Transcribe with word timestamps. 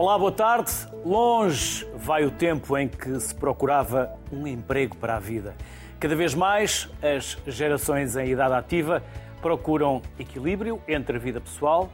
Olá, 0.00 0.16
boa 0.16 0.30
tarde. 0.30 0.70
Longe 1.04 1.84
vai 1.96 2.24
o 2.24 2.30
tempo 2.30 2.78
em 2.78 2.86
que 2.86 3.18
se 3.18 3.34
procurava 3.34 4.16
um 4.30 4.46
emprego 4.46 4.94
para 4.94 5.16
a 5.16 5.18
vida. 5.18 5.56
Cada 5.98 6.14
vez 6.14 6.36
mais 6.36 6.88
as 7.02 7.36
gerações 7.52 8.14
em 8.14 8.28
idade 8.28 8.54
ativa 8.54 9.02
procuram 9.42 10.00
equilíbrio 10.16 10.80
entre 10.86 11.16
a 11.16 11.18
vida 11.18 11.40
pessoal 11.40 11.90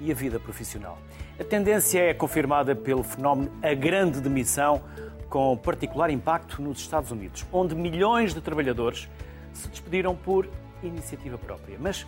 e 0.00 0.12
a 0.12 0.14
vida 0.14 0.38
profissional. 0.38 0.98
A 1.36 1.42
tendência 1.42 1.98
é 1.98 2.14
confirmada 2.14 2.76
pelo 2.76 3.02
fenómeno 3.02 3.50
A 3.60 3.74
Grande 3.74 4.20
Demissão, 4.20 4.80
com 5.28 5.56
particular 5.56 6.10
impacto 6.10 6.62
nos 6.62 6.78
Estados 6.78 7.10
Unidos, 7.10 7.44
onde 7.52 7.74
milhões 7.74 8.32
de 8.32 8.40
trabalhadores 8.40 9.08
se 9.52 9.66
despediram 9.68 10.14
por 10.14 10.48
iniciativa 10.80 11.36
própria. 11.36 11.76
Mas, 11.80 12.06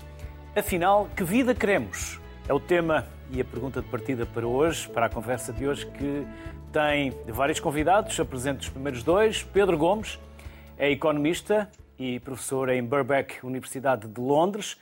afinal, 0.54 1.08
que 1.16 1.24
vida 1.24 1.52
queremos? 1.56 2.19
É 2.50 2.52
o 2.52 2.58
tema 2.58 3.06
e 3.30 3.40
a 3.40 3.44
pergunta 3.44 3.80
de 3.80 3.88
partida 3.88 4.26
para 4.26 4.44
hoje, 4.44 4.88
para 4.88 5.06
a 5.06 5.08
conversa 5.08 5.52
de 5.52 5.68
hoje, 5.68 5.86
que 5.86 6.26
tem 6.72 7.12
vários 7.28 7.60
convidados. 7.60 8.18
Apresento 8.18 8.62
os 8.62 8.68
primeiros 8.68 9.04
dois. 9.04 9.44
Pedro 9.44 9.78
Gomes 9.78 10.18
é 10.76 10.90
economista 10.90 11.70
e 11.96 12.18
professor 12.18 12.68
em 12.70 12.82
Birkbeck, 12.82 13.46
Universidade 13.46 14.08
de 14.08 14.20
Londres. 14.20 14.76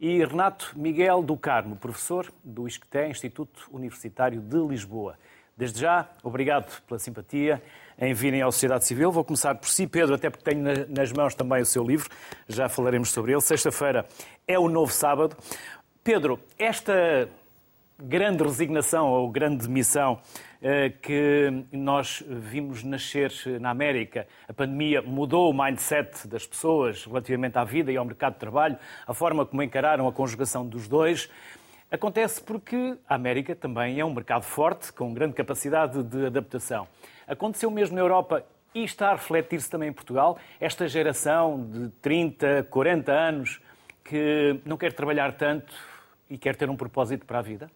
E 0.00 0.24
Renato 0.24 0.72
Miguel 0.74 1.22
do 1.22 1.36
Carmo, 1.36 1.76
professor 1.76 2.32
do 2.42 2.66
ISCTE, 2.66 3.10
Instituto 3.10 3.68
Universitário 3.70 4.40
de 4.40 4.56
Lisboa. 4.56 5.18
Desde 5.54 5.78
já, 5.78 6.08
obrigado 6.22 6.80
pela 6.88 6.98
simpatia 6.98 7.62
em 7.98 8.14
virem 8.14 8.40
à 8.40 8.46
sociedade 8.46 8.86
civil. 8.86 9.12
Vou 9.12 9.22
começar 9.22 9.54
por 9.56 9.68
si, 9.68 9.86
Pedro, 9.86 10.14
até 10.14 10.30
porque 10.30 10.42
tenho 10.42 10.64
nas 10.88 11.12
mãos 11.12 11.34
também 11.34 11.60
o 11.60 11.66
seu 11.66 11.84
livro, 11.84 12.08
já 12.48 12.66
falaremos 12.66 13.10
sobre 13.10 13.32
ele. 13.32 13.42
Sexta-feira 13.42 14.06
é 14.48 14.58
o 14.58 14.70
novo 14.70 14.90
sábado. 14.90 15.36
Pedro, 16.02 16.40
esta 16.58 17.28
grande 18.02 18.42
resignação 18.42 19.10
ou 19.10 19.30
grande 19.30 19.66
demissão 19.66 20.18
eh, 20.62 20.88
que 20.88 21.66
nós 21.70 22.24
vimos 22.26 22.82
nascer 22.82 23.30
na 23.60 23.68
América. 23.68 24.26
A 24.48 24.52
pandemia 24.54 25.02
mudou 25.02 25.50
o 25.50 25.52
mindset 25.52 26.26
das 26.26 26.46
pessoas 26.46 27.04
relativamente 27.04 27.58
à 27.58 27.64
vida 27.64 27.92
e 27.92 27.98
ao 27.98 28.04
mercado 28.06 28.32
de 28.32 28.38
trabalho, 28.38 28.78
a 29.06 29.12
forma 29.12 29.44
como 29.44 29.62
encararam 29.62 30.08
a 30.08 30.12
conjugação 30.12 30.66
dos 30.66 30.88
dois. 30.88 31.30
Acontece 31.90 32.40
porque 32.40 32.96
a 33.06 33.14
América 33.14 33.54
também 33.54 34.00
é 34.00 34.04
um 34.04 34.14
mercado 34.14 34.44
forte, 34.44 34.90
com 34.94 35.12
grande 35.12 35.34
capacidade 35.34 36.02
de 36.02 36.24
adaptação. 36.26 36.88
Aconteceu 37.28 37.70
mesmo 37.70 37.94
na 37.94 38.00
Europa 38.00 38.42
e 38.74 38.84
está 38.84 39.10
a 39.10 39.16
refletir-se 39.16 39.68
também 39.68 39.90
em 39.90 39.92
Portugal. 39.92 40.38
Esta 40.58 40.88
geração 40.88 41.62
de 41.70 41.90
30, 42.00 42.68
40 42.70 43.12
anos 43.12 43.60
que 44.02 44.58
não 44.64 44.76
quer 44.76 44.92
trabalhar 44.92 45.32
tanto, 45.34 45.89
e 46.30 46.38
quer 46.38 46.54
ter 46.54 46.70
um 46.70 46.76
propósito 46.76 47.26
para 47.26 47.40
a 47.40 47.42
vida? 47.42 47.70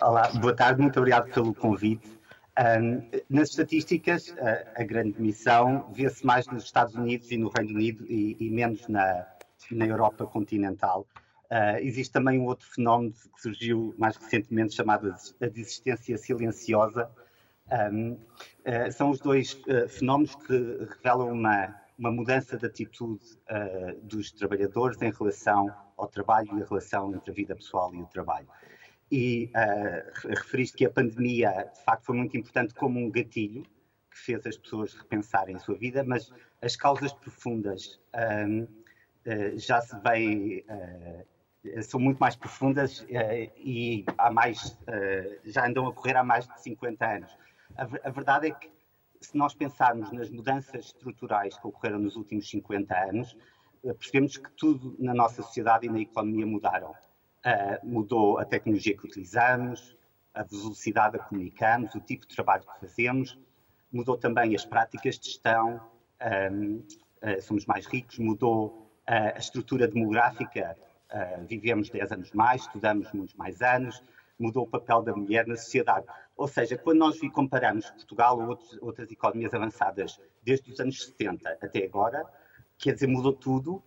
Olá, 0.00 0.30
boa 0.40 0.54
tarde, 0.54 0.80
muito 0.80 0.98
obrigado 0.98 1.30
pelo 1.32 1.52
convite. 1.52 2.08
Um, 2.58 3.08
nas 3.28 3.50
estatísticas, 3.50 4.34
a, 4.38 4.82
a 4.82 4.84
grande 4.84 5.20
missão 5.20 5.90
vê-se 5.92 6.24
mais 6.24 6.46
nos 6.46 6.64
Estados 6.64 6.94
Unidos 6.94 7.30
e 7.30 7.36
no 7.36 7.48
Reino 7.48 7.74
Unido 7.74 8.06
e, 8.08 8.36
e 8.38 8.50
menos 8.50 8.86
na, 8.88 9.26
na 9.70 9.86
Europa 9.86 10.26
continental. 10.26 11.06
Uh, 11.50 11.78
existe 11.80 12.12
também 12.12 12.38
um 12.38 12.44
outro 12.44 12.66
fenómeno 12.66 13.12
que 13.12 13.42
surgiu 13.42 13.94
mais 13.98 14.16
recentemente 14.16 14.74
chamado 14.74 15.14
a 15.40 15.46
desistência 15.46 16.16
silenciosa. 16.16 17.10
Um, 17.92 18.12
uh, 18.12 18.92
são 18.92 19.10
os 19.10 19.18
dois 19.18 19.54
uh, 19.66 19.88
fenómenos 19.88 20.34
que 20.34 20.86
revelam 20.94 21.32
uma, 21.32 21.74
uma 21.98 22.10
mudança 22.10 22.56
de 22.56 22.66
atitude 22.66 23.20
dos 24.02 24.32
trabalhadores 24.32 25.00
em 25.02 25.10
relação 25.10 25.72
ao 25.96 26.08
trabalho 26.08 26.58
e 26.58 26.62
a 26.62 26.66
relação 26.66 27.14
entre 27.14 27.30
a 27.30 27.34
vida 27.34 27.54
pessoal 27.54 27.94
e 27.94 28.02
o 28.02 28.06
trabalho. 28.06 28.48
E 29.12 29.50
uh, 29.54 30.28
referiste 30.30 30.74
que 30.78 30.86
a 30.86 30.90
pandemia, 30.90 31.70
de 31.70 31.84
facto, 31.84 32.06
foi 32.06 32.16
muito 32.16 32.34
importante 32.34 32.72
como 32.72 32.98
um 32.98 33.10
gatilho 33.10 33.62
que 34.10 34.18
fez 34.18 34.46
as 34.46 34.56
pessoas 34.56 34.94
repensarem 34.94 35.54
a 35.54 35.58
sua 35.58 35.76
vida, 35.76 36.02
mas 36.02 36.32
as 36.62 36.76
causas 36.76 37.12
profundas 37.12 38.00
uh, 38.14 38.62
uh, 38.62 39.58
já 39.58 39.82
se 39.82 39.94
veem, 40.00 40.64
são 41.82 42.00
muito 42.00 42.18
mais 42.18 42.34
profundas 42.34 43.06
e 43.56 44.04
há 44.18 44.32
mais, 44.32 44.76
já 45.44 45.66
andam 45.66 45.86
a 45.86 45.92
correr 45.92 46.16
há 46.16 46.24
mais 46.24 46.48
de 46.48 46.60
50 46.60 47.06
anos. 47.06 47.38
A, 47.76 47.82
a 47.82 48.10
verdade 48.10 48.48
é 48.48 48.50
que, 48.50 48.68
se 49.26 49.36
nós 49.36 49.54
pensarmos 49.54 50.10
nas 50.12 50.30
mudanças 50.30 50.86
estruturais 50.86 51.56
que 51.56 51.66
ocorreram 51.66 51.98
nos 51.98 52.16
últimos 52.16 52.48
50 52.48 52.96
anos, 52.96 53.36
percebemos 53.82 54.36
que 54.36 54.50
tudo 54.52 54.94
na 54.98 55.12
nossa 55.12 55.42
sociedade 55.42 55.86
e 55.86 55.90
na 55.90 56.00
economia 56.00 56.46
mudaram. 56.46 56.90
Uh, 56.90 57.84
mudou 57.84 58.38
a 58.38 58.44
tecnologia 58.44 58.96
que 58.96 59.04
utilizamos, 59.04 59.96
a 60.32 60.44
velocidade 60.44 61.16
a 61.16 61.18
que 61.18 61.28
comunicamos, 61.28 61.94
o 61.94 62.00
tipo 62.00 62.26
de 62.26 62.34
trabalho 62.34 62.62
que 62.62 62.80
fazemos, 62.80 63.36
mudou 63.92 64.16
também 64.16 64.54
as 64.54 64.64
práticas 64.64 65.18
de 65.18 65.26
gestão, 65.26 65.80
uh, 66.20 67.42
somos 67.42 67.66
mais 67.66 67.86
ricos, 67.86 68.18
mudou 68.18 68.66
uh, 69.08 69.34
a 69.34 69.38
estrutura 69.38 69.88
demográfica, 69.88 70.76
vivemos 71.46 71.90
10 71.90 72.10
anos 72.12 72.32
mais, 72.32 72.62
estudamos 72.62 73.12
muitos 73.12 73.34
mais 73.34 73.60
anos, 73.60 74.02
mudou 74.42 74.64
o 74.64 74.68
papel 74.68 75.02
da 75.02 75.14
mulher 75.14 75.46
na 75.46 75.56
sociedade. 75.56 76.06
Ou 76.36 76.48
seja, 76.48 76.76
quando 76.76 76.98
nós 76.98 77.18
comparamos 77.30 77.88
Portugal 77.90 78.38
ou 78.38 78.48
outros, 78.48 78.78
outras 78.82 79.10
economias 79.10 79.54
avançadas 79.54 80.20
desde 80.42 80.72
os 80.72 80.80
anos 80.80 81.04
70 81.04 81.48
até 81.62 81.84
agora, 81.84 82.26
quer 82.76 82.94
dizer, 82.94 83.06
mudou 83.06 83.32
tudo, 83.32 83.82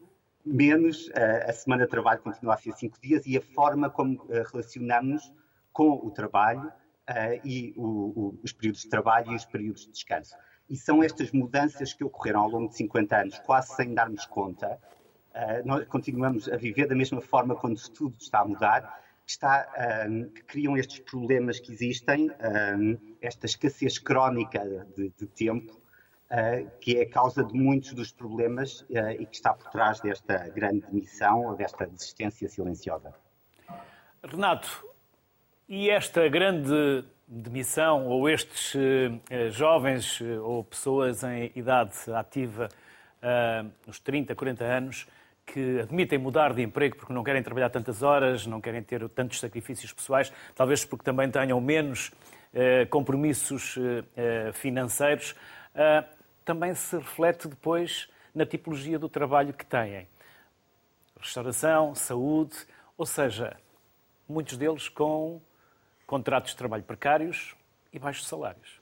menos 0.45 1.07
uh, 1.07 1.49
a 1.49 1.53
semana 1.53 1.83
de 1.85 1.89
trabalho 1.89 2.21
continua 2.21 2.53
a 2.53 2.57
ser 2.57 2.71
cinco 2.73 2.99
dias 3.01 3.25
e 3.25 3.35
a 3.35 3.41
forma 3.41 3.89
como 3.89 4.21
uh, 4.23 4.27
relacionamos 4.51 5.33
com 5.73 5.89
o 5.89 6.11
trabalho 6.11 6.67
uh, 6.67 7.41
e 7.43 7.73
o, 7.75 7.83
o, 7.83 8.39
os 8.43 8.53
períodos 8.53 8.81
de 8.81 8.89
trabalho 8.89 9.31
e 9.31 9.35
os 9.35 9.45
períodos 9.45 9.85
de 9.85 9.91
descanso. 9.91 10.35
E 10.69 10.77
são 10.77 11.03
estas 11.03 11.31
mudanças 11.31 11.93
que 11.93 12.03
ocorreram 12.03 12.41
ao 12.41 12.49
longo 12.49 12.69
de 12.69 12.77
50 12.77 13.17
anos, 13.17 13.39
quase 13.39 13.75
sem 13.75 13.93
darmos 13.93 14.25
conta. 14.25 14.79
nós 15.63 15.85
continuamos 15.87 16.49
a 16.49 16.57
viver 16.57 16.87
da 16.87 16.95
mesma 16.95 17.21
forma 17.21 17.55
quando 17.55 17.79
tudo 17.91 18.15
está 18.19 18.39
a 18.39 18.45
mudar, 18.45 19.04
está, 19.31 19.67
que 20.33 20.43
criam 20.43 20.77
estes 20.77 20.99
problemas 20.99 21.59
que 21.59 21.71
existem, 21.71 22.29
esta 23.21 23.45
escassez 23.45 23.97
crónica 23.97 24.59
de, 24.95 25.09
de 25.17 25.25
tempo, 25.27 25.81
Uh, 26.25 26.67
que 26.81 26.97
é 26.97 27.03
a 27.03 27.09
causa 27.09 27.43
de 27.43 27.53
muitos 27.53 27.93
dos 27.93 28.11
problemas 28.11 28.81
uh, 28.81 29.11
e 29.11 29.27
que 29.27 29.35
está 29.35 29.53
por 29.53 29.69
trás 29.69 30.01
desta 30.01 30.49
grande 30.49 30.81
demissão 30.87 31.45
ou 31.45 31.55
desta 31.55 31.85
desistência 31.85 32.49
silenciosa. 32.49 33.13
Renato, 34.23 34.83
e 35.69 35.87
esta 35.87 36.27
grande 36.27 37.05
demissão 37.27 38.07
ou 38.07 38.27
estes 38.27 38.73
uh, 38.73 39.51
jovens 39.51 40.19
ou 40.41 40.63
pessoas 40.63 41.23
em 41.23 41.51
idade 41.55 41.95
ativa, 42.11 42.69
nos 43.85 43.99
30, 43.99 44.35
40 44.35 44.63
anos, 44.63 45.07
que 45.45 45.79
admitem 45.79 46.17
mudar 46.17 46.53
de 46.53 46.61
emprego 46.61 46.97
porque 46.97 47.13
não 47.13 47.23
querem 47.23 47.43
trabalhar 47.43 47.69
tantas 47.69 48.01
horas, 48.01 48.45
não 48.47 48.59
querem 48.59 48.81
ter 48.81 49.07
tantos 49.09 49.39
sacrifícios 49.39 49.93
pessoais, 49.93 50.31
talvez 50.55 50.83
porque 50.83 51.03
também 51.03 51.29
tenham 51.29 51.59
menos 51.61 52.11
compromissos 52.89 53.75
financeiros 54.53 55.35
também 56.45 56.75
se 56.75 56.95
reflete 56.95 57.47
depois 57.47 58.07
na 58.33 58.45
tipologia 58.45 58.99
do 58.99 59.09
trabalho 59.09 59.51
que 59.53 59.65
têm. 59.65 60.07
Restauração, 61.19 61.95
saúde, 61.95 62.55
ou 62.95 63.05
seja, 63.05 63.57
muitos 64.29 64.57
deles 64.57 64.87
com 64.87 65.41
contratos 66.05 66.51
de 66.51 66.57
trabalho 66.57 66.83
precários 66.83 67.55
e 67.91 67.97
baixos 67.97 68.27
salários. 68.27 68.79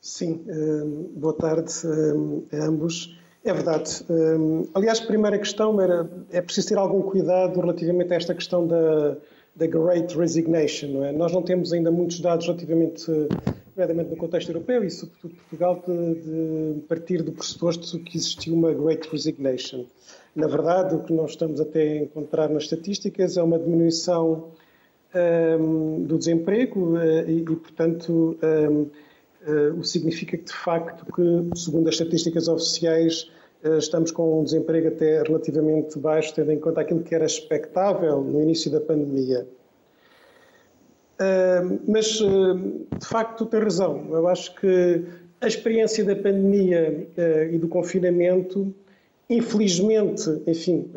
Sim, 0.00 0.44
hum, 0.48 1.12
boa 1.16 1.36
tarde 1.36 1.70
hum, 1.86 2.46
a 2.52 2.64
ambos. 2.64 3.16
É 3.46 3.52
verdade. 3.52 4.04
Hum, 4.10 4.66
aliás, 4.74 5.00
a 5.00 5.06
primeira 5.06 5.38
questão 5.38 5.80
era: 5.80 6.10
é 6.32 6.40
preciso 6.40 6.68
ter 6.68 6.78
algum 6.78 7.00
cuidado 7.00 7.60
relativamente 7.60 8.12
a 8.12 8.16
esta 8.16 8.34
questão 8.34 8.66
da, 8.66 9.16
da 9.54 9.66
Great 9.68 10.18
Resignation. 10.18 10.88
Não 10.88 11.04
é? 11.04 11.12
Nós 11.12 11.32
não 11.32 11.42
temos 11.42 11.72
ainda 11.72 11.88
muitos 11.92 12.18
dados 12.18 12.46
relativamente 12.46 13.08
nomeadamente 13.76 14.10
no 14.10 14.16
contexto 14.16 14.48
europeu 14.48 14.82
e, 14.82 14.90
sobretudo, 14.90 15.34
Portugal, 15.34 15.80
de, 15.86 16.74
de 16.74 16.80
partir 16.88 17.22
do 17.22 17.30
pressuposto 17.30 18.00
que 18.00 18.16
existiu 18.16 18.54
uma 18.54 18.72
Great 18.72 19.08
Resignation. 19.12 19.84
Na 20.34 20.48
verdade, 20.48 20.96
o 20.96 21.04
que 21.04 21.12
nós 21.12 21.30
estamos 21.30 21.60
até 21.60 21.82
a 21.82 21.96
encontrar 21.98 22.48
nas 22.48 22.64
estatísticas 22.64 23.36
é 23.36 23.42
uma 23.44 23.60
diminuição 23.60 24.48
um, 25.14 26.02
do 26.02 26.18
desemprego 26.18 26.96
uh, 26.96 27.30
e, 27.30 27.42
e, 27.42 27.44
portanto, 27.44 28.36
um, 28.42 28.82
uh, 28.82 28.90
eh, 29.46 29.70
o 29.78 29.84
significa 29.84 30.36
que, 30.36 30.44
de 30.44 30.52
facto, 30.52 31.06
que, 31.06 31.58
segundo 31.58 31.88
as 31.88 31.94
estatísticas 31.94 32.48
oficiais, 32.48 33.30
estamos 33.78 34.10
com 34.10 34.40
um 34.40 34.44
desemprego 34.44 34.88
até 34.88 35.22
relativamente 35.22 35.98
baixo, 35.98 36.34
tendo 36.34 36.52
em 36.52 36.58
conta 36.58 36.80
aquilo 36.80 37.02
que 37.02 37.14
era 37.14 37.24
expectável 37.24 38.20
no 38.20 38.40
início 38.40 38.70
da 38.70 38.80
pandemia 38.80 39.46
mas, 41.86 42.06
de 42.06 43.06
facto, 43.06 43.46
tem 43.46 43.60
razão. 43.60 44.06
Eu 44.10 44.28
acho 44.28 44.54
que 44.56 45.04
a 45.40 45.46
experiência 45.46 46.04
da 46.04 46.14
pandemia 46.14 47.08
e 47.50 47.58
do 47.58 47.68
confinamento, 47.68 48.74
infelizmente, 49.28 50.42
enfim, 50.46 50.90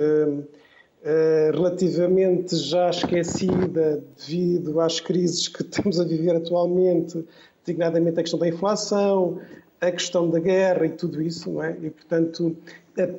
relativamente 1.54 2.56
já 2.58 2.90
esquecida 2.90 4.04
devido 4.18 4.80
às 4.80 5.00
crises 5.00 5.48
que 5.48 5.62
estamos 5.64 6.00
a 6.00 6.04
viver 6.04 6.36
atualmente, 6.36 7.24
designadamente 7.66 8.20
a 8.20 8.24
questão 8.24 8.40
da 8.40 8.48
inflação, 8.48 9.40
a 9.82 9.92
questão 9.92 10.30
da 10.30 10.40
guerra 10.40 10.86
e 10.86 10.90
tudo 10.90 11.22
isso, 11.22 11.52
não 11.52 11.64
é? 11.64 11.76
E, 11.82 11.90
portanto, 11.90 12.56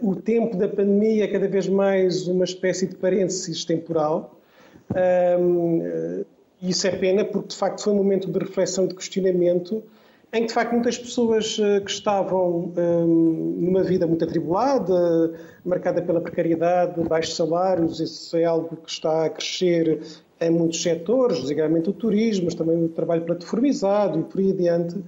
o 0.02 0.14
tempo 0.14 0.56
da 0.56 0.68
pandemia 0.68 1.24
é 1.24 1.28
cada 1.28 1.48
vez 1.48 1.68
mais 1.68 2.28
uma 2.28 2.44
espécie 2.44 2.86
de 2.86 2.96
parênteses 2.96 3.64
temporal. 3.64 4.38
Um, 5.38 6.24
isso 6.60 6.86
é 6.86 6.90
pena 6.90 7.24
porque, 7.24 7.48
de 7.48 7.56
facto, 7.56 7.82
foi 7.82 7.92
um 7.92 7.96
momento 7.96 8.30
de 8.30 8.38
reflexão 8.38 8.86
de 8.86 8.94
questionamento 8.94 9.82
em 10.32 10.42
que, 10.42 10.48
de 10.48 10.54
facto, 10.54 10.72
muitas 10.72 10.96
pessoas 10.96 11.58
eh, 11.60 11.80
que 11.80 11.90
estavam 11.90 12.72
um, 12.76 13.56
numa 13.58 13.82
vida 13.82 14.06
muito 14.06 14.24
atribulada, 14.24 15.32
marcada 15.64 16.00
pela 16.00 16.20
precariedade, 16.20 17.00
baixos 17.02 17.34
salários, 17.34 17.98
isso 17.98 18.36
é 18.36 18.44
algo 18.44 18.76
que 18.76 18.90
está 18.90 19.24
a 19.24 19.30
crescer 19.30 20.00
em 20.40 20.50
muitos 20.50 20.80
setores, 20.82 21.40
designadamente 21.40 21.90
o 21.90 21.92
turismo, 21.92 22.44
mas 22.44 22.54
também 22.54 22.84
o 22.84 22.88
trabalho 22.88 23.22
plataformizado 23.22 24.20
e 24.20 24.22
por 24.22 24.40
aí 24.40 24.52
adiante, 24.52 25.02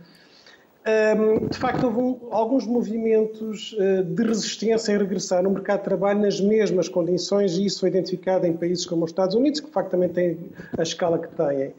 de 1.49 1.59
facto, 1.59 1.85
houve 1.87 2.19
alguns 2.31 2.67
movimentos 2.67 3.77
eh, 3.79 4.03
de 4.03 4.23
resistência 4.25 4.93
em 4.93 4.99
regressar 4.99 5.41
no 5.43 5.51
mercado 5.51 5.79
de 5.79 5.85
trabalho 5.85 6.21
nas 6.21 6.41
mesmas 6.41 6.89
condições, 6.89 7.57
e 7.57 7.67
isso 7.67 7.81
foi 7.81 7.89
identificado 7.89 8.47
em 8.47 8.53
países 8.53 8.85
como 8.85 9.05
os 9.05 9.13
Estados 9.13 9.37
Unidos, 9.37 9.61
que 9.61 9.67
de 9.67 9.73
facto 9.73 9.91
também 9.91 10.09
têm 10.09 10.39
a 10.77 10.83
escala 10.83 11.21
que 11.21 11.29
têm. 11.29 11.73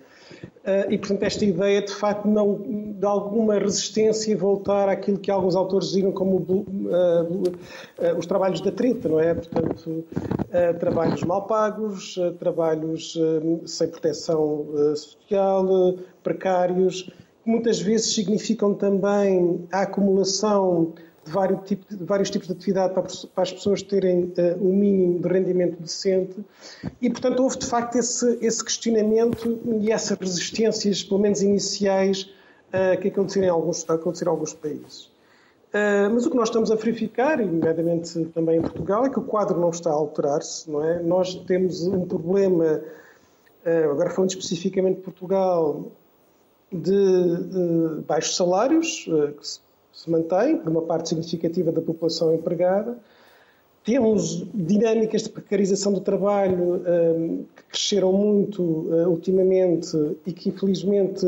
Eh, 0.64 0.88
e, 0.92 0.98
portanto, 0.98 1.24
esta 1.24 1.44
ideia, 1.44 1.82
de 1.82 1.94
facto, 1.94 2.26
não, 2.30 2.56
de 2.56 3.06
alguma 3.06 3.60
resistência 3.60 4.32
e 4.32 4.36
voltar 4.36 4.88
àquilo 4.88 5.18
que 5.18 5.30
alguns 5.30 5.58
autores 5.58 5.90
dizem 5.90 6.12
como 6.14 6.38
uh, 6.38 8.18
os 8.18 8.26
trabalhos 8.26 8.62
da 8.62 8.72
treta, 8.72 9.10
não 9.10 9.20
é? 9.20 9.34
Portanto, 9.34 10.06
trabalhos 10.80 11.22
mal 11.24 11.46
pagos, 11.46 12.18
trabalhos 12.40 13.18
sem 13.66 13.88
proteção 13.90 14.66
social, 14.96 15.96
precários, 16.24 17.10
muitas 17.46 17.80
vezes 17.80 18.14
significam 18.14 18.74
também 18.74 19.68
a 19.72 19.82
acumulação 19.82 20.94
de 21.26 21.32
vários, 21.32 21.62
tipos, 21.64 21.98
de 21.98 22.04
vários 22.04 22.30
tipos 22.30 22.48
de 22.48 22.54
atividade 22.54 22.94
para, 22.94 23.04
para 23.04 23.44
as 23.44 23.52
pessoas 23.52 23.82
terem 23.82 24.34
uh, 24.38 24.62
um 24.62 24.76
mínimo 24.76 25.20
de 25.20 25.28
rendimento 25.28 25.82
decente 25.82 26.44
e, 27.02 27.10
portanto, 27.10 27.42
houve 27.42 27.58
de 27.60 27.66
facto 27.66 27.96
esse, 27.98 28.38
esse 28.42 28.64
questionamento 28.64 29.60
e 29.80 29.92
essas 29.92 30.18
resistências, 30.18 31.04
pelo 31.04 31.22
menos 31.22 31.42
iniciais, 31.42 32.30
uh, 32.70 33.00
que 33.00 33.08
aconteceram 33.08 33.48
em 33.48 33.50
alguns, 33.50 33.90
aconteceram 33.90 34.34
em 34.34 34.36
alguns 34.36 34.54
países. 34.54 35.06
Uh, 35.74 36.12
mas 36.14 36.26
o 36.26 36.30
que 36.30 36.36
nós 36.36 36.50
estamos 36.50 36.70
a 36.72 36.76
verificar, 36.76 37.40
e 37.40 37.46
nomeadamente 37.46 38.26
também 38.26 38.58
em 38.58 38.62
Portugal, 38.62 39.06
é 39.06 39.10
que 39.10 39.18
o 39.18 39.24
quadro 39.24 39.60
não 39.60 39.70
está 39.70 39.90
a 39.90 39.94
alterar-se, 39.94 40.70
não 40.70 40.84
é? 40.84 41.02
Nós 41.02 41.34
temos 41.48 41.88
um 41.88 42.06
problema, 42.06 42.82
agora 43.66 44.10
falando 44.12 44.30
especificamente 44.30 44.98
de 44.98 45.02
Portugal, 45.02 45.92
de 46.74 48.02
baixos 48.08 48.36
salários, 48.36 49.06
uh, 49.08 49.32
que 49.34 49.48
se, 49.48 50.10
mantém 50.10 50.58
por 50.58 50.70
uma 50.70 50.82
parte 50.82 51.10
significativa 51.10 51.72
da 51.72 51.82
população 51.82 52.34
empregada. 52.34 52.98
Temos 53.86 54.46
dinâmicas 54.54 55.24
de 55.24 55.30
precarização 55.30 55.94
do 55.94 56.02
trabalho 56.02 56.76
uh, 56.76 57.46
que 57.56 57.64
cresceram 57.70 58.12
muito 58.12 58.62
ultimamente 59.08 59.96
e 60.26 60.34
que, 60.34 60.50
infelizmente, 60.50 61.26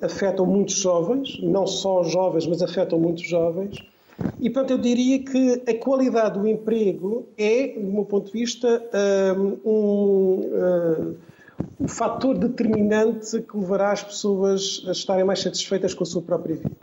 afetam 0.00 0.46
muitos 0.46 0.76
jovens, 0.76 1.38
não 1.42 1.66
só 1.66 2.02
jovens, 2.02 2.46
mas 2.46 2.62
afetam 2.62 2.98
muitos 2.98 3.26
jovens. 3.26 3.76
E, 4.40 4.48
portanto, 4.48 4.70
eu 4.70 4.78
diria 4.78 5.18
que 5.18 5.62
a 5.68 5.74
qualidade 5.74 6.38
do 6.38 6.48
emprego 6.48 7.26
é, 7.36 7.68
do 7.68 7.92
meu 7.92 8.04
ponto 8.04 8.26
de 8.26 8.32
vista, 8.32 8.82
um 9.64 11.16
o 11.78 11.88
fator 11.88 12.36
determinante 12.36 13.40
que 13.42 13.56
levará 13.56 13.92
as 13.92 14.02
pessoas 14.02 14.82
a 14.86 14.92
estarem 14.92 15.24
mais 15.24 15.40
satisfeitas 15.40 15.94
com 15.94 16.04
a 16.04 16.06
sua 16.06 16.22
própria 16.22 16.56
vida. 16.56 16.76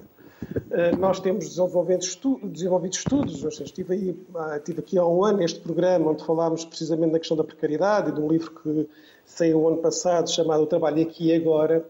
Eh, 0.72 0.96
nós 0.96 1.20
temos 1.20 1.50
desenvolvido, 1.50 2.04
desenvolvido 2.44 2.94
estudos, 2.94 3.42
seja, 3.42 3.64
estive, 3.64 3.94
aí, 3.94 4.16
ah, 4.36 4.58
estive 4.58 4.80
aqui 4.80 4.98
há 4.98 5.06
um 5.06 5.24
ano 5.24 5.40
neste 5.40 5.60
programa 5.60 6.12
onde 6.12 6.26
falámos 6.26 6.66
precisamente 6.66 7.12
da 7.12 7.20
questão 7.20 7.38
da 7.38 7.44
precariedade 7.44 8.10
e 8.10 8.14
de 8.14 8.20
um 8.20 8.28
livro 8.28 8.52
que 8.52 8.90
saiu 9.26 9.62
o 9.62 9.68
ano 9.68 9.78
passado 9.78 10.30
chamado 10.30 10.64
O 10.64 10.68
Trabalho 10.68 11.02
Aqui 11.02 11.28
e 11.28 11.36
Agora, 11.36 11.86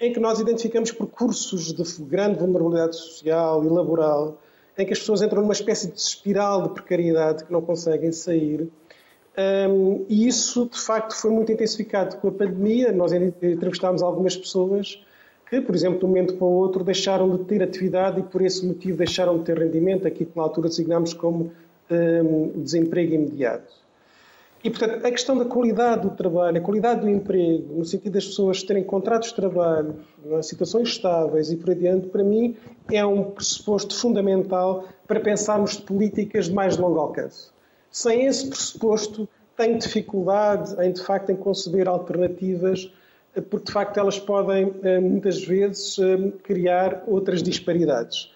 em 0.00 0.12
que 0.12 0.20
nós 0.20 0.40
identificamos 0.40 0.92
percursos 0.92 1.72
de 1.72 2.02
grande 2.04 2.38
vulnerabilidade 2.38 2.96
social 2.96 3.64
e 3.64 3.68
laboral, 3.68 4.38
em 4.78 4.86
que 4.86 4.92
as 4.92 4.98
pessoas 4.98 5.22
entram 5.22 5.42
numa 5.42 5.52
espécie 5.52 5.90
de 5.90 5.98
espiral 5.98 6.62
de 6.62 6.70
precariedade 6.70 7.44
que 7.44 7.52
não 7.52 7.60
conseguem 7.60 8.12
sair 8.12 8.70
um, 9.38 10.04
e 10.08 10.26
isso, 10.26 10.68
de 10.70 10.78
facto, 10.78 11.14
foi 11.14 11.30
muito 11.30 11.52
intensificado 11.52 12.16
com 12.16 12.28
a 12.28 12.32
pandemia. 12.32 12.92
Nós 12.92 13.12
entrevistámos 13.12 14.02
algumas 14.02 14.36
pessoas 14.36 15.02
que, 15.48 15.60
por 15.60 15.74
exemplo, 15.74 15.98
de 15.98 16.04
um 16.04 16.08
momento 16.08 16.34
para 16.34 16.46
o 16.46 16.50
outro, 16.50 16.84
deixaram 16.84 17.36
de 17.36 17.44
ter 17.44 17.62
atividade 17.62 18.20
e, 18.20 18.22
por 18.22 18.42
esse 18.42 18.64
motivo, 18.64 18.98
deixaram 18.98 19.38
de 19.38 19.44
ter 19.44 19.58
rendimento, 19.58 20.06
aqui 20.06 20.24
que 20.24 20.36
na 20.36 20.42
altura 20.42 20.68
designámos 20.68 21.12
como 21.12 21.52
um, 21.90 22.62
desemprego 22.62 23.14
imediato. 23.14 23.80
E, 24.62 24.68
portanto, 24.68 25.04
a 25.06 25.10
questão 25.10 25.38
da 25.38 25.46
qualidade 25.46 26.02
do 26.02 26.10
trabalho, 26.10 26.58
a 26.58 26.60
qualidade 26.60 27.00
do 27.00 27.08
emprego, 27.08 27.78
no 27.78 27.84
sentido 27.84 28.12
das 28.12 28.26
pessoas 28.26 28.62
terem 28.62 28.84
contratos 28.84 29.30
de 29.30 29.36
trabalho, 29.36 29.96
é? 30.30 30.42
situações 30.42 30.88
estáveis 30.90 31.50
e 31.50 31.56
por 31.56 31.70
adiante, 31.70 32.08
para 32.08 32.22
mim, 32.22 32.56
é 32.92 33.04
um 33.04 33.24
pressuposto 33.24 33.96
fundamental 33.96 34.84
para 35.08 35.18
pensarmos 35.18 35.78
políticas 35.78 36.44
de 36.46 36.52
mais 36.52 36.76
longo 36.76 37.00
alcance. 37.00 37.50
Sem 37.90 38.26
esse 38.26 38.48
pressuposto, 38.48 39.28
tenho 39.56 39.78
dificuldade 39.78 40.74
em, 40.82 40.92
de 40.92 41.02
facto, 41.02 41.30
em 41.30 41.36
conceber 41.36 41.88
alternativas, 41.88 42.90
eh, 43.34 43.40
porque, 43.40 43.66
de 43.66 43.72
facto, 43.72 43.98
elas 43.98 44.18
podem, 44.18 44.72
eh, 44.82 45.00
muitas 45.00 45.44
vezes, 45.44 45.98
eh, 45.98 46.32
criar 46.42 47.02
outras 47.06 47.42
disparidades. 47.42 48.32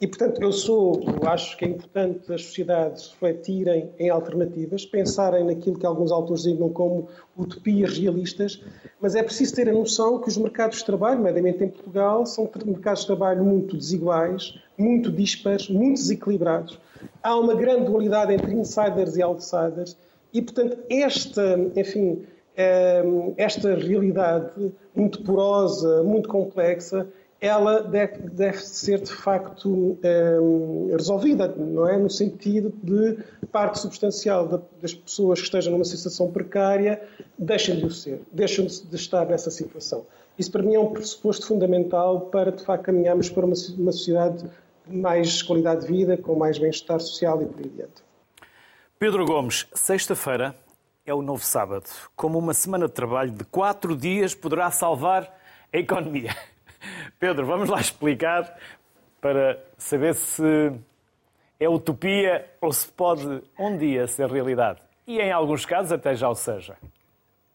E, 0.00 0.06
portanto, 0.08 0.42
eu 0.42 0.52
sou, 0.52 1.02
eu 1.02 1.28
acho 1.28 1.56
que 1.56 1.64
é 1.64 1.68
importante 1.68 2.32
as 2.32 2.44
sociedades 2.44 3.10
refletirem 3.10 3.90
em 3.98 4.10
alternativas, 4.10 4.84
pensarem 4.84 5.44
naquilo 5.44 5.78
que 5.78 5.86
alguns 5.86 6.10
autores 6.10 6.42
dizem 6.42 6.68
como 6.70 7.08
utopias 7.36 7.96
realistas, 7.96 8.60
mas 9.00 9.14
é 9.14 9.22
preciso 9.22 9.54
ter 9.54 9.68
a 9.68 9.72
noção 9.72 10.18
que 10.18 10.28
os 10.28 10.36
mercados 10.36 10.78
de 10.78 10.84
trabalho, 10.84 11.20
mediamente 11.20 11.62
em 11.62 11.68
Portugal, 11.68 12.26
são 12.26 12.50
mercados 12.66 13.02
de 13.02 13.06
trabalho 13.06 13.44
muito 13.44 13.76
desiguais, 13.76 14.58
muito 14.76 15.12
dispares, 15.12 15.68
muito 15.68 15.94
desequilibrados. 15.94 16.78
Há 17.22 17.36
uma 17.36 17.54
grande 17.54 17.86
dualidade 17.86 18.34
entre 18.34 18.52
insiders 18.52 19.16
e 19.16 19.22
outsiders 19.22 19.96
e, 20.32 20.42
portanto, 20.42 20.76
esta, 20.90 21.56
enfim, 21.76 22.26
ehm, 22.56 23.32
esta 23.36 23.74
realidade 23.74 24.72
muito 24.94 25.22
porosa, 25.22 26.02
muito 26.02 26.28
complexa, 26.28 27.06
ela 27.44 27.82
deve, 27.82 28.30
deve, 28.30 28.58
ser 28.58 29.00
de 29.00 29.12
facto 29.12 29.68
um, 29.68 30.88
resolvida, 30.90 31.46
não 31.48 31.86
é? 31.86 31.98
No 31.98 32.08
sentido 32.08 32.72
de 32.82 33.18
parte 33.52 33.78
substancial 33.78 34.62
das 34.80 34.94
pessoas 34.94 35.40
que 35.40 35.44
estejam 35.44 35.72
numa 35.72 35.84
situação 35.84 36.32
precária 36.32 37.02
deixem 37.38 37.76
de 37.76 37.84
o 37.84 37.90
ser, 37.90 38.22
deixem 38.32 38.66
de 38.66 38.96
estar 38.96 39.26
nessa 39.26 39.50
situação. 39.50 40.06
Isso 40.38 40.50
para 40.50 40.62
mim 40.62 40.74
é 40.74 40.80
um 40.80 40.90
pressuposto 40.90 41.46
fundamental 41.46 42.22
para 42.22 42.50
de 42.50 42.64
facto 42.64 42.84
caminharmos 42.84 43.28
para 43.28 43.44
uma, 43.44 43.54
uma 43.78 43.92
sociedade 43.92 44.42
de 44.86 44.96
mais 44.96 45.42
qualidade 45.42 45.82
de 45.82 45.86
vida, 45.88 46.16
com 46.16 46.34
mais 46.34 46.58
bem-estar 46.58 46.98
social 46.98 47.42
e 47.42 47.46
por 47.46 47.60
aí 47.60 47.70
adiante. 47.74 48.02
Pedro 48.98 49.26
Gomes, 49.26 49.66
sexta-feira 49.74 50.56
é 51.04 51.12
o 51.12 51.20
novo 51.20 51.44
sábado. 51.44 51.84
Como 52.16 52.38
uma 52.38 52.54
semana 52.54 52.86
de 52.86 52.94
trabalho 52.94 53.30
de 53.30 53.44
quatro 53.44 53.94
dias 53.94 54.34
poderá 54.34 54.70
salvar 54.70 55.30
a 55.70 55.76
economia? 55.76 56.34
Pedro, 57.18 57.46
vamos 57.46 57.68
lá 57.68 57.80
explicar 57.80 58.56
para 59.20 59.58
saber 59.78 60.14
se 60.14 60.72
é 61.58 61.68
utopia 61.68 62.46
ou 62.60 62.72
se 62.72 62.88
pode 62.88 63.42
um 63.58 63.76
dia 63.76 64.06
ser 64.06 64.30
realidade. 64.30 64.80
E 65.06 65.18
em 65.20 65.32
alguns 65.32 65.64
casos 65.64 65.92
até 65.92 66.14
já 66.14 66.28
o 66.28 66.34
seja. 66.34 66.76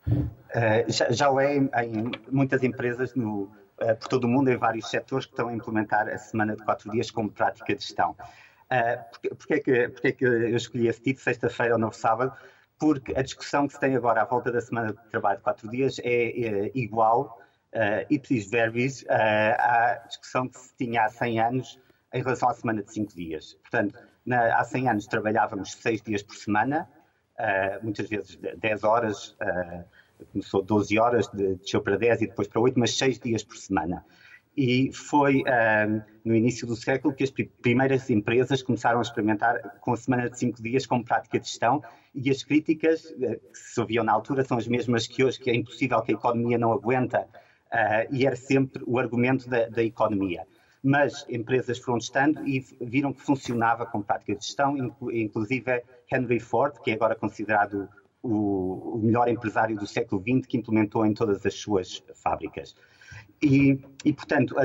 Uh, 0.07 0.85
já, 0.87 1.11
já 1.11 1.29
o 1.29 1.39
é 1.39 1.57
em, 1.57 1.69
em 1.83 2.11
muitas 2.31 2.63
empresas 2.63 3.13
no, 3.13 3.43
uh, 3.43 3.95
por 3.99 4.07
todo 4.07 4.23
o 4.23 4.27
mundo, 4.27 4.49
em 4.49 4.57
vários 4.57 4.89
setores 4.89 5.25
que 5.25 5.33
estão 5.33 5.47
a 5.47 5.53
implementar 5.53 6.07
a 6.07 6.17
semana 6.17 6.55
de 6.55 6.63
quatro 6.63 6.91
dias 6.91 7.11
como 7.11 7.29
prática 7.29 7.75
de 7.75 7.81
gestão. 7.81 8.11
Uh, 8.11 9.03
porque, 9.11 9.29
porque, 9.35 9.53
é 9.53 9.59
que, 9.59 9.89
porque 9.89 10.07
é 10.07 10.11
que 10.11 10.25
eu 10.25 10.55
escolhi 10.55 10.87
esse 10.87 11.01
título, 11.01 11.23
sexta-feira 11.23 11.73
ou 11.73 11.79
novo 11.79 11.95
sábado? 11.95 12.33
Porque 12.79 13.13
a 13.15 13.21
discussão 13.21 13.67
que 13.67 13.73
se 13.73 13.79
tem 13.79 13.95
agora 13.95 14.21
à 14.21 14.25
volta 14.25 14.51
da 14.51 14.61
semana 14.61 14.93
de 14.93 15.09
trabalho 15.09 15.37
de 15.37 15.43
quatro 15.43 15.69
dias 15.69 15.99
é, 15.99 16.65
é 16.65 16.71
igual 16.73 17.39
uh, 17.73 18.05
ipsis 18.09 18.49
verbis, 18.49 19.03
uh, 19.03 19.07
à 19.09 20.03
discussão 20.07 20.47
que 20.47 20.59
se 20.59 20.75
tinha 20.75 21.05
há 21.05 21.09
100 21.09 21.39
anos 21.39 21.79
em 22.13 22.21
relação 22.21 22.49
à 22.49 22.53
semana 22.53 22.83
de 22.83 22.91
5 22.93 23.15
dias. 23.15 23.53
Portanto, 23.61 23.97
na, 24.25 24.59
há 24.59 24.63
100 24.63 24.89
anos 24.89 25.07
trabalhávamos 25.07 25.73
6 25.73 26.01
dias 26.01 26.23
por 26.23 26.35
semana, 26.35 26.89
uh, 27.39 27.83
muitas 27.83 28.09
vezes 28.09 28.37
10 28.57 28.83
horas, 28.83 29.29
uh, 29.41 29.83
começou 30.31 30.61
12 30.61 30.99
horas, 30.99 31.27
desceu 31.61 31.81
para 31.81 31.97
10 31.97 32.23
e 32.23 32.27
depois 32.27 32.47
para 32.47 32.59
8, 32.59 32.79
mas 32.79 32.97
6 32.97 33.19
dias 33.19 33.43
por 33.43 33.57
semana. 33.57 34.05
E 34.57 34.91
foi 34.91 35.41
uh, 35.41 36.03
no 36.25 36.35
início 36.35 36.67
do 36.67 36.75
século 36.75 37.13
que 37.13 37.23
as 37.23 37.31
primeiras 37.31 38.09
empresas 38.09 38.61
começaram 38.61 38.99
a 38.99 39.01
experimentar 39.01 39.77
com 39.79 39.93
a 39.93 39.97
semana 39.97 40.29
de 40.29 40.37
cinco 40.37 40.61
dias 40.61 40.85
como 40.85 41.05
prática 41.05 41.39
de 41.39 41.47
gestão 41.47 41.81
e 42.13 42.29
as 42.29 42.43
críticas 42.43 43.03
que 43.03 43.39
se 43.53 43.79
ouviam 43.79 44.03
na 44.03 44.11
altura 44.11 44.43
são 44.43 44.57
as 44.57 44.67
mesmas 44.67 45.07
que 45.07 45.23
hoje, 45.23 45.39
que 45.39 45.49
é 45.49 45.55
impossível 45.55 46.01
que 46.01 46.11
a 46.11 46.15
economia 46.15 46.57
não 46.57 46.73
aguenta 46.73 47.25
uh, 47.73 48.13
e 48.13 48.25
era 48.25 48.35
sempre 48.35 48.83
o 48.85 48.99
argumento 48.99 49.49
da, 49.49 49.67
da 49.67 49.83
economia 49.83 50.45
mas 50.81 51.25
empresas 51.29 51.77
foram 51.77 51.99
testando 51.99 52.47
e 52.47 52.65
viram 52.79 53.11
que 53.11 53.21
funcionava 53.21 53.85
com 53.85 54.01
prática 54.01 54.35
de 54.35 54.45
gestão, 54.45 54.77
inclusive 55.11 55.83
Henry 56.11 56.39
Ford, 56.39 56.79
que 56.81 56.91
é 56.91 56.93
agora 56.93 57.15
considerado 57.15 57.89
o, 58.23 58.99
melhor 59.03 59.27
empresário 59.27 59.77
do 59.77 59.85
século 59.85 60.21
XX, 60.21 60.47
que 60.47 60.57
implementou 60.57 61.05
em 61.05 61.13
todas 61.13 61.45
as 61.45 61.53
suas 61.53 62.03
fábricas. 62.15 62.75
E, 63.41 63.79
e 64.05 64.13
portanto, 64.13 64.55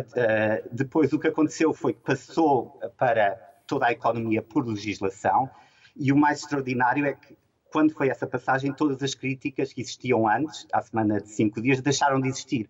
depois 0.71 1.13
o 1.13 1.19
que 1.19 1.29
aconteceu 1.29 1.73
foi 1.73 1.93
que 1.93 2.01
passou 2.01 2.79
para 2.97 3.37
toda 3.67 3.87
a 3.87 3.93
economia 3.93 4.43
por 4.43 4.67
legislação, 4.67 5.51
e 5.97 6.13
o 6.13 6.17
mais 6.17 6.41
extraordinário 6.41 7.07
é 7.07 7.15
que, 7.15 7.37
quando 7.73 7.93
foi 7.93 8.09
essa 8.09 8.27
passagem, 8.27 8.73
todas 8.73 9.03
as 9.03 9.15
críticas 9.15 9.73
que 9.73 9.81
existiam 9.81 10.29
antes, 10.29 10.67
à 10.73 10.81
semana 10.81 11.21
de 11.21 11.29
cinco 11.29 11.61
dias, 11.61 11.81
deixaram 11.81 12.21
de 12.21 12.29
existir, 12.29 12.69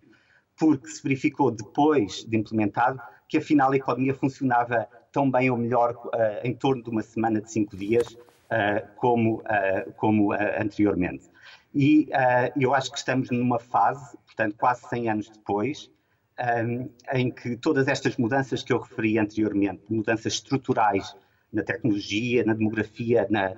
porque 0.58 0.88
se 0.88 1.02
verificou 1.02 1.50
depois 1.50 2.24
de 2.24 2.36
implementado 2.36 3.00
que 3.28 3.38
afinal 3.38 3.72
a 3.72 3.76
economia 3.76 4.14
funcionava 4.14 4.88
tão 5.10 5.30
bem 5.30 5.50
ou 5.50 5.56
melhor 5.56 5.94
uh, 6.06 6.10
em 6.42 6.54
torno 6.54 6.82
de 6.82 6.90
uma 6.90 7.02
semana 7.02 7.40
de 7.40 7.50
cinco 7.50 7.76
dias 7.76 8.06
uh, 8.12 8.86
como, 8.96 9.40
uh, 9.40 9.92
como 9.96 10.32
anteriormente. 10.32 11.30
E 11.74 12.08
eu 12.56 12.72
acho 12.72 12.92
que 12.92 12.98
estamos 12.98 13.30
numa 13.30 13.58
fase, 13.58 14.16
portanto, 14.26 14.54
quase 14.56 14.88
100 14.88 15.10
anos 15.10 15.28
depois, 15.28 15.90
um, 16.64 16.88
em 17.12 17.32
que 17.32 17.56
todas 17.56 17.88
estas 17.88 18.16
mudanças 18.16 18.62
que 18.62 18.72
eu 18.72 18.78
referi 18.78 19.18
anteriormente, 19.18 19.82
mudanças 19.90 20.34
estruturais 20.34 21.16
na 21.52 21.64
tecnologia, 21.64 22.44
na 22.44 22.54
demografia, 22.54 23.26
na, 23.28 23.56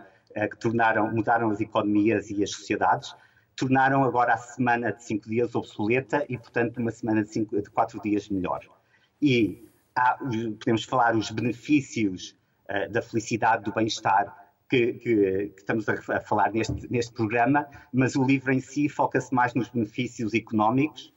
que 0.49 0.57
tornaram, 0.59 1.12
mudaram 1.12 1.50
as 1.50 1.61
economias 1.61 2.31
e 2.31 2.43
as 2.43 2.53
sociedades, 2.53 3.15
tornaram 3.57 4.05
agora 4.05 4.35
a 4.35 4.37
semana 4.37 4.93
de 4.93 5.03
cinco 5.03 5.29
dias 5.29 5.55
obsoleta 5.55 6.25
e, 6.29 6.37
portanto, 6.37 6.79
uma 6.79 6.91
semana 6.91 7.25
de, 7.25 7.31
cinco, 7.31 7.61
de 7.61 7.71
quatro 7.71 8.01
dias 8.01 8.29
melhor 8.29 8.61
e 9.21 9.67
há, 9.95 10.19
podemos 10.59 10.85
falar 10.85 11.17
os 11.17 11.31
benefícios 11.31 12.37
uh, 12.71 12.91
da 12.91 13.03
felicidade, 13.03 13.65
do 13.65 13.73
bem-estar 13.73 14.35
que, 14.69 14.95
que, 14.95 15.49
que, 15.49 15.59
estamos 15.59 15.89
a, 15.89 16.21
falar 16.21 16.53
neste, 16.53 16.91
neste 16.91 17.13
programa, 17.13 17.67
mas 17.93 18.17
o 18.17 18.25
livro 18.25 18.53
em 18.53 18.61
si 18.61 18.89
foca-se 18.89 19.35
mais 19.35 19.55
nos 19.55 19.69
benefícios 19.69 20.35
económicos 20.35 21.13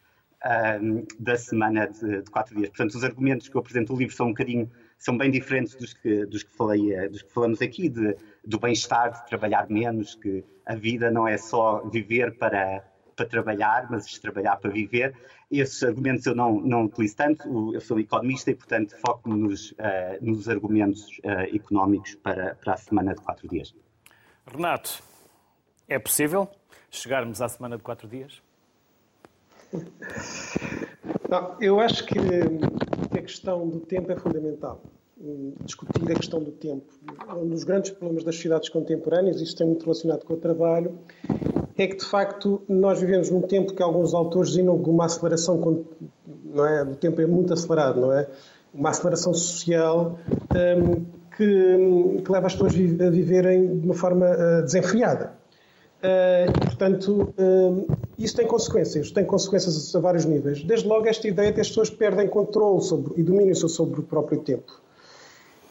uh, 0.45 1.05
da 1.19 1.35
semana 1.35 1.87
de, 1.87 2.21
de, 2.21 2.31
quatro 2.31 2.55
dias. 2.55 2.69
Portanto, 2.69 2.95
os 2.95 3.03
argumentos 3.03 3.49
que 3.49 3.55
eu 3.55 3.59
apresento 3.59 3.93
no 3.93 3.99
livro 3.99 4.15
são 4.15 4.27
um 4.27 4.29
bocadinho, 4.29 4.69
são 4.99 5.17
bem 5.17 5.31
diferentes 5.31 5.75
dos 5.75 5.93
que, 5.93 6.25
dos 6.25 6.43
que, 6.43 6.51
falei, 6.55 6.93
eh, 6.93 7.07
dos 7.07 7.23
que 7.23 7.31
falamos 7.31 7.61
aqui, 7.61 7.89
de, 7.89 8.15
do 8.45 8.59
bem-estar, 8.59 9.11
de 9.11 9.25
trabalhar 9.27 9.69
menos, 9.69 10.13
que 10.13 10.43
a 10.65 10.75
vida 10.75 11.09
não 11.09 11.27
é 11.27 11.37
só 11.37 11.81
viver 11.89 12.37
para 12.37 12.83
para 13.19 13.25
trabalhar, 13.25 13.87
mas 13.89 14.17
trabalhar 14.17 14.55
para 14.57 14.71
viver. 14.71 15.13
Esses 15.51 15.83
argumentos 15.83 16.25
eu 16.25 16.33
não, 16.33 16.61
não 16.61 16.85
utilizo 16.85 17.17
tanto, 17.17 17.73
eu 17.73 17.81
sou 17.81 17.99
economista 17.99 18.49
e, 18.49 18.55
portanto, 18.55 18.95
foco-me 19.05 19.37
nos, 19.37 19.71
uh, 19.71 19.75
nos 20.21 20.47
argumentos 20.47 21.19
uh, 21.25 21.53
económicos 21.53 22.15
para, 22.15 22.55
para 22.55 22.75
a 22.75 22.77
semana 22.77 23.13
de 23.13 23.21
quatro 23.21 23.47
dias. 23.49 23.75
Renato, 24.47 25.03
é 25.87 25.99
possível 25.99 26.49
chegarmos 26.89 27.41
à 27.41 27.49
semana 27.49 27.75
de 27.75 27.83
quatro 27.83 28.07
dias? 28.07 28.41
Não, 31.29 31.57
eu 31.59 31.79
acho 31.79 32.05
que 32.05 32.15
a 33.19 33.21
questão 33.21 33.67
do 33.67 33.79
tempo 33.79 34.11
é 34.11 34.15
fundamental. 34.15 34.81
Discutir 35.65 36.09
a 36.09 36.15
questão 36.15 36.41
do 36.41 36.51
tempo. 36.51 36.85
Um 37.37 37.49
dos 37.49 37.63
grandes 37.65 37.91
problemas 37.91 38.23
das 38.23 38.35
sociedades 38.35 38.69
contemporâneas, 38.69 39.41
isto 39.41 39.57
tem 39.57 39.67
muito 39.67 39.83
relacionado 39.83 40.23
com 40.23 40.33
o 40.33 40.37
trabalho, 40.37 40.97
é 41.77 41.87
que 41.87 41.97
de 41.97 42.05
facto 42.05 42.61
nós 42.67 42.99
vivemos 42.99 43.29
num 43.29 43.41
tempo 43.41 43.73
que 43.73 43.83
alguns 43.83 44.13
autores 44.13 44.51
dizem 44.51 44.65
que 44.65 44.89
aceleração 45.05 45.85
não 46.45 46.65
é, 46.65 46.85
do 46.85 46.95
tempo 46.95 47.21
é 47.21 47.27
muito 47.27 47.53
acelerado, 47.53 47.99
não 47.99 48.13
é? 48.13 48.27
Uma 48.73 48.89
aceleração 48.89 49.33
social 49.33 50.17
um, 50.55 51.05
que, 51.35 52.21
que, 52.23 52.31
leva 52.31 52.47
as 52.47 52.53
pessoas 52.53 52.73
a 52.73 53.09
viverem 53.09 53.79
de 53.79 53.85
uma 53.85 53.93
forma 53.93 54.25
uh, 54.25 54.63
desenfreada. 54.63 55.33
Uh, 55.99 56.51
portanto, 56.65 57.33
uh, 57.37 57.97
isso 58.19 58.35
tem 58.35 58.45
consequências, 58.45 59.11
tem 59.11 59.25
consequências 59.25 59.95
a 59.95 59.99
vários 59.99 60.25
níveis. 60.25 60.61
Desde 60.63 60.87
logo, 60.87 61.07
esta 61.07 61.27
ideia 61.27 61.49
de 61.49 61.55
que 61.55 61.61
as 61.61 61.69
pessoas 61.69 61.89
perdem 61.89 62.27
controle 62.27 62.81
sobre, 62.81 63.13
e 63.17 63.23
domínio 63.23 63.55
sobre 63.55 64.01
o 64.01 64.03
próprio 64.03 64.39
tempo. 64.41 64.79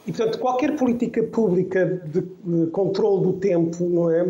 E, 0.07 0.11
portanto, 0.11 0.39
qualquer 0.39 0.75
política 0.75 1.21
pública 1.23 1.85
de, 1.85 2.21
de 2.21 2.71
controle 2.71 3.23
do 3.23 3.33
tempo, 3.33 3.83
não 3.83 4.09
é? 4.09 4.25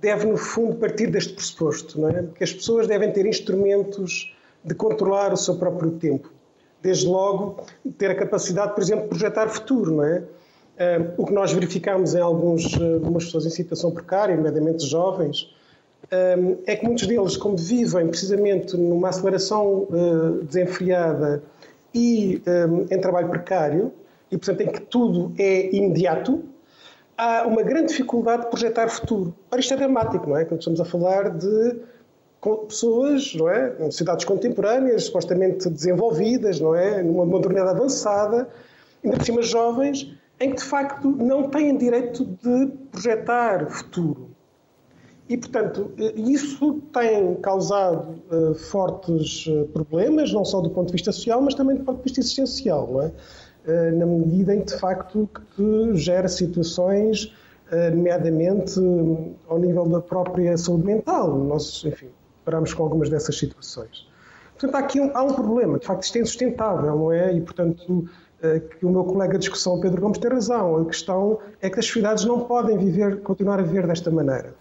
deve, 0.00 0.26
no 0.26 0.36
fundo, 0.36 0.76
partir 0.76 1.08
deste 1.08 1.34
pressuposto, 1.34 2.00
não 2.00 2.08
é? 2.08 2.24
Que 2.34 2.42
as 2.42 2.52
pessoas 2.52 2.86
devem 2.86 3.12
ter 3.12 3.26
instrumentos 3.26 4.34
de 4.64 4.74
controlar 4.74 5.32
o 5.32 5.36
seu 5.36 5.56
próprio 5.56 5.92
tempo. 5.92 6.30
Desde 6.82 7.06
logo, 7.06 7.62
ter 7.98 8.10
a 8.10 8.14
capacidade, 8.14 8.74
por 8.74 8.82
exemplo, 8.82 9.04
de 9.04 9.08
projetar 9.10 9.48
futuro, 9.48 9.96
não 9.96 10.04
é? 10.04 10.18
Uh, 10.18 11.12
o 11.18 11.26
que 11.26 11.32
nós 11.32 11.52
verificamos 11.52 12.14
em 12.14 12.20
alguns, 12.20 12.64
uh, 12.76 12.94
algumas 12.94 13.26
pessoas 13.26 13.44
em 13.44 13.50
situação 13.50 13.90
precária, 13.90 14.34
nomeadamente 14.34 14.86
jovens, 14.86 15.54
é 16.66 16.76
que 16.76 16.84
muitos 16.84 17.06
deles, 17.06 17.36
como 17.36 17.56
vivem 17.56 18.08
precisamente 18.08 18.76
numa 18.76 19.10
aceleração 19.10 19.86
desenfreada 20.42 21.42
e 21.94 22.42
em 22.90 23.00
trabalho 23.00 23.28
precário, 23.28 23.92
e 24.30 24.36
portanto 24.36 24.60
em 24.62 24.72
que 24.72 24.80
tudo 24.80 25.32
é 25.38 25.74
imediato, 25.74 26.42
há 27.16 27.46
uma 27.46 27.62
grande 27.62 27.88
dificuldade 27.88 28.44
de 28.44 28.48
projetar 28.48 28.88
futuro. 28.88 29.34
Ora, 29.50 29.60
isto 29.60 29.74
é 29.74 29.76
dramático, 29.76 30.28
não 30.28 30.36
é? 30.36 30.44
Quando 30.44 30.60
estamos 30.60 30.80
a 30.80 30.84
falar 30.84 31.30
de 31.30 31.76
pessoas, 32.66 33.34
não 33.34 33.48
é? 33.50 33.90
Cidades 33.90 34.24
contemporâneas, 34.24 35.04
supostamente 35.04 35.68
desenvolvidas, 35.68 36.58
não 36.58 36.74
é? 36.74 37.02
Numa 37.02 37.26
modernidade 37.26 37.70
avançada, 37.70 38.48
ainda 39.04 39.16
por 39.16 39.26
cima 39.26 39.42
jovens, 39.42 40.12
em 40.40 40.50
que 40.50 40.56
de 40.56 40.64
facto 40.64 41.08
não 41.10 41.50
têm 41.50 41.76
direito 41.76 42.24
de 42.24 42.68
projetar 42.90 43.68
futuro. 43.68 44.29
E, 45.30 45.36
portanto, 45.38 45.92
isso 46.14 46.82
tem 46.92 47.36
causado 47.36 48.20
uh, 48.30 48.54
fortes 48.54 49.46
uh, 49.46 49.64
problemas, 49.72 50.32
não 50.32 50.44
só 50.44 50.60
do 50.60 50.68
ponto 50.68 50.88
de 50.88 50.92
vista 50.92 51.12
social, 51.12 51.40
mas 51.40 51.54
também 51.54 51.76
do 51.76 51.84
ponto 51.84 51.98
de 51.98 52.02
vista 52.02 52.20
existencial, 52.20 52.88
não 52.92 53.02
é? 53.02 53.12
Eh, 53.66 53.90
na 53.90 54.06
medida 54.06 54.54
em 54.54 54.60
que, 54.60 54.72
de 54.72 54.78
facto, 54.78 55.28
que 55.54 55.94
gera 55.94 56.28
situações, 56.28 57.34
eh, 57.70 57.90
nomeadamente 57.90 58.80
ao 59.48 59.58
nível 59.58 59.86
da 59.86 60.00
própria 60.00 60.56
saúde 60.56 60.86
mental. 60.86 61.36
Nós, 61.38 61.84
enfim, 61.84 62.08
paramos 62.44 62.72
com 62.72 62.82
algumas 62.82 63.10
dessas 63.10 63.36
situações. 63.38 64.08
Portanto, 64.58 64.74
há 64.74 64.78
aqui 64.78 65.00
um, 65.00 65.10
há 65.14 65.22
um 65.22 65.34
problema. 65.34 65.78
De 65.78 65.86
facto, 65.86 66.04
isto 66.04 66.16
é 66.16 66.20
insustentável, 66.22 66.96
não 66.96 67.12
é? 67.12 67.32
E, 67.34 67.40
portanto, 67.40 68.08
eh, 68.42 68.60
que 68.60 68.86
o 68.86 68.90
meu 68.90 69.04
colega 69.04 69.34
de 69.34 69.40
discussão, 69.40 69.78
Pedro 69.78 70.00
Gomes, 70.00 70.18
tem 70.18 70.30
razão. 70.30 70.76
A 70.78 70.84
questão 70.86 71.38
é 71.60 71.68
que 71.68 71.78
as 71.78 71.86
sociedades 71.86 72.24
não 72.24 72.40
podem 72.40 72.78
viver, 72.78 73.20
continuar 73.20 73.60
a 73.60 73.62
viver 73.62 73.86
desta 73.86 74.10
maneira. 74.10 74.54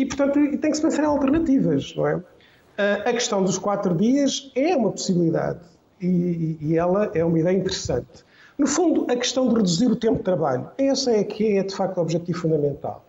E, 0.00 0.06
portanto, 0.06 0.32
tem 0.32 0.70
que 0.70 0.74
se 0.74 0.80
pensar 0.80 1.02
em 1.02 1.06
alternativas, 1.06 1.94
não 1.94 2.06
é? 2.06 2.22
A 3.04 3.12
questão 3.12 3.44
dos 3.44 3.58
quatro 3.58 3.94
dias 3.94 4.50
é 4.54 4.74
uma 4.74 4.90
possibilidade 4.90 5.60
e, 6.00 6.56
e 6.58 6.78
ela 6.78 7.10
é 7.14 7.22
uma 7.22 7.38
ideia 7.38 7.54
interessante. 7.54 8.24
No 8.56 8.66
fundo, 8.66 9.06
a 9.12 9.16
questão 9.16 9.46
de 9.48 9.56
reduzir 9.56 9.88
o 9.88 9.96
tempo 9.96 10.16
de 10.16 10.22
trabalho, 10.22 10.70
essa 10.78 11.10
é 11.10 11.22
que 11.22 11.58
é 11.58 11.62
de 11.62 11.74
facto 11.74 11.98
o 11.98 12.00
objetivo 12.00 12.38
fundamental. 12.38 13.04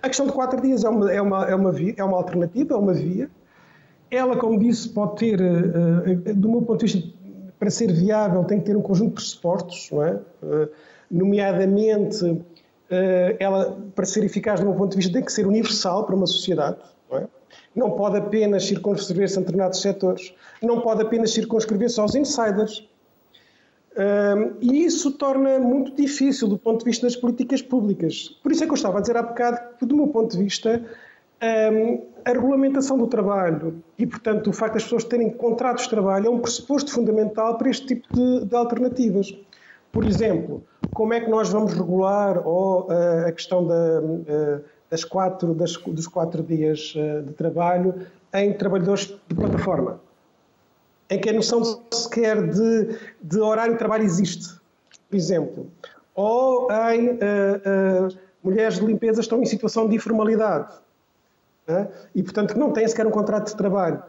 A 0.00 0.06
questão 0.06 0.24
de 0.24 0.32
quatro 0.32 0.60
dias 0.60 0.84
é 0.84 0.88
uma, 0.88 1.12
é 1.12 1.20
uma, 1.20 1.44
é 1.46 1.54
uma, 1.56 1.72
via, 1.72 1.94
é 1.96 2.04
uma 2.04 2.16
alternativa, 2.16 2.74
é 2.74 2.76
uma 2.76 2.94
via. 2.94 3.28
Ela, 4.08 4.36
como 4.36 4.56
disse, 4.56 4.88
pode 4.90 5.16
ter, 5.16 5.40
uh, 5.40 6.34
do 6.34 6.48
meu 6.48 6.62
ponto 6.62 6.86
de 6.86 6.92
vista, 6.92 7.12
para 7.58 7.70
ser 7.70 7.92
viável, 7.92 8.44
tem 8.44 8.60
que 8.60 8.66
ter 8.66 8.76
um 8.76 8.82
conjunto 8.82 9.08
de 9.08 9.14
pressupostos, 9.14 9.88
não 9.90 10.04
é? 10.04 10.20
Nomeadamente, 11.10 12.40
ela, 13.38 13.78
para 13.94 14.04
ser 14.04 14.24
eficaz, 14.24 14.60
do 14.60 14.66
meu 14.66 14.74
ponto 14.74 14.90
de 14.90 14.96
vista, 14.96 15.12
tem 15.12 15.22
que 15.22 15.32
ser 15.32 15.46
universal 15.46 16.04
para 16.04 16.14
uma 16.14 16.26
sociedade, 16.26 16.76
não 17.10 17.18
é? 17.18 17.26
Não 17.74 17.90
pode 17.90 18.16
apenas 18.16 18.64
circunscrever-se 18.64 19.36
a 19.36 19.40
determinados 19.40 19.80
setores, 19.80 20.34
não 20.62 20.80
pode 20.80 21.02
apenas 21.02 21.32
circunscrever-se 21.32 22.00
aos 22.00 22.14
insiders, 22.14 22.88
um, 23.96 24.52
e 24.60 24.84
isso 24.84 25.10
torna 25.12 25.58
muito 25.58 25.94
difícil 25.96 26.46
do 26.48 26.58
ponto 26.58 26.80
de 26.80 26.84
vista 26.84 27.06
das 27.06 27.16
políticas 27.16 27.62
públicas. 27.62 28.28
Por 28.42 28.52
isso 28.52 28.62
é 28.62 28.66
que 28.66 28.72
eu 28.72 28.76
estava 28.76 28.98
a 28.98 29.00
dizer 29.00 29.16
há 29.16 29.22
bocado 29.22 29.58
que, 29.78 29.86
do 29.86 29.96
meu 29.96 30.08
ponto 30.08 30.36
de 30.36 30.44
vista, 30.44 30.84
um, 31.72 32.02
a 32.22 32.32
regulamentação 32.32 32.98
do 32.98 33.06
trabalho 33.06 33.82
e, 33.98 34.06
portanto, 34.06 34.48
o 34.48 34.52
facto 34.52 34.74
das 34.74 34.82
pessoas 34.82 35.04
terem 35.04 35.30
contratos 35.30 35.84
de 35.84 35.90
trabalho 35.90 36.26
é 36.26 36.30
um 36.30 36.40
pressuposto 36.40 36.92
fundamental 36.92 37.56
para 37.56 37.70
este 37.70 37.86
tipo 37.86 38.06
de, 38.12 38.44
de 38.44 38.54
alternativas. 38.54 39.34
Por 39.96 40.04
exemplo, 40.04 40.62
como 40.92 41.14
é 41.14 41.20
que 41.22 41.30
nós 41.30 41.48
vamos 41.48 41.72
regular 41.72 42.46
ou, 42.46 42.82
uh, 42.82 43.26
a 43.26 43.32
questão 43.32 43.66
da, 43.66 44.02
uh, 44.02 44.62
das 44.90 45.02
quatro, 45.04 45.54
das, 45.54 45.74
dos 45.74 46.06
quatro 46.06 46.42
dias 46.42 46.94
uh, 46.94 47.22
de 47.22 47.32
trabalho 47.32 47.94
em 48.34 48.52
trabalhadores 48.52 49.06
de 49.26 49.34
plataforma? 49.34 49.98
em 51.08 51.18
que 51.18 51.30
a 51.30 51.32
noção 51.32 51.62
sequer 51.90 52.46
de, 52.46 52.98
de 53.22 53.38
horário 53.38 53.72
de 53.72 53.78
trabalho 53.78 54.04
existe, 54.04 54.56
por 55.08 55.16
exemplo, 55.16 55.66
ou 56.14 56.68
em 56.92 57.08
uh, 57.08 57.14
uh, 57.14 58.18
mulheres 58.42 58.78
de 58.78 58.84
limpeza 58.84 59.22
estão 59.22 59.40
em 59.40 59.46
situação 59.46 59.88
de 59.88 59.96
informalidade 59.96 60.74
né? 61.66 61.88
e, 62.14 62.22
portanto, 62.22 62.58
não 62.58 62.70
têm 62.70 62.86
sequer 62.86 63.06
um 63.06 63.10
contrato 63.10 63.46
de 63.46 63.56
trabalho. 63.56 64.02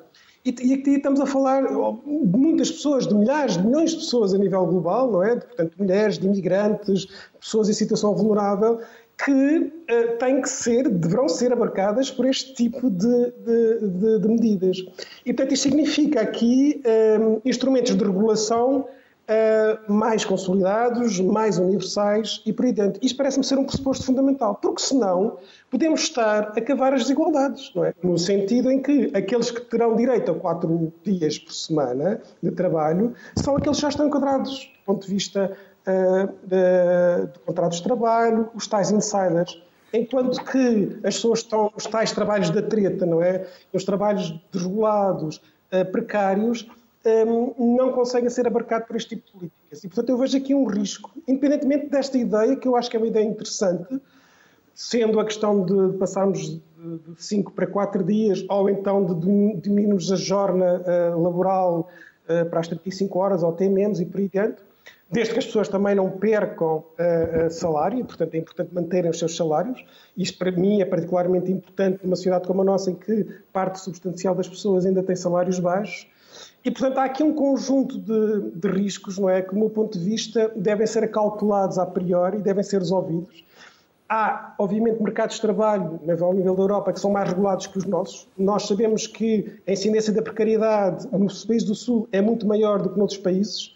E, 0.47 0.55
e 0.65 0.73
aqui 0.75 0.91
estamos 0.91 1.19
a 1.19 1.25
falar 1.25 1.67
de 1.67 2.37
muitas 2.37 2.71
pessoas, 2.71 3.05
de 3.05 3.13
milhares, 3.13 3.57
de 3.57 3.65
milhões 3.65 3.91
de 3.91 3.97
pessoas 3.97 4.33
a 4.33 4.37
nível 4.37 4.65
global, 4.65 5.11
não 5.11 5.21
é? 5.21 5.35
Portanto, 5.35 5.73
mulheres, 5.77 6.17
de 6.17 6.25
imigrantes, 6.25 7.05
pessoas 7.37 7.67
em 7.67 7.73
situação 7.73 8.15
vulnerável, 8.15 8.79
que 9.25 9.31
uh, 9.31 10.17
têm 10.19 10.41
que 10.41 10.49
ser, 10.49 10.87
deverão 10.87 11.27
ser 11.27 11.51
abarcadas 11.51 12.09
por 12.09 12.25
este 12.25 12.53
tipo 12.53 12.89
de, 12.89 13.33
de, 13.45 13.89
de, 13.89 14.19
de 14.19 14.27
medidas. 14.29 14.77
E, 15.25 15.33
portanto, 15.33 15.53
isto 15.53 15.63
significa 15.63 16.21
aqui 16.21 16.81
uh, 16.85 17.41
instrumentos 17.43 17.93
de 17.93 18.01
regulação 18.01 18.87
uh, 19.27 19.91
mais 19.91 20.23
consolidados, 20.23 21.19
mais 21.19 21.57
universais 21.57 22.41
e 22.45 22.53
por 22.53 22.65
aí 22.65 22.71
dentro. 22.71 22.99
Isto 23.03 23.17
parece-me 23.17 23.43
ser 23.43 23.57
um 23.57 23.65
pressuposto 23.65 24.05
fundamental, 24.05 24.55
porque 24.55 24.81
senão 24.81 25.37
podemos 25.69 26.01
estar 26.01 26.53
a 26.57 26.61
cavar 26.61 26.93
as 26.93 27.03
desigualdades, 27.03 27.71
não 27.75 27.85
é? 27.85 27.93
No 28.01 28.17
sentido 28.17 28.71
em 28.71 28.81
que 28.81 29.11
aqueles 29.13 29.51
que 29.51 29.61
terão 29.61 29.95
direito 29.95 30.31
a 30.31 30.35
quatro 30.35 30.93
dias 31.03 31.37
por 31.37 31.53
semana 31.53 32.21
de 32.41 32.51
trabalho 32.51 33.13
são 33.35 33.55
aqueles 33.55 33.77
que 33.77 33.81
já 33.81 33.89
estão 33.89 34.07
enquadrados 34.07 34.71
do 34.79 34.93
ponto 34.93 35.05
de 35.05 35.13
vista 35.13 35.57
uh, 35.85 36.27
de, 36.43 37.31
de 37.33 37.39
contratos 37.39 37.77
de 37.77 37.83
trabalho, 37.83 38.49
os 38.55 38.67
tais 38.67 38.91
insiders. 38.91 39.61
Enquanto 39.93 40.43
que 40.43 40.99
as 41.03 41.15
pessoas 41.15 41.39
estão, 41.39 41.71
os 41.75 41.85
tais 41.85 42.11
trabalhos 42.11 42.49
da 42.49 42.61
treta, 42.61 43.05
não 43.05 43.21
é? 43.21 43.47
Os 43.71 43.85
trabalhos 43.85 44.37
desregulados, 44.51 45.41
uh, 45.71 45.85
precários, 45.91 46.67
um, 47.07 47.75
não 47.75 47.91
conseguem 47.91 48.29
ser 48.29 48.47
abarcados 48.47 48.87
por 48.87 48.95
este 48.95 49.15
tipo 49.15 49.25
de 49.25 49.31
políticas. 49.31 49.83
E, 49.83 49.87
portanto, 49.87 50.09
eu 50.09 50.17
vejo 50.17 50.37
aqui 50.37 50.53
um 50.53 50.65
risco, 50.65 51.11
independentemente 51.27 51.87
desta 51.87 52.17
ideia, 52.17 52.55
que 52.55 52.67
eu 52.67 52.75
acho 52.75 52.89
que 52.89 52.97
é 52.97 52.99
uma 52.99 53.07
ideia 53.07 53.25
interessante, 53.25 54.01
sendo 54.73 55.19
a 55.19 55.25
questão 55.25 55.65
de 55.65 55.97
passarmos 55.97 56.39
de 56.49 56.61
5 57.17 57.53
para 57.53 57.65
4 57.65 58.03
dias, 58.03 58.45
ou 58.49 58.69
então 58.69 59.05
de 59.05 59.61
diminuirmos 59.61 60.11
a 60.11 60.15
jornada 60.15 61.15
uh, 61.15 61.21
laboral 61.21 61.89
uh, 62.29 62.49
para 62.49 62.59
as 62.59 62.67
35 62.67 63.17
horas, 63.19 63.43
ou 63.43 63.49
até 63.49 63.67
menos, 63.67 63.99
e 63.99 64.05
por 64.05 64.19
aí 64.19 64.29
diante, 64.29 64.61
desde 65.09 65.33
que 65.33 65.39
as 65.39 65.45
pessoas 65.45 65.67
também 65.69 65.95
não 65.95 66.11
percam 66.11 66.77
uh, 66.77 67.49
salário, 67.49 68.03
portanto 68.05 68.35
é 68.35 68.37
importante 68.37 68.73
manterem 68.73 69.09
os 69.09 69.17
seus 69.17 69.35
salários. 69.35 69.83
Isto 70.15 70.37
para 70.37 70.51
mim 70.51 70.81
é 70.81 70.85
particularmente 70.85 71.51
importante 71.51 72.03
numa 72.03 72.15
sociedade 72.15 72.45
como 72.45 72.61
a 72.61 72.65
nossa, 72.65 72.91
em 72.91 72.95
que 72.95 73.25
parte 73.53 73.79
substancial 73.79 74.35
das 74.35 74.47
pessoas 74.47 74.85
ainda 74.85 75.01
tem 75.01 75.15
salários 75.15 75.59
baixos. 75.59 76.07
E, 76.67 76.71
portanto, 76.71 76.97
há 76.97 77.05
aqui 77.05 77.23
um 77.23 77.33
conjunto 77.33 77.97
de, 77.97 78.51
de 78.51 78.67
riscos, 78.67 79.17
não 79.17 79.29
é? 79.29 79.41
Que, 79.41 79.53
do 79.53 79.55
meu 79.57 79.69
ponto 79.69 79.97
de 79.97 80.03
vista, 80.03 80.51
devem 80.53 80.85
ser 80.85 81.09
calculados 81.09 81.79
a 81.79 81.85
priori 81.85 82.39
devem 82.39 82.61
ser 82.61 82.79
resolvidos. 82.79 83.41
Há, 84.09 84.53
obviamente, 84.59 85.01
mercados 85.01 85.35
de 85.35 85.41
trabalho, 85.43 85.97
ao 86.19 86.33
nível 86.33 86.55
da 86.55 86.63
Europa, 86.63 86.91
que 86.91 86.99
são 86.99 87.09
mais 87.09 87.29
regulados 87.29 87.67
que 87.67 87.77
os 87.77 87.85
nossos. 87.85 88.27
Nós 88.37 88.67
sabemos 88.67 89.07
que 89.07 89.61
a 89.65 89.71
incidência 89.71 90.11
da 90.11 90.21
precariedade 90.21 91.07
nos 91.13 91.45
países 91.45 91.65
do 91.65 91.73
Sul 91.73 92.09
é 92.11 92.19
muito 92.19 92.45
maior 92.45 92.81
do 92.81 92.89
que 92.89 92.97
noutros 92.97 93.19
países. 93.19 93.73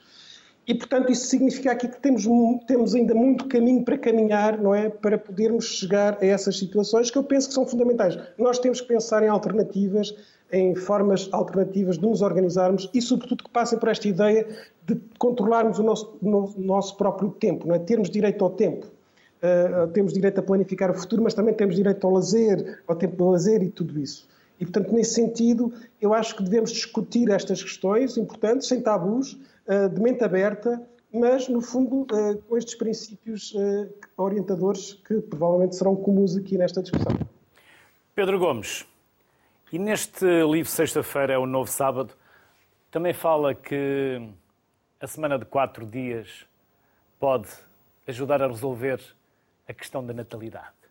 E, 0.68 0.76
portanto, 0.76 1.10
isso 1.14 1.28
significa 1.28 1.72
aqui 1.72 1.88
que 1.88 2.00
temos, 2.00 2.26
temos 2.68 2.94
ainda 2.94 3.16
muito 3.16 3.48
caminho 3.48 3.86
para 3.86 3.98
caminhar, 3.98 4.58
não 4.58 4.76
é? 4.76 4.90
Para 4.90 5.18
podermos 5.18 5.64
chegar 5.64 6.18
a 6.22 6.26
essas 6.26 6.58
situações 6.58 7.10
que 7.10 7.18
eu 7.18 7.24
penso 7.24 7.48
que 7.48 7.54
são 7.54 7.66
fundamentais. 7.66 8.18
Nós 8.38 8.60
temos 8.60 8.82
que 8.82 8.88
pensar 8.90 9.24
em 9.24 9.30
alternativas 9.30 10.14
em 10.52 10.76
formas 10.76 11.30
alternativas 11.32 11.98
de 11.98 12.06
nos 12.06 12.22
organizarmos 12.22 12.90
e, 12.94 13.02
sobretudo, 13.02 13.44
que 13.44 13.50
passem 13.50 13.80
por 13.80 13.90
esta 13.90 14.08
ideia 14.08 14.48
de 14.86 15.00
controlarmos 15.18 15.80
o 15.80 15.84
nosso, 15.84 16.18
o 16.22 16.54
nosso 16.58 16.98
próprio 16.98 17.30
tempo, 17.30 17.68
não 17.68 17.76
é? 17.76 17.80
termos 17.80 18.10
direito 18.10 18.44
ao 18.44 18.50
tempo. 18.50 18.88
Uh, 19.42 19.88
temos 19.88 20.14
direito 20.14 20.40
a 20.40 20.44
planificar 20.44 20.92
o 20.92 20.94
futuro, 20.94 21.24
mas 21.24 21.34
também 21.34 21.54
temos 21.54 21.76
direito 21.76 22.06
ao 22.06 22.14
lazer, 22.14 22.84
ao 22.88 22.96
tempo 22.96 23.16
do 23.16 23.30
lazer 23.30 23.64
e 23.64 23.70
tudo 23.70 24.00
isso. 24.00 24.28
E, 24.60 24.66
portanto, 24.66 24.94
nesse 24.94 25.16
sentido, 25.16 25.74
eu 26.00 26.14
acho 26.14 26.36
que 26.36 26.44
devemos 26.44 26.72
discutir 26.72 27.30
estas 27.32 27.64
questões 27.64 28.18
importantes, 28.18 28.68
sem 28.68 28.82
tabus, 28.82 29.34
uh, 29.68 29.90
de 29.90 30.00
mente 30.00 30.24
aberta, 30.24 30.80
mas, 31.12 31.48
no 31.48 31.60
fundo, 31.60 32.02
uh, 32.02 32.38
com 32.48 32.58
estes 32.58 32.76
princípios 32.76 33.54
orientadores 34.16 34.94
que 34.94 35.16
provavelmente 35.22 35.76
serão 35.76 35.96
comuns 35.96 36.38
aqui 36.38 36.58
nesta 36.58 36.82
discussão. 36.82 37.18
Pedro 38.14 38.38
Gomes, 38.38 38.86
e 39.72 39.80
neste 39.80 40.26
livro, 40.26 40.70
Sexta-feira 40.70 41.34
é 41.34 41.38
o 41.38 41.46
Novo 41.46 41.70
Sábado, 41.70 42.14
também 42.90 43.14
fala 43.14 43.56
que 43.56 44.22
a 45.00 45.08
semana 45.08 45.40
de 45.40 45.46
quatro 45.46 45.86
dias 45.86 46.46
pode 47.20 47.48
ajudar 48.06 48.42
a 48.42 48.48
resolver 48.48 49.00
a 49.68 49.74
questão 49.74 50.06
da 50.06 50.14
natalidade. 50.14 50.82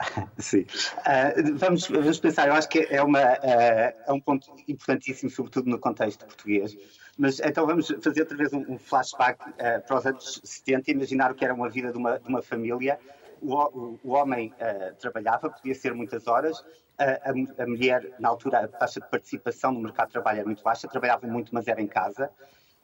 Sim. 0.38 0.62
Uh, 0.62 1.56
vamos, 1.56 1.86
vamos 1.86 2.18
pensar, 2.18 2.48
eu 2.48 2.54
acho 2.54 2.68
que 2.68 2.86
é, 2.90 3.02
uma, 3.02 3.20
uh, 3.20 3.40
é 3.42 4.12
um 4.12 4.20
ponto 4.20 4.50
importantíssimo, 4.66 5.30
sobretudo 5.30 5.68
no 5.68 5.78
contexto 5.78 6.24
português. 6.24 6.74
Mas 7.18 7.38
então 7.40 7.66
vamos 7.66 7.88
fazer 8.02 8.20
outra 8.20 8.36
vez 8.36 8.52
um, 8.54 8.64
um 8.72 8.78
flashback 8.78 9.38
uh, 9.50 9.86
para 9.86 9.98
os 9.98 10.06
anos 10.06 10.40
70 10.42 10.90
e 10.90 10.94
imaginar 10.94 11.30
o 11.30 11.34
que 11.34 11.44
era 11.44 11.52
uma 11.52 11.68
vida 11.68 11.92
de 11.92 11.98
uma, 11.98 12.18
de 12.18 12.28
uma 12.28 12.40
família 12.40 12.98
o, 13.42 13.54
o, 13.54 14.00
o 14.04 14.10
homem 14.10 14.52
trabalhava, 15.00 15.48
podia 15.48 15.74
ser 15.74 15.94
muitas 15.94 16.26
horas, 16.26 16.62
a, 17.00 17.62
a, 17.62 17.66
mulher, 17.66 18.14
na 18.18 18.28
altura, 18.28 18.60
a 18.60 18.68
taxa 18.68 19.00
de 19.00 19.08
participação 19.08 19.72
no 19.72 19.80
mercado 19.80 20.08
de 20.08 20.12
trabalho 20.12 20.38
era 20.40 20.46
muito 20.46 20.62
baixa, 20.62 20.86
trabalhava 20.86 21.26
muito, 21.26 21.54
mas 21.54 21.66
era 21.66 21.80
em 21.80 21.86
casa, 21.86 22.30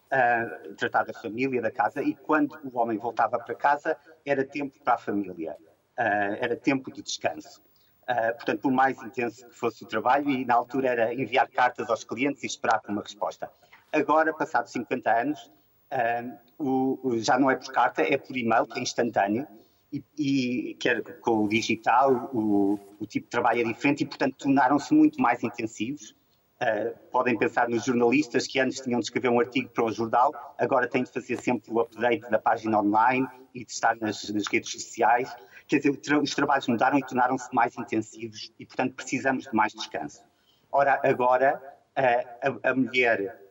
uh, 0.06 0.74
tratar 0.74 1.04
da 1.04 1.12
família, 1.12 1.60
da 1.60 1.70
casa, 1.70 2.02
e 2.02 2.14
quando 2.14 2.58
o 2.64 2.78
homem 2.78 2.96
voltava 2.96 3.38
para 3.38 3.54
casa, 3.54 3.96
era 4.24 4.42
tempo 4.42 4.78
para 4.82 4.94
a 4.94 4.98
família, 4.98 5.56
uh, 5.98 6.36
era 6.40 6.56
tempo 6.56 6.90
de 6.90 7.02
descanso. 7.02 7.60
Uh, 8.08 8.34
portanto, 8.36 8.60
por 8.60 8.72
mais 8.72 9.02
intenso 9.02 9.46
que 9.48 9.54
fosse 9.54 9.84
o 9.84 9.86
trabalho, 9.86 10.30
e 10.30 10.46
na 10.46 10.54
altura 10.54 10.88
era 10.88 11.14
enviar 11.14 11.48
cartas 11.50 11.90
aos 11.90 12.02
clientes 12.02 12.42
e 12.42 12.46
esperar 12.46 12.80
por 12.80 12.90
uma 12.90 13.02
resposta. 13.02 13.50
Agora, 13.92 14.32
passados 14.32 14.72
50 14.72 15.10
anos, 15.10 15.52
o, 16.58 17.16
já 17.18 17.38
não 17.38 17.50
é 17.50 17.56
por 17.56 17.72
carta, 17.72 18.02
é 18.02 18.18
por 18.18 18.36
e-mail, 18.36 18.66
que 18.66 18.78
é 18.78 18.82
instantâneo, 18.82 19.46
e, 19.92 20.04
e 20.18 20.74
quer 20.74 21.02
com 21.20 21.44
o 21.44 21.48
digital, 21.48 22.30
o, 22.32 22.78
o, 22.98 23.06
tipo 23.06 23.26
de 23.26 23.30
trabalho 23.30 23.60
é 23.60 23.64
diferente 23.64 24.02
e, 24.02 24.06
portanto, 24.06 24.34
tornaram-se 24.36 24.92
muito 24.92 25.20
mais 25.20 25.42
intensivos. 25.42 26.14
Uh, 26.60 26.96
podem 27.10 27.36
pensar 27.36 27.68
nos 27.68 27.84
jornalistas 27.84 28.46
que 28.46 28.58
antes 28.58 28.80
tinham 28.80 28.98
de 28.98 29.04
escrever 29.04 29.28
um 29.28 29.38
artigo 29.38 29.68
para 29.68 29.84
o 29.84 29.92
jornal, 29.92 30.32
agora 30.58 30.88
têm 30.88 31.02
de 31.02 31.12
fazer 31.12 31.38
sempre 31.38 31.70
o 31.70 31.80
update 31.80 32.30
da 32.30 32.38
página 32.38 32.80
online 32.80 33.28
e 33.54 33.62
de 33.62 33.70
estar 33.70 33.94
nas, 33.96 34.28
nas 34.30 34.46
redes 34.46 34.72
sociais. 34.72 35.34
Quer 35.68 35.78
dizer, 35.78 35.96
tra 35.98 36.18
os 36.18 36.34
trabalhos 36.34 36.66
mudaram 36.66 36.98
e 36.98 37.02
tornaram-se 37.02 37.54
mais 37.54 37.76
intensivos 37.76 38.52
e, 38.58 38.64
portanto, 38.64 38.94
precisamos 38.94 39.44
de 39.44 39.54
mais 39.54 39.72
descanso. 39.72 40.22
Ora, 40.72 40.98
agora, 41.04 41.60
uh, 41.96 42.58
a, 42.64 42.70
a 42.70 42.74
mulher 42.74 43.45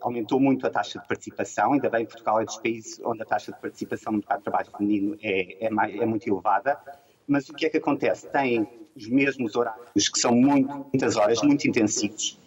aumentou 0.00 0.38
muito 0.38 0.66
a 0.66 0.70
taxa 0.70 0.98
de 0.98 1.08
participação, 1.08 1.72
ainda 1.72 1.88
bem 1.88 2.04
Portugal 2.04 2.40
é 2.40 2.44
dos 2.44 2.58
países 2.58 3.00
onde 3.04 3.22
a 3.22 3.24
taxa 3.24 3.52
de 3.52 3.60
participação 3.60 4.12
no 4.12 4.18
mercado 4.18 4.38
de 4.38 4.44
trabalho 4.44 4.70
feminino 4.70 5.16
é, 5.22 5.66
é, 5.66 5.70
mais, 5.70 5.94
é 5.94 6.04
muito 6.04 6.28
elevada, 6.28 6.78
mas 7.26 7.48
o 7.48 7.54
que 7.54 7.66
é 7.66 7.70
que 7.70 7.78
acontece? 7.78 8.28
Tem 8.28 8.68
os 8.94 9.08
mesmos 9.08 9.56
horários, 9.56 10.08
que 10.08 10.18
são 10.18 10.32
muito, 10.32 10.72
muitas 10.92 11.16
horas, 11.16 11.42
muito 11.42 11.66
intensivos, 11.66 12.40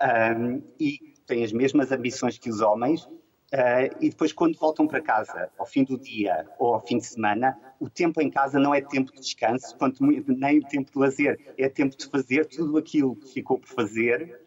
um, 0.00 0.62
e 0.78 1.14
têm 1.26 1.44
as 1.44 1.52
mesmas 1.52 1.90
ambições 1.90 2.38
que 2.38 2.50
os 2.50 2.60
homens, 2.60 3.04
uh, 3.04 3.96
e 4.00 4.10
depois 4.10 4.32
quando 4.32 4.58
voltam 4.58 4.86
para 4.86 5.00
casa, 5.00 5.48
ao 5.58 5.66
fim 5.66 5.84
do 5.84 5.98
dia 5.98 6.46
ou 6.58 6.74
ao 6.74 6.80
fim 6.80 6.98
de 6.98 7.06
semana, 7.06 7.58
o 7.80 7.88
tempo 7.88 8.20
em 8.20 8.30
casa 8.30 8.58
não 8.58 8.74
é 8.74 8.80
tempo 8.80 9.12
de 9.12 9.20
descanso, 9.20 9.76
quanto, 9.76 10.04
nem 10.04 10.60
tempo 10.60 10.90
de 10.92 10.98
lazer, 10.98 11.54
é 11.56 11.68
tempo 11.68 11.96
de 11.96 12.06
fazer 12.06 12.46
tudo 12.46 12.76
aquilo 12.76 13.16
que 13.16 13.32
ficou 13.32 13.58
por 13.58 13.68
fazer 13.68 14.41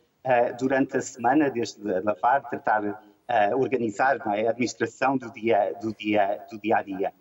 durante 0.59 0.97
a 0.97 1.01
semana, 1.01 1.49
desde 1.49 1.81
lavar, 2.01 2.49
tratar, 2.49 2.83
uh, 2.83 3.57
organizar 3.57 4.17
é? 4.35 4.47
a 4.47 4.49
administração 4.49 5.17
do 5.17 5.31
dia, 5.31 5.73
do, 5.81 5.93
dia, 5.93 6.43
do 6.49 6.59
dia 6.59 6.77
a 6.77 6.81
dia. 6.81 7.13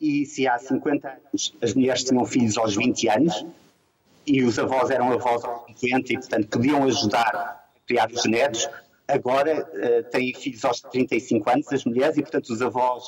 E 0.00 0.26
se 0.26 0.46
há 0.46 0.58
50 0.58 1.08
anos 1.08 1.56
as 1.62 1.74
mulheres 1.74 2.04
tinham 2.04 2.24
filhos 2.24 2.56
aos 2.56 2.76
20 2.76 3.08
anos 3.08 3.46
e 4.26 4.42
os 4.42 4.58
avós 4.58 4.90
eram 4.90 5.12
avós 5.12 5.44
aos 5.44 5.66
50 5.78 6.12
e, 6.12 6.18
portanto, 6.18 6.48
podiam 6.48 6.84
ajudar 6.84 7.34
a 7.34 7.60
criar 7.86 8.10
os 8.10 8.24
netos, 8.26 8.68
agora 9.08 9.62
uh, 9.62 10.10
têm 10.10 10.34
filhos 10.34 10.64
aos 10.64 10.80
35 10.80 11.50
anos, 11.50 11.72
as 11.72 11.84
mulheres, 11.84 12.16
e, 12.16 12.22
portanto, 12.22 12.50
os 12.50 12.60
avós 12.60 13.04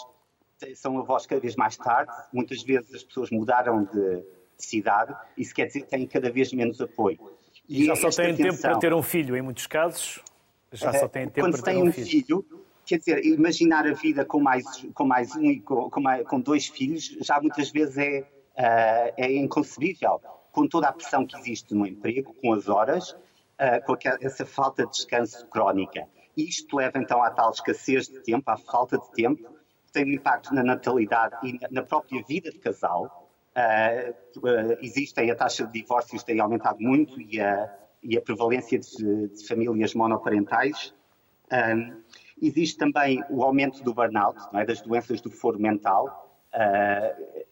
são 0.74 0.98
avós 0.98 1.26
cada 1.26 1.40
vez 1.40 1.54
mais 1.56 1.76
tarde. 1.76 2.10
Muitas 2.32 2.62
vezes 2.62 2.94
as 2.94 3.02
pessoas 3.02 3.30
mudaram 3.30 3.84
de 3.84 4.22
cidade, 4.56 5.14
isso 5.36 5.54
quer 5.54 5.66
dizer 5.66 5.82
que 5.82 5.88
têm 5.88 6.06
cada 6.06 6.30
vez 6.30 6.52
menos 6.52 6.80
apoio. 6.80 7.37
E 7.68 7.84
já 7.84 7.94
só 7.94 8.08
têm 8.10 8.34
tempo 8.34 8.60
para 8.60 8.78
ter 8.78 8.94
um 8.94 9.02
filho, 9.02 9.36
em 9.36 9.42
muitos 9.42 9.66
casos. 9.66 10.20
Já 10.72 10.92
só 10.92 11.08
têm 11.08 11.28
tempo 11.28 11.50
para 11.50 11.62
ter 11.62 11.76
um, 11.76 11.88
um 11.88 11.92
filho. 11.92 12.06
filho. 12.06 12.44
Quer 12.86 12.98
dizer, 12.98 13.24
imaginar 13.24 13.86
a 13.86 13.92
vida 13.92 14.24
com 14.24 14.40
mais, 14.40 14.64
com 14.94 15.04
mais 15.04 15.36
um 15.36 15.44
e 15.44 15.60
com, 15.60 15.90
com, 15.90 16.40
dois 16.40 16.68
filhos 16.68 17.16
já 17.20 17.38
muitas 17.38 17.70
vezes 17.70 17.98
é, 17.98 18.20
uh, 18.20 19.14
é 19.16 19.36
inconcebível. 19.36 20.20
Com 20.50 20.66
toda 20.66 20.88
a 20.88 20.92
pressão 20.92 21.26
que 21.26 21.36
existe 21.36 21.74
no 21.74 21.86
emprego, 21.86 22.34
com 22.40 22.54
as 22.54 22.66
horas, 22.66 23.10
uh, 23.10 23.84
com 23.84 23.94
essa 24.22 24.46
falta 24.46 24.86
de 24.86 24.92
descanso 24.92 25.46
crónica. 25.48 26.08
Isto 26.34 26.76
leva 26.76 26.98
então 26.98 27.22
à 27.22 27.30
tal 27.30 27.50
escassez 27.50 28.08
de 28.08 28.20
tempo, 28.20 28.50
à 28.50 28.56
falta 28.56 28.96
de 28.96 29.10
tempo, 29.12 29.42
que 29.86 29.92
tem 29.92 30.04
um 30.04 30.14
impacto 30.14 30.54
na 30.54 30.62
natalidade 30.62 31.36
e 31.42 31.58
na 31.70 31.82
própria 31.82 32.22
vida 32.22 32.50
de 32.50 32.58
casal. 32.58 33.27
Uh, 33.58 34.78
existem, 34.80 35.30
a 35.30 35.34
taxa 35.34 35.66
de 35.66 35.72
divórcios 35.72 36.22
tem 36.22 36.38
aumentado 36.38 36.78
muito 36.80 37.20
e 37.20 37.40
a, 37.40 37.74
e 38.02 38.16
a 38.16 38.20
prevalência 38.20 38.78
de, 38.78 39.28
de 39.28 39.46
famílias 39.46 39.94
monoparentais. 39.94 40.94
Um, 41.52 42.02
existe 42.40 42.78
também 42.78 43.24
o 43.28 43.42
aumento 43.42 43.82
do 43.82 43.92
burnout, 43.92 44.38
é? 44.54 44.64
das 44.64 44.80
doenças 44.80 45.20
do 45.20 45.30
foro 45.30 45.58
mental. 45.58 46.38
Uh, 46.54 47.44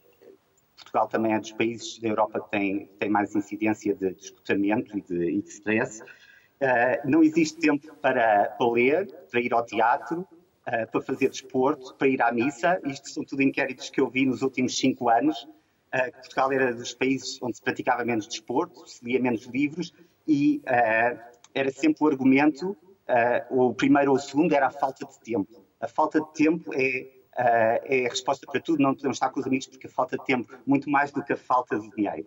Portugal 0.77 1.09
também 1.09 1.35
é 1.35 1.41
dos 1.41 1.53
países 1.53 1.99
da 1.99 2.09
Europa 2.09 2.41
que 2.41 2.51
tem, 2.51 2.87
tem 2.99 3.09
mais 3.09 3.35
incidência 3.35 3.95
de, 3.95 4.15
de 4.15 4.23
esgotamento 4.23 4.97
e 4.97 5.01
de, 5.01 5.31
e 5.31 5.43
de 5.43 5.49
stress. 5.49 6.03
Uh, 6.03 7.09
não 7.09 7.23
existe 7.23 7.59
tempo 7.59 7.95
para, 7.97 8.51
para, 8.51 8.71
ler, 8.71 9.13
para 9.31 9.41
ir 9.41 9.53
ao 9.53 9.65
teatro, 9.65 10.21
uh, 10.21 10.91
para 10.91 11.01
fazer 11.01 11.29
desporto, 11.31 11.95
para 11.97 12.09
ir 12.09 12.23
à 12.23 12.31
missa. 12.31 12.81
Isto 12.85 13.11
são 13.11 13.25
tudo 13.25 13.43
inquéritos 13.43 13.91
que 13.91 14.01
eu 14.01 14.09
vi 14.09 14.25
nos 14.25 14.43
últimos 14.43 14.79
cinco 14.79 15.09
anos. 15.09 15.49
Uh, 15.97 16.13
Portugal 16.13 16.53
era 16.53 16.75
dos 16.75 16.93
países 16.93 17.39
onde 17.43 17.57
se 17.57 17.63
praticava 17.63 18.05
menos 18.05 18.27
desporto, 18.29 18.87
se 18.87 19.05
lia 19.05 19.21
menos 19.21 19.47
livros 19.47 19.93
e 20.29 20.61
era 21.55 21.71
sempre 21.71 22.05
o 22.05 22.09
argumento, 22.09 22.77
o 23.49 23.73
primeiro 23.73 24.11
ou 24.11 24.17
o 24.17 24.21
segundo, 24.21 24.53
era 24.53 24.67
a 24.67 24.71
falta 24.71 25.07
de 25.07 25.21
tempo. 25.21 25.65
A 25.81 25.87
falta 25.87 26.21
de 26.21 26.33
tempo 26.33 26.75
é 26.75 27.17
uh, 27.37 27.81
é 27.85 28.07
a 28.07 28.09
resposta 28.09 28.47
para 28.47 28.61
tudo, 28.61 28.83
não 28.83 28.95
podemos 28.95 29.17
estar 29.17 29.31
com 29.31 29.41
os 29.41 29.47
amigos 29.47 29.67
porque 29.67 29.87
a 29.87 29.91
falta 29.91 30.17
de 30.17 30.25
tempo, 30.25 30.53
muito 30.67 30.91
mais 30.91 31.13
do 31.13 31.23
que 31.23 31.33
a 31.33 31.37
falta 31.37 31.79
de 31.79 31.89
dinheiro. 31.91 32.27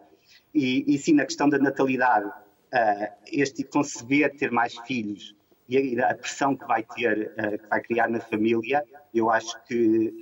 E, 0.53 0.93
e 0.93 0.97
sim, 0.97 1.13
na 1.13 1.25
questão 1.25 1.49
da 1.49 1.57
natalidade, 1.57 2.27
uh, 2.27 3.13
este 3.27 3.63
conceber 3.63 4.35
ter 4.37 4.51
mais 4.51 4.77
filhos 4.85 5.35
e 5.67 5.99
a, 5.99 6.11
a 6.11 6.15
pressão 6.15 6.55
que 6.55 6.65
vai 6.65 6.83
ter, 6.83 7.33
uh, 7.33 7.57
que 7.57 7.67
vai 7.67 7.81
criar 7.81 8.09
na 8.09 8.19
família, 8.19 8.83
eu 9.13 9.29
acho 9.29 9.61
que 9.65 10.13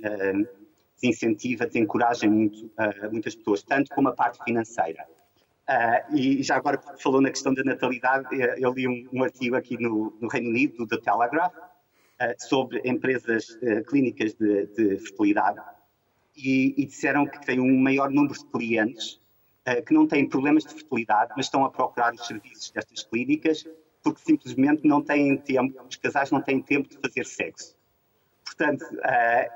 desincentiva, 1.00 1.66
desencoraja 1.66 2.28
muito 2.28 2.70
muitas 3.10 3.34
pessoas, 3.34 3.62
tanto 3.62 3.94
como 3.94 4.08
a 4.08 4.12
parte 4.12 4.42
financeira. 4.44 5.06
Uh, 5.68 6.16
e 6.16 6.42
já 6.42 6.56
agora, 6.56 6.80
falou 6.98 7.20
na 7.20 7.28
questão 7.28 7.52
da 7.52 7.62
natalidade, 7.62 8.26
eu 8.56 8.72
li 8.72 8.88
um, 8.88 9.06
um 9.12 9.22
artigo 9.22 9.54
aqui 9.54 9.76
no, 9.78 10.16
no, 10.18 10.26
Reino 10.26 10.48
Unido, 10.48 10.78
do 10.78 10.86
The 10.86 10.96
Telegraph, 10.96 11.54
uh, 11.54 12.34
sobre 12.38 12.80
empresas 12.84 13.50
uh, 13.50 13.84
clínicas 13.84 14.32
de, 14.34 14.66
de 14.68 14.98
fertilidade 14.98 15.60
e, 16.34 16.74
e, 16.76 16.86
disseram 16.86 17.26
que 17.26 17.44
têm 17.44 17.60
um 17.60 17.78
maior 17.78 18.10
número 18.10 18.32
de 18.32 18.46
clientes 18.46 19.20
uh, 19.68 19.84
que 19.84 19.92
não 19.92 20.06
têm 20.06 20.28
problemas 20.28 20.64
de 20.64 20.72
fertilidade, 20.72 21.32
mas 21.36 21.46
estão 21.46 21.64
a 21.64 21.70
procurar 21.70 22.14
os 22.14 22.26
serviços 22.26 22.70
destas 22.70 23.02
clínicas 23.04 23.64
porque 24.02 24.20
simplesmente 24.24 24.86
não 24.86 25.02
têm 25.02 25.36
tempo, 25.36 25.82
os 25.88 25.96
casais 25.96 26.30
não 26.30 26.40
têm 26.40 26.62
tempo 26.62 26.88
de 26.88 26.96
fazer 26.96 27.26
sexo. 27.26 27.76
Portanto, 28.58 28.84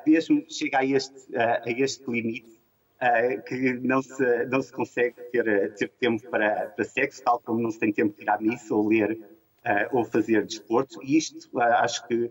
mesmo 0.07 0.45
chega 0.49 0.79
a 0.79 0.85
este, 0.85 1.37
a 1.37 1.62
este 1.67 2.09
limite, 2.09 2.62
Uh, 3.03 3.43
que 3.43 3.73
não 3.81 4.01
se, 4.01 4.47
não 4.47 4.62
se 4.62 4.73
consegue 4.73 5.21
ter, 5.33 5.75
ter 5.75 5.88
tempo 5.99 6.23
para, 6.31 6.67
para 6.69 6.85
sexo, 6.85 7.21
tal 7.25 7.41
como 7.41 7.61
não 7.61 7.69
se 7.69 7.81
tem 7.81 7.93
tempo 7.93 8.17
de 8.17 8.23
ir 8.23 8.31
à 8.31 8.38
missa 8.38 8.73
ou 8.73 8.87
ler 8.87 9.19
uh, 9.67 9.97
ou 9.97 10.05
fazer 10.05 10.47
desporto. 10.47 11.03
E 11.03 11.17
isto 11.17 11.49
uh, 11.53 11.62
acho 11.62 12.07
que 12.07 12.15
uh, 12.15 12.31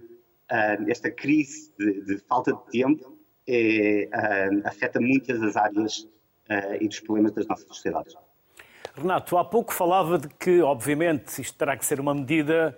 esta 0.88 1.12
crise 1.12 1.72
de, 1.78 2.02
de, 2.06 2.18
falta 2.20 2.54
de 2.54 2.72
tempo 2.72 3.18
é, 3.48 4.08
uh, 4.14 4.68
afeta 4.68 5.00
muitas 5.00 5.40
das 5.40 5.58
áreas 5.58 6.00
uh, 6.50 6.76
e 6.80 6.88
dos 6.88 7.00
problemas 7.02 7.34
das 7.34 7.48
nossas 7.48 7.68
sociedades. 7.68 8.16
Renato, 8.96 9.38
há 9.38 9.44
pouco 9.46 9.74
falava 9.74 10.18
de 10.18 10.28
que, 10.30 10.62
obviamente, 10.62 11.42
isto 11.42 11.58
terá 11.58 11.76
que 11.78 11.86
ser 11.86 12.00
uma 12.00 12.14
medida 12.14 12.78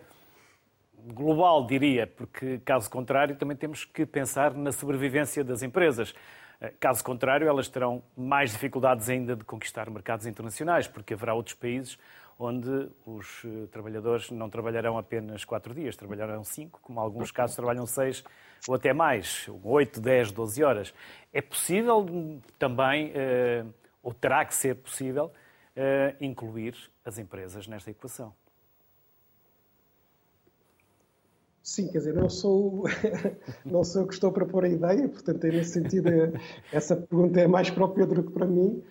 global, 1.07 1.65
diria, 1.65 2.07
porque, 2.07 2.59
caso 2.59 2.89
contrário, 2.89 3.35
também 3.35 3.57
temos 3.57 3.85
que 3.85 4.05
pensar 4.05 4.53
na 4.53 4.71
sobrevivência 4.71 5.43
das 5.43 5.61
empresas. 5.61 6.13
Caso 6.79 7.03
contrário, 7.03 7.47
elas 7.47 7.67
terão 7.67 8.01
mais 8.15 8.51
dificuldades 8.51 9.09
ainda 9.09 9.35
de 9.35 9.43
conquistar 9.43 9.89
mercados 9.89 10.25
internacionais, 10.25 10.87
porque 10.87 11.13
haverá 11.13 11.33
outros 11.33 11.55
países 11.55 11.97
onde 12.37 12.89
os 13.05 13.43
eh, 13.45 13.67
trabalhadores 13.71 14.31
não 14.31 14.49
trabalharão 14.49 14.97
apenas 14.97 15.45
quatro 15.45 15.73
dias, 15.73 15.95
trabalharão 15.95 16.43
cinco, 16.43 16.79
como 16.81 16.99
em 16.99 17.03
alguns 17.03 17.31
casos 17.31 17.55
trabalham 17.55 17.85
seis 17.85 18.23
ou 18.67 18.75
até 18.75 18.93
mais, 18.93 19.47
oito, 19.63 19.99
dez, 19.99 20.31
doze 20.31 20.63
horas. 20.63 20.93
É 21.31 21.41
possível 21.41 22.05
também, 22.57 23.11
eh, 23.13 23.65
ou 24.01 24.13
terá 24.13 24.43
que 24.45 24.55
ser 24.55 24.75
possível, 24.75 25.31
eh, 25.75 26.15
incluir 26.19 26.75
as 27.05 27.17
empresas 27.17 27.67
nesta 27.67 27.91
equação? 27.91 28.33
Sim, 31.63 31.87
quer 31.87 31.99
dizer, 31.99 32.13
não 32.13 32.29
sou, 32.29 32.83
não 33.63 33.85
sou 33.85 34.01
eu 34.01 34.07
que 34.07 34.13
estou 34.13 34.33
para 34.33 34.45
pôr 34.45 34.65
a 34.65 34.67
ideia, 34.67 35.07
portanto, 35.07 35.47
nesse 35.47 35.71
sentido, 35.71 36.09
essa 36.73 36.93
pergunta 36.93 37.39
é 37.39 37.47
mais 37.47 37.69
para 37.69 37.85
o 37.85 37.87
Pedro 37.87 38.21
que 38.21 38.33
para 38.33 38.45
mim. 38.45 38.83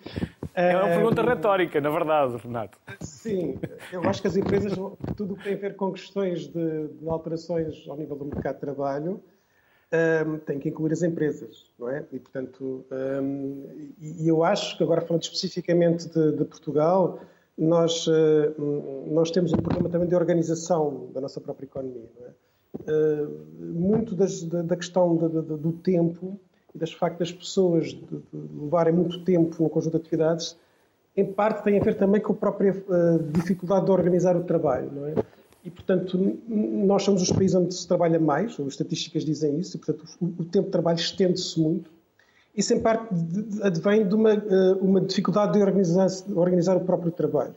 É 0.55 0.75
uma 0.75 0.87
pergunta 0.87 1.21
retórica, 1.21 1.79
na 1.79 1.91
verdade, 1.91 2.35
Renato. 2.37 2.79
Sim, 2.99 3.59
eu 3.91 4.01
acho 4.09 4.23
que 4.23 4.27
as 4.27 4.35
empresas, 4.35 4.73
tudo 5.15 5.35
o 5.35 5.37
que 5.37 5.43
tem 5.43 5.53
a 5.53 5.57
ver 5.57 5.75
com 5.75 5.91
questões 5.91 6.47
de, 6.47 6.87
de 6.87 7.07
alterações 7.07 7.87
ao 7.87 7.95
nível 7.95 8.15
do 8.15 8.25
mercado 8.25 8.55
de 8.55 8.61
trabalho, 8.61 9.21
um, 10.25 10.39
tem 10.39 10.57
que 10.57 10.69
incluir 10.69 10.93
as 10.93 11.03
empresas, 11.03 11.71
não 11.77 11.89
é? 11.89 12.03
E, 12.11 12.17
portanto, 12.17 12.83
um, 13.21 13.93
e 14.01 14.27
eu 14.27 14.43
acho 14.43 14.75
que, 14.75 14.83
agora 14.83 15.01
falando 15.01 15.21
especificamente 15.21 16.09
de, 16.09 16.31
de 16.31 16.45
Portugal, 16.45 17.19
nós, 17.55 18.07
uh, 18.07 19.05
nós 19.11 19.29
temos 19.29 19.53
um 19.53 19.57
problema 19.57 19.89
também 19.89 20.07
de 20.07 20.15
organização 20.15 21.11
da 21.13 21.21
nossa 21.21 21.39
própria 21.39 21.65
economia, 21.65 22.09
não 22.19 22.25
é? 22.25 22.31
Eh, 22.87 23.27
muito 23.59 24.15
das, 24.15 24.43
da, 24.43 24.61
da, 24.63 24.75
questão 24.75 25.15
do, 25.15 25.29
do, 25.29 25.57
do 25.57 25.71
tempo 25.73 26.39
e 26.73 26.77
das 26.77 26.91
facto 26.91 27.19
das 27.19 27.31
pessoas 27.31 27.89
de, 27.89 27.99
de 27.99 28.61
levarem 28.61 28.93
muito 28.93 29.23
tempo 29.23 29.61
no 29.61 29.69
conjunto 29.69 29.91
de 29.91 29.97
atividades, 29.97 30.57
em 31.15 31.25
parte 31.25 31.63
tem 31.63 31.79
a 31.79 31.83
ver 31.83 31.95
também 31.95 32.19
com 32.19 32.33
a 32.33 32.35
própria 32.35 32.73
uh, 32.73 33.19
dificuldade 33.31 33.85
de 33.85 33.91
organizar 33.91 34.35
o 34.35 34.43
trabalho, 34.43 34.91
não 34.91 35.07
é? 35.07 35.13
E, 35.63 35.69
portanto, 35.69 36.37
nós 36.47 37.03
somos 37.03 37.21
os 37.21 37.31
países 37.31 37.55
onde 37.55 37.73
se 37.73 37.87
trabalha 37.87 38.19
mais, 38.19 38.59
as 38.59 38.67
estatísticas 38.67 39.23
dizem 39.23 39.59
isso, 39.59 39.77
e, 39.77 39.79
portanto, 39.79 40.03
o, 40.19 40.43
tempo 40.43 40.65
de 40.65 40.71
trabalho 40.71 40.97
estende-se 40.97 41.57
muito. 41.57 41.89
Isso, 42.57 42.73
em 42.73 42.81
parte, 42.81 43.07
advém 43.61 44.05
de 44.05 44.13
uma, 44.13 44.33
uh, 44.33 44.77
uma 44.81 44.99
dificuldade 44.99 45.53
de 45.53 45.61
organizar, 45.61 46.07
organizar 46.35 46.75
o 46.75 46.81
próprio 46.81 47.11
trabalho. 47.11 47.55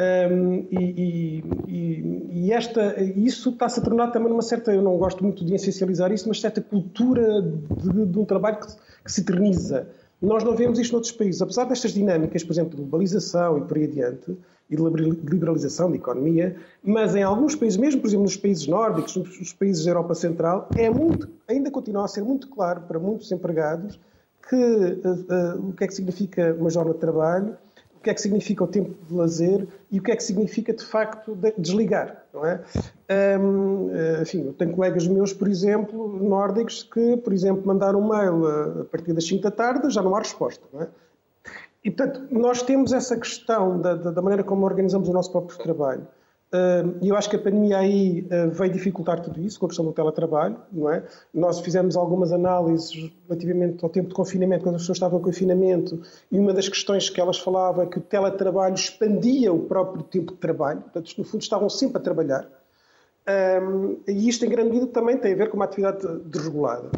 Um, 0.00 0.66
e, 0.70 1.42
e, 1.66 2.28
e, 2.30 2.52
esta, 2.52 3.02
isso 3.02 3.50
está-se 3.50 3.80
a 3.80 3.82
tornar 3.82 4.12
também 4.12 4.28
numa 4.28 4.42
certa, 4.42 4.72
eu 4.72 4.80
não 4.80 4.96
gosto 4.96 5.24
muito 5.24 5.44
de 5.44 5.54
essencializar 5.54 6.12
isso, 6.12 6.28
mas 6.28 6.40
certa 6.40 6.60
cultura 6.60 7.42
de, 7.42 8.06
de 8.06 8.18
um 8.18 8.24
trabalho 8.24 8.60
que, 8.60 8.66
que, 9.04 9.10
se 9.10 9.22
eterniza. 9.22 9.88
Nós 10.22 10.44
não 10.44 10.54
vemos 10.54 10.78
isto 10.78 10.92
noutros 10.92 11.12
países. 11.12 11.42
Apesar 11.42 11.64
destas 11.64 11.92
dinâmicas, 11.92 12.44
por 12.44 12.52
exemplo, 12.52 12.70
de 12.70 12.76
globalização 12.76 13.58
e 13.58 13.60
por 13.62 13.76
aí 13.76 13.84
adiante, 13.84 14.36
e 14.70 14.76
de 14.76 14.82
liberalização 15.30 15.90
da 15.90 15.96
economia, 15.96 16.54
mas 16.82 17.16
em 17.16 17.22
alguns 17.22 17.56
países, 17.56 17.78
mesmo 17.78 18.00
por 18.00 18.08
exemplo 18.08 18.24
nos 18.24 18.36
países 18.36 18.66
nórdicos, 18.66 19.16
nos 19.16 19.52
países 19.52 19.84
da 19.84 19.90
Europa 19.92 20.14
Central, 20.14 20.68
é 20.76 20.90
muito, 20.90 21.28
ainda 21.48 21.70
continua 21.70 22.04
a 22.04 22.08
ser 22.08 22.22
muito 22.22 22.48
claro 22.48 22.82
para 22.82 22.98
muitos 22.98 23.32
empregados 23.32 23.98
que 24.48 24.54
uh, 24.54 25.58
uh, 25.58 25.68
o 25.68 25.72
que 25.72 25.84
é 25.84 25.86
que 25.86 25.94
significa 25.94 26.54
uma 26.58 26.70
jornada 26.70 26.94
de 26.94 27.00
trabalho 27.00 27.56
o 27.98 28.00
que 28.00 28.10
é 28.10 28.14
que 28.14 28.20
significa 28.20 28.62
o 28.62 28.66
tempo 28.66 28.94
de 29.08 29.12
lazer 29.12 29.66
e 29.90 29.98
o 29.98 30.02
que 30.02 30.12
é 30.12 30.16
que 30.16 30.22
significa, 30.22 30.72
de 30.72 30.84
facto, 30.84 31.36
desligar, 31.58 32.24
não 32.32 32.46
é? 32.46 32.60
Um, 33.40 33.90
eh, 33.90 34.22
enfim, 34.22 34.46
eu 34.46 34.52
tenho 34.52 34.72
colegas 34.72 35.06
meus, 35.08 35.32
por 35.32 35.48
exemplo, 35.48 36.08
nórdicos, 36.22 36.84
que, 36.84 37.16
por 37.16 37.32
exemplo, 37.32 37.66
mandaram 37.66 38.00
um 38.00 38.08
mail 38.08 38.46
a, 38.82 38.84
partir 38.84 39.12
das 39.12 39.26
5 39.26 39.42
da 39.42 39.50
tarde, 39.50 39.90
já 39.90 40.00
não 40.00 40.14
há 40.14 40.20
resposta, 40.20 40.64
não 40.72 40.82
é? 40.82 40.88
E, 41.84 41.90
portanto, 41.90 42.28
nós 42.30 42.62
temos 42.62 42.92
essa 42.92 43.16
questão 43.16 43.80
da, 43.80 43.94
da 43.94 44.22
maneira 44.22 44.44
como 44.44 44.64
organizamos 44.64 45.08
o 45.08 45.12
nosso 45.12 45.32
próprio 45.32 45.58
trabalho. 45.58 46.06
E 47.02 47.08
eu 47.08 47.16
acho 47.16 47.28
que 47.28 47.36
a 47.36 47.38
pandemia 47.38 47.76
aí 47.78 48.26
ah, 48.30 48.46
veio 48.46 48.72
dificultar 48.72 49.20
tudo 49.20 49.38
isso, 49.40 49.60
com 49.60 49.66
a 49.66 49.68
questão 49.68 49.84
do 49.84 49.92
teletrabalho, 49.92 50.56
não 50.72 50.90
é? 50.90 51.04
Nós 51.32 51.60
fizemos 51.60 51.94
algumas 51.94 52.32
análises 52.32 53.10
relativamente 53.28 53.84
ao 53.84 53.90
tempo 53.90 54.08
de 54.08 54.14
confinamento, 54.14 54.62
quando 54.62 54.76
as 54.76 54.82
pessoas 54.82 54.96
estavam 54.96 55.18
em 55.18 55.22
confinamento, 55.22 56.00
e 56.32 56.38
uma 56.38 56.54
das 56.54 56.66
questões 56.68 57.10
que 57.10 57.20
elas 57.20 57.38
falavam 57.38 57.84
é 57.84 57.86
que 57.86 57.98
o 57.98 58.00
teletrabalho 58.00 58.74
expandia 58.74 59.52
o 59.52 59.60
próprio 59.60 60.02
tempo 60.02 60.32
de 60.32 60.38
trabalho, 60.38 60.80
portanto, 60.80 61.14
no 61.18 61.24
fundo, 61.24 61.42
estavam 61.42 61.68
sempre 61.68 61.98
a 61.98 62.00
trabalhar. 62.00 62.48
e 64.06 64.28
isto, 64.28 64.46
em 64.46 64.48
grande 64.48 64.70
medida, 64.70 64.86
também 64.86 65.18
tem 65.18 65.34
a 65.34 65.36
ver 65.36 65.50
com 65.50 65.56
uma 65.56 65.66
atividade 65.66 66.06
desregulada. 66.24 66.90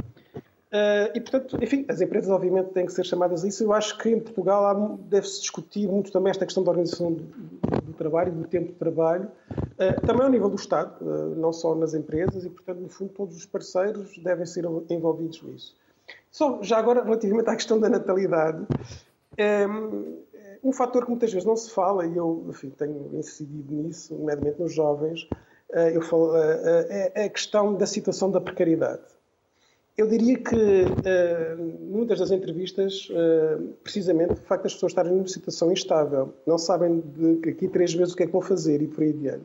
Uh, 0.73 1.11
e, 1.17 1.21
portanto, 1.21 1.59
enfim, 1.61 1.85
as 1.89 2.01
empresas 2.01 2.31
obviamente 2.31 2.69
têm 2.69 2.87
que 2.87 2.93
ser 2.93 3.05
chamadas 3.05 3.45
a 3.45 3.49
isso. 3.49 3.65
Eu 3.65 3.73
acho 3.73 3.99
que 3.99 4.09
em 4.09 4.21
Portugal 4.21 4.99
deve-se 5.09 5.41
discutir 5.41 5.89
muito 5.89 6.13
também 6.13 6.31
esta 6.31 6.47
questão 6.47 6.63
da 6.63 6.71
organização 6.71 7.13
do, 7.13 7.25
do 7.25 7.93
trabalho, 7.95 8.31
do 8.31 8.47
tempo 8.47 8.69
de 8.69 8.79
trabalho, 8.79 9.29
uh, 9.51 10.07
também 10.07 10.23
ao 10.23 10.31
nível 10.31 10.49
do 10.49 10.55
Estado, 10.55 10.95
uh, 11.05 11.35
não 11.35 11.53
só 11.53 11.75
nas 11.75 11.93
empresas, 11.93 12.45
e, 12.45 12.51
portanto, 12.51 12.79
no 12.79 12.89
fundo, 12.89 13.13
todos 13.13 13.37
os 13.37 13.45
parceiros 13.45 14.17
devem 14.19 14.47
ser 14.47 14.65
envolvidos 14.89 15.43
nisso. 15.43 15.77
Só, 16.31 16.63
já 16.63 16.79
agora, 16.79 17.03
relativamente 17.03 17.51
à 17.51 17.57
questão 17.57 17.81
da 17.81 17.89
natalidade, 17.89 18.65
um, 19.69 20.23
um 20.63 20.73
fator 20.73 21.03
que 21.03 21.11
muitas 21.11 21.33
vezes 21.33 21.47
não 21.47 21.57
se 21.57 21.73
fala, 21.73 22.07
e 22.07 22.17
eu 22.17 22.47
enfim, 22.49 22.71
tenho 22.71 23.11
incidido 23.13 23.75
nisso, 23.75 24.15
nomeadamente 24.15 24.61
nos 24.61 24.73
jovens, 24.73 25.29
eu 25.95 26.03
falo, 26.03 26.37
é 26.37 27.25
a 27.25 27.29
questão 27.29 27.75
da 27.75 27.87
situação 27.87 28.29
da 28.29 28.41
precariedade. 28.41 29.03
Eu 30.01 30.07
diria 30.07 30.39
que, 30.39 30.87
muitas 31.79 32.21
das 32.21 32.31
entrevistas, 32.31 33.07
precisamente, 33.85 34.33
o 34.33 34.37
facto 34.37 34.63
das 34.63 34.73
pessoas 34.73 34.93
estarem 34.93 35.13
numa 35.13 35.29
situação 35.29 35.71
instável, 35.71 36.33
não 36.47 36.57
sabem 36.57 37.01
de 37.01 37.51
aqui 37.51 37.69
três 37.69 37.93
vezes 37.93 38.15
o 38.15 38.17
que 38.17 38.23
é 38.23 38.27
que 38.27 38.33
vão 38.33 38.41
fazer 38.41 38.81
e 38.81 38.87
por 38.87 39.05
aí 39.05 39.11
adiante. 39.11 39.45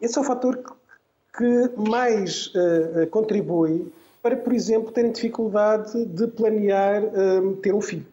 Esse 0.00 0.18
é 0.18 0.20
o 0.20 0.24
fator 0.24 0.62
que 1.36 1.72
mais 1.76 2.52
contribui 3.10 3.90
para, 4.22 4.36
por 4.36 4.52
exemplo, 4.52 4.92
terem 4.92 5.10
dificuldade 5.10 6.04
de 6.04 6.28
planear 6.28 7.02
ter 7.60 7.74
um 7.74 7.80
filho. 7.80 8.06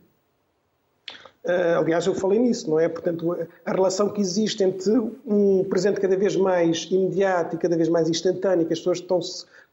Uh, 1.45 1.77
aliás, 1.77 2.05
eu 2.07 2.15
falei 2.15 2.39
nisso, 2.39 2.69
não 2.69 2.79
é? 2.79 2.87
Portanto, 2.87 3.37
a 3.65 3.71
relação 3.71 4.07
que 4.09 4.21
existe 4.21 4.63
entre 4.63 4.93
um 5.25 5.65
presente 5.65 5.99
cada 5.99 6.15
vez 6.15 6.37
mais 6.37 6.87
imediato 6.89 7.57
e 7.57 7.59
cada 7.59 7.75
vez 7.75 7.89
mais 7.89 8.09
instantâneo, 8.09 8.65
que 8.65 8.71
as 8.71 8.79
pessoas 8.79 8.99
estão 8.99 9.19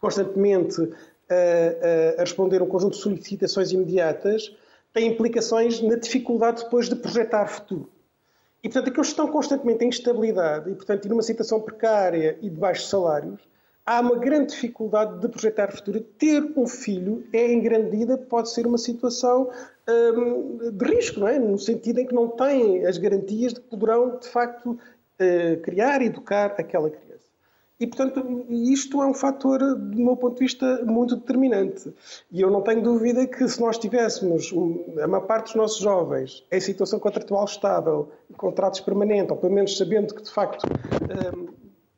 constantemente 0.00 0.90
uh, 1.30 2.18
a 2.18 2.20
responder 2.20 2.60
a 2.60 2.64
um 2.64 2.68
conjunto 2.68 2.96
de 2.96 3.02
solicitações 3.02 3.72
imediatas, 3.72 4.54
tem 4.92 5.06
implicações 5.06 5.80
na 5.80 5.96
dificuldade 5.96 6.64
depois 6.64 6.88
de 6.88 6.96
projetar 6.96 7.46
futuro. 7.46 7.88
E, 8.62 8.68
portanto, 8.68 8.88
aqueles 8.88 9.06
que 9.08 9.12
estão 9.12 9.28
constantemente 9.28 9.84
em 9.84 9.88
instabilidade 9.88 10.70
e, 10.70 10.74
portanto, 10.74 11.08
numa 11.08 11.22
situação 11.22 11.60
precária 11.60 12.36
e 12.42 12.50
de 12.50 12.56
baixos 12.56 12.90
salários, 12.90 13.40
há 13.86 14.00
uma 14.00 14.16
grande 14.16 14.52
dificuldade 14.52 15.18
de 15.18 15.28
projetar 15.28 15.72
futuro. 15.72 16.00
Ter 16.00 16.52
um 16.56 16.66
filho 16.66 17.24
é, 17.32 17.50
em 17.50 17.60
grande 17.60 17.90
medida, 17.90 18.18
pode 18.18 18.50
ser 18.50 18.66
uma 18.66 18.78
situação 18.78 19.50
hum, 19.88 20.70
de 20.72 20.84
risco, 20.84 21.20
não 21.20 21.28
é? 21.28 21.38
no 21.38 21.58
sentido 21.58 22.00
em 22.00 22.06
que 22.06 22.14
não 22.14 22.28
têm 22.28 22.84
as 22.84 22.98
garantias 22.98 23.54
de 23.54 23.60
que 23.60 23.66
poderão, 23.68 24.18
de 24.18 24.28
facto, 24.28 24.72
uh, 24.72 25.60
criar 25.62 26.02
e 26.02 26.06
educar 26.06 26.54
aquela 26.58 26.90
criança. 26.90 27.09
E, 27.80 27.86
portanto, 27.86 28.44
isto 28.50 29.00
é 29.00 29.06
um 29.06 29.14
fator, 29.14 29.58
do 29.58 29.96
meu 29.96 30.14
ponto 30.14 30.34
de 30.34 30.40
vista, 30.40 30.84
muito 30.84 31.16
determinante. 31.16 31.90
E 32.30 32.42
eu 32.42 32.50
não 32.50 32.60
tenho 32.60 32.82
dúvida 32.82 33.26
que 33.26 33.48
se 33.48 33.58
nós 33.58 33.78
tivéssemos 33.78 34.52
a 35.02 35.08
maior 35.08 35.26
parte 35.26 35.46
dos 35.46 35.54
nossos 35.54 35.78
jovens 35.78 36.44
em 36.52 36.60
situação 36.60 37.00
contratual 37.00 37.46
estável, 37.46 38.10
contratos 38.36 38.80
permanentes, 38.80 39.30
ou 39.30 39.38
pelo 39.38 39.54
menos 39.54 39.78
sabendo 39.78 40.14
que, 40.14 40.22
de 40.22 40.30
facto, 40.30 40.66
hum, 41.34 41.48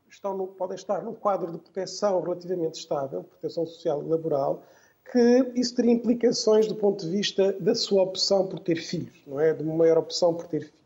estão 0.08 0.36
no, 0.36 0.46
podem 0.46 0.76
estar 0.76 1.02
num 1.02 1.14
quadro 1.14 1.50
de 1.50 1.58
proteção 1.58 2.20
relativamente 2.20 2.78
estável, 2.78 3.24
proteção 3.24 3.66
social 3.66 4.04
e 4.04 4.08
laboral, 4.08 4.62
que 5.10 5.50
isso 5.56 5.74
teria 5.74 5.90
implicações 5.90 6.68
do 6.68 6.76
ponto 6.76 7.04
de 7.04 7.10
vista 7.10 7.54
da 7.54 7.74
sua 7.74 8.02
opção 8.02 8.46
por 8.46 8.60
ter 8.60 8.76
filhos, 8.76 9.20
não 9.26 9.40
é? 9.40 9.52
De 9.52 9.64
uma 9.64 9.74
maior 9.74 9.98
opção 9.98 10.32
por 10.32 10.46
ter 10.46 10.60
filhos. 10.60 10.81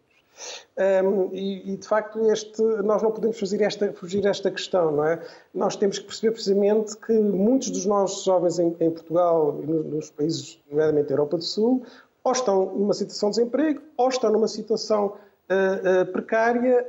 Um, 0.76 1.30
e, 1.32 1.72
e, 1.72 1.76
de 1.76 1.88
facto 1.88 2.20
este, 2.30 2.62
nós 2.62 3.02
não 3.02 3.10
podemos 3.10 3.38
fazer 3.38 3.62
esta, 3.62 3.92
fugir 3.92 4.26
esta 4.26 4.50
questão, 4.50 4.90
não 4.90 5.06
é? 5.06 5.20
Nós 5.54 5.76
temos 5.76 5.98
que 5.98 6.04
perceber 6.04 6.32
precisamente 6.32 6.96
que 6.98 7.12
muitos 7.12 7.70
dos 7.70 7.86
nossos 7.86 8.24
jovens 8.24 8.58
em, 8.58 8.76
em 8.78 8.90
Portugal 8.90 9.58
e 9.62 9.66
nos, 9.66 9.86
nos 9.86 10.10
países, 10.10 10.60
nomeadamente 10.70 11.08
da 11.08 11.14
Europa 11.14 11.38
do 11.38 11.44
Sul, 11.44 11.82
ou 12.22 12.32
estão 12.32 12.66
numa 12.74 12.92
situação 12.92 13.30
de 13.30 13.36
desemprego, 13.36 13.80
ou 13.96 14.08
estão 14.08 14.30
numa 14.30 14.48
situação 14.48 15.14
uh, 15.48 16.02
uh, 16.02 16.12
precária 16.12 16.86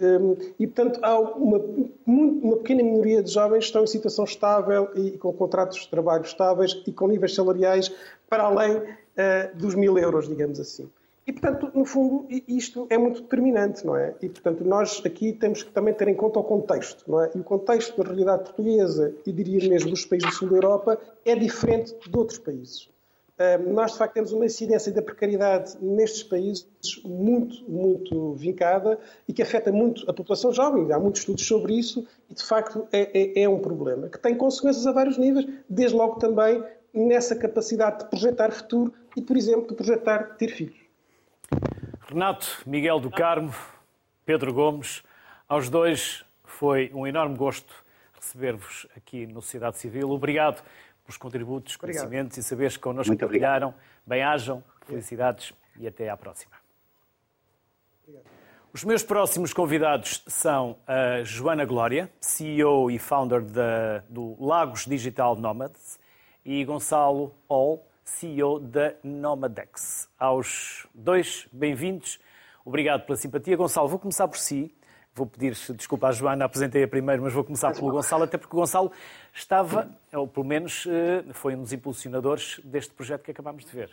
um, 0.00 0.36
e, 0.58 0.66
portanto, 0.66 1.00
há 1.02 1.18
uma, 1.18 1.60
uma, 2.06 2.56
pequena 2.58 2.82
minoria 2.82 3.22
de 3.22 3.30
jovens 3.30 3.58
que 3.58 3.66
estão 3.66 3.82
em 3.82 3.88
situação 3.88 4.24
estável 4.24 4.88
e 4.94 5.10
com 5.18 5.32
contratos 5.32 5.80
de 5.80 5.88
trabalho 5.88 6.22
estáveis 6.22 6.80
e 6.86 6.92
com 6.92 7.08
níveis 7.08 7.34
salariais 7.34 7.92
para 8.30 8.44
além 8.44 8.82
dos 9.54 9.74
mil 9.74 9.98
euros, 9.98 10.26
digamos 10.26 10.58
assim. 10.58 10.88
E, 11.26 11.32
portanto, 11.32 11.70
no 11.72 11.84
fundo, 11.84 12.26
isto 12.48 12.86
é 12.90 12.98
muito 12.98 13.22
determinante, 13.22 13.86
não 13.86 13.96
é? 13.96 14.14
E, 14.20 14.28
portanto, 14.28 14.64
nós 14.64 15.00
aqui 15.04 15.32
temos 15.32 15.62
que 15.62 15.70
também 15.70 15.94
ter 15.94 16.08
em 16.08 16.14
conta 16.14 16.40
o 16.40 16.44
contexto, 16.44 17.04
não 17.08 17.22
é? 17.22 17.30
E 17.34 17.38
o 17.38 17.44
contexto 17.44 17.96
da 17.96 18.02
realidade 18.02 18.42
portuguesa, 18.44 19.14
e 19.24 19.32
diria 19.32 19.68
mesmo 19.68 19.90
dos 19.90 20.04
países 20.04 20.28
do 20.28 20.34
sul 20.34 20.48
da 20.48 20.56
Europa, 20.56 20.98
é 21.24 21.36
diferente 21.36 21.94
de 21.94 22.18
outros 22.18 22.38
países 22.38 22.92
nós, 23.66 23.92
de 23.92 23.98
facto, 23.98 24.14
temos 24.14 24.32
uma 24.32 24.46
incidência 24.46 24.92
da 24.92 25.02
precariedade 25.02 25.76
nestes 25.80 26.22
países 26.22 26.66
muito, 27.04 27.64
muito 27.68 28.34
vincada 28.34 28.98
e 29.26 29.32
que 29.32 29.42
afeta 29.42 29.72
muito 29.72 30.08
a 30.08 30.12
população 30.12 30.52
jovem. 30.52 30.92
Há 30.92 30.98
muitos 30.98 31.22
estudos 31.22 31.46
sobre 31.46 31.74
isso 31.74 32.06
e, 32.30 32.34
de 32.34 32.44
facto, 32.44 32.86
é, 32.92 33.40
é, 33.40 33.42
é 33.42 33.48
um 33.48 33.58
problema 33.58 34.08
que 34.08 34.18
tem 34.18 34.34
consequências 34.34 34.86
a 34.86 34.92
vários 34.92 35.18
níveis, 35.18 35.46
desde 35.68 35.96
logo 35.96 36.16
também 36.16 36.62
nessa 36.92 37.34
capacidade 37.34 38.00
de 38.00 38.10
projetar 38.10 38.52
futuro 38.52 38.92
e, 39.16 39.22
por 39.22 39.36
exemplo, 39.36 39.68
de 39.68 39.74
projetar 39.74 40.36
ter 40.36 40.48
filhos. 40.48 40.81
Renato, 42.12 42.62
Miguel 42.66 43.00
do 43.00 43.10
Carmo, 43.10 43.54
Pedro 44.26 44.52
Gomes, 44.52 45.02
aos 45.48 45.70
dois 45.70 46.22
foi 46.44 46.90
um 46.92 47.06
enorme 47.06 47.38
gosto 47.38 47.74
receber-vos 48.12 48.86
aqui 48.94 49.26
no 49.26 49.40
Sociedade 49.40 49.78
Civil. 49.78 50.10
Obrigado 50.10 50.62
pelos 51.02 51.16
contributos, 51.16 51.74
Obrigado. 51.76 52.02
conhecimentos 52.02 52.36
e 52.36 52.42
saberes 52.42 52.76
que 52.76 52.82
connosco 52.82 53.16
partilharam. 53.16 53.72
Bem-ajam, 54.06 54.62
felicidades 54.84 55.54
e 55.78 55.86
até 55.86 56.10
à 56.10 56.16
próxima. 56.16 56.52
Obrigado. 58.02 58.26
Os 58.74 58.84
meus 58.84 59.02
próximos 59.02 59.54
convidados 59.54 60.22
são 60.26 60.76
a 60.86 61.22
Joana 61.24 61.64
Glória, 61.64 62.12
CEO 62.20 62.90
e 62.90 62.98
founder 62.98 63.40
da, 63.40 64.00
do 64.06 64.36
Lagos 64.38 64.84
Digital 64.84 65.34
Nomads, 65.34 65.98
e 66.44 66.62
Gonçalo 66.62 67.34
Hall, 67.48 67.86
CEO 68.18 68.60
da 68.60 68.94
Nomadex. 69.02 70.08
Aos 70.18 70.86
dois, 70.94 71.46
bem-vindos. 71.52 72.20
Obrigado 72.64 73.06
pela 73.06 73.16
simpatia. 73.16 73.56
Gonçalo, 73.56 73.88
vou 73.88 73.98
começar 73.98 74.28
por 74.28 74.38
si. 74.38 74.74
Vou 75.14 75.26
pedir 75.26 75.56
desculpa 75.74 76.08
à 76.08 76.12
Joana, 76.12 76.44
apresentei-a 76.44 76.88
primeiro, 76.88 77.22
mas 77.22 77.32
vou 77.32 77.44
começar 77.44 77.72
pelo 77.74 77.90
Gonçalo, 77.90 78.24
até 78.24 78.38
porque 78.38 78.54
o 78.54 78.60
Gonçalo 78.60 78.92
estava, 79.34 79.90
ou 80.12 80.26
pelo 80.26 80.46
menos 80.46 80.86
eh, 80.86 81.24
foi 81.32 81.54
um 81.54 81.62
dos 81.62 81.72
impulsionadores 81.72 82.60
deste 82.64 82.94
projeto 82.94 83.22
que 83.22 83.30
acabámos 83.30 83.64
de 83.64 83.70
ver. 83.70 83.90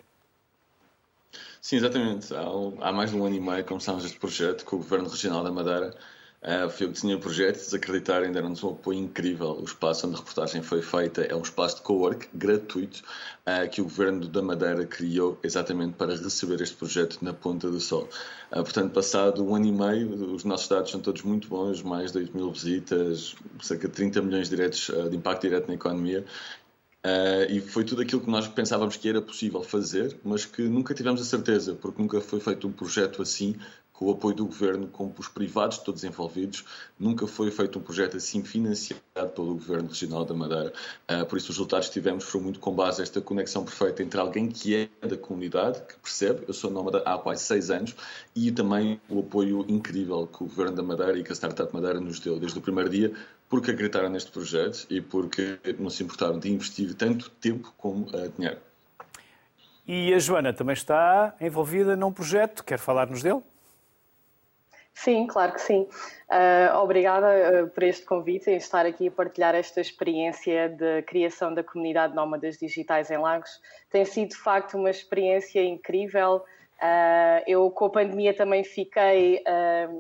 Sim, 1.62 1.78
exatamente. 1.78 2.34
Há, 2.34 2.88
há 2.88 2.92
mais 2.94 3.12
de 3.12 3.18
um 3.18 3.26
ano 3.26 3.36
e 3.36 3.40
meio 3.40 3.66
começámos 3.66 4.06
este 4.06 4.18
projeto 4.18 4.64
com 4.64 4.78
o 4.78 4.80
Governo 4.80 5.10
Regional 5.10 5.44
da 5.44 5.52
Madeira 5.52 5.94
Uh, 6.42 6.70
foi 6.70 6.86
eu 6.86 6.90
que 6.90 6.94
desenhei 6.94 7.18
o 7.18 7.20
projeto, 7.20 7.58
desacreditarem, 7.58 8.32
deram-nos 8.32 8.64
um 8.64 8.70
apoio 8.70 8.98
incrível. 9.00 9.60
O 9.60 9.66
espaço 9.66 10.08
onde 10.08 10.16
a 10.16 10.20
reportagem 10.20 10.62
foi 10.62 10.82
feita 10.82 11.22
é 11.22 11.36
um 11.36 11.42
espaço 11.42 11.78
de 11.78 11.82
co-work 11.82 12.30
gratuito 12.34 13.04
uh, 13.46 13.70
que 13.70 13.82
o 13.82 13.84
Governo 13.84 14.26
da 14.26 14.42
Madeira 14.42 14.86
criou 14.86 15.38
exatamente 15.44 15.96
para 15.96 16.16
receber 16.16 16.62
este 16.62 16.78
projeto 16.78 17.18
na 17.22 17.34
Ponta 17.34 17.70
do 17.70 17.82
Sol. 17.82 18.08
Uh, 18.52 18.64
portanto, 18.64 18.94
passado 18.94 19.46
um 19.46 19.54
ano 19.54 19.66
e 19.66 19.72
meio, 19.74 20.34
os 20.34 20.46
nossos 20.46 20.70
dados 20.70 20.92
são 20.92 21.02
todos 21.02 21.24
muito 21.24 21.50
bons, 21.50 21.82
mais 21.82 22.14
de 22.14 22.20
8 22.20 22.38
mil 22.38 22.50
visitas, 22.52 23.36
cerca 23.62 23.90
de 23.90 23.94
30 23.96 24.22
milhões 24.22 24.48
diretos, 24.48 24.90
de 25.10 25.18
impacto 25.18 25.42
direto 25.42 25.68
na 25.68 25.74
economia 25.74 26.26
Uh, 27.00 27.50
e 27.50 27.62
foi 27.62 27.86
tudo 27.86 28.02
aquilo 28.02 28.20
que 28.20 28.30
nós 28.30 28.46
pensávamos 28.50 28.98
que 28.98 29.08
era 29.08 29.22
possível 29.22 29.64
fazer, 29.64 30.18
mas 30.22 30.46
que 30.46 30.64
nunca 30.64 30.94
tivemos 30.94 31.22
a 31.22 31.24
certeza, 31.24 31.74
porque 31.74 32.02
nunca 32.02 32.20
foi 32.20 32.42
feito 32.42 32.68
um 32.68 32.74
projeto 32.74 33.22
assim 33.22 33.56
com 34.00 34.06
o 34.06 34.12
apoio 34.12 34.34
do 34.34 34.46
governo, 34.46 34.88
com 34.88 35.14
os 35.18 35.28
privados 35.28 35.78
todos 35.80 36.06
envolvidos. 36.06 36.64
Nunca 36.98 37.28
foi 37.28 37.52
feito 37.52 37.80
um 37.80 37.82
projeto 37.82 38.16
assim 38.16 38.42
financiado 38.42 39.02
pelo 39.36 39.56
governo 39.56 39.90
regional 39.90 40.24
da 40.24 40.34
Madeira. 40.34 40.72
Uh, 41.12 41.26
por 41.26 41.38
isso, 41.38 41.52
os 41.52 41.58
resultados 41.58 41.90
que 41.90 41.96
tivemos 41.96 42.24
foram 42.24 42.46
muito 42.46 42.62
com 42.62 42.74
base 42.74 43.02
nesta 43.02 43.20
conexão 43.20 43.66
perfeita 43.66 44.02
entre 44.02 44.18
alguém 44.18 44.48
que 44.48 44.74
é 44.74 45.06
da 45.06 45.18
comunidade, 45.18 45.82
que 45.82 45.98
percebe, 45.98 46.46
eu 46.48 46.54
sou 46.54 46.72
nómada 46.72 47.00
há 47.00 47.18
quase 47.18 47.44
seis 47.44 47.70
anos, 47.70 47.94
e 48.34 48.54
também 48.54 49.02
o 49.10 49.20
apoio 49.20 49.66
incrível 49.68 50.26
que 50.28 50.44
o 50.44 50.48
governo 50.48 50.78
da 50.78 50.84
Madeira 50.84 51.20
e 51.20 51.24
que 51.24 51.34
a 51.34 51.36
Startup 51.36 51.74
Madeira 51.74 52.00
nos 52.00 52.22
deu 52.22 52.40
desde 52.40 52.58
o 52.58 52.62
primeiro 52.62 52.90
dia, 52.90 53.12
porque 53.50 53.72
acreditaram 53.72 54.08
neste 54.08 54.32
projeto 54.32 54.88
e 54.90 55.02
porque 55.02 55.60
não 55.78 55.90
se 55.90 56.04
importaram 56.04 56.40
de 56.40 56.50
investir 56.50 56.94
tanto 56.94 57.30
tempo 57.32 57.74
como 57.78 58.06
uh, 58.16 58.32
dinheiro. 58.38 58.60
E 59.86 60.14
a 60.14 60.20
Joana 60.20 60.54
também 60.54 60.74
está 60.74 61.36
envolvida 61.42 61.98
num 61.98 62.14
projeto, 62.14 62.64
quer 62.64 62.80
falar-nos 62.80 63.22
dele? 63.22 63.42
Sim, 65.02 65.28
claro 65.28 65.54
que 65.54 65.62
sim. 65.62 65.88
Uh, 66.30 66.78
obrigada 66.84 67.64
uh, 67.64 67.70
por 67.70 67.84
este 67.84 68.06
convite 68.06 68.50
e 68.50 68.58
estar 68.58 68.86
aqui 68.86 69.08
a 69.08 69.12
partilhar 69.12 69.56
esta 69.56 69.80
experiência 69.80 70.68
de 70.68 71.04
criação 71.04 71.54
da 71.54 71.64
comunidade 71.64 72.14
Nómadas 72.14 72.58
Digitais 72.58 73.10
em 73.10 73.18
Lagos. 73.18 73.50
Tem 73.90 74.04
sido, 74.04 74.32
de 74.32 74.36
facto, 74.36 74.78
uma 74.78 74.90
experiência 74.90 75.64
incrível. 75.64 76.44
Uh, 76.82 77.42
eu, 77.48 77.72
com 77.72 77.86
a 77.86 77.90
pandemia, 77.90 78.36
também 78.36 78.62
fiquei 78.66 79.42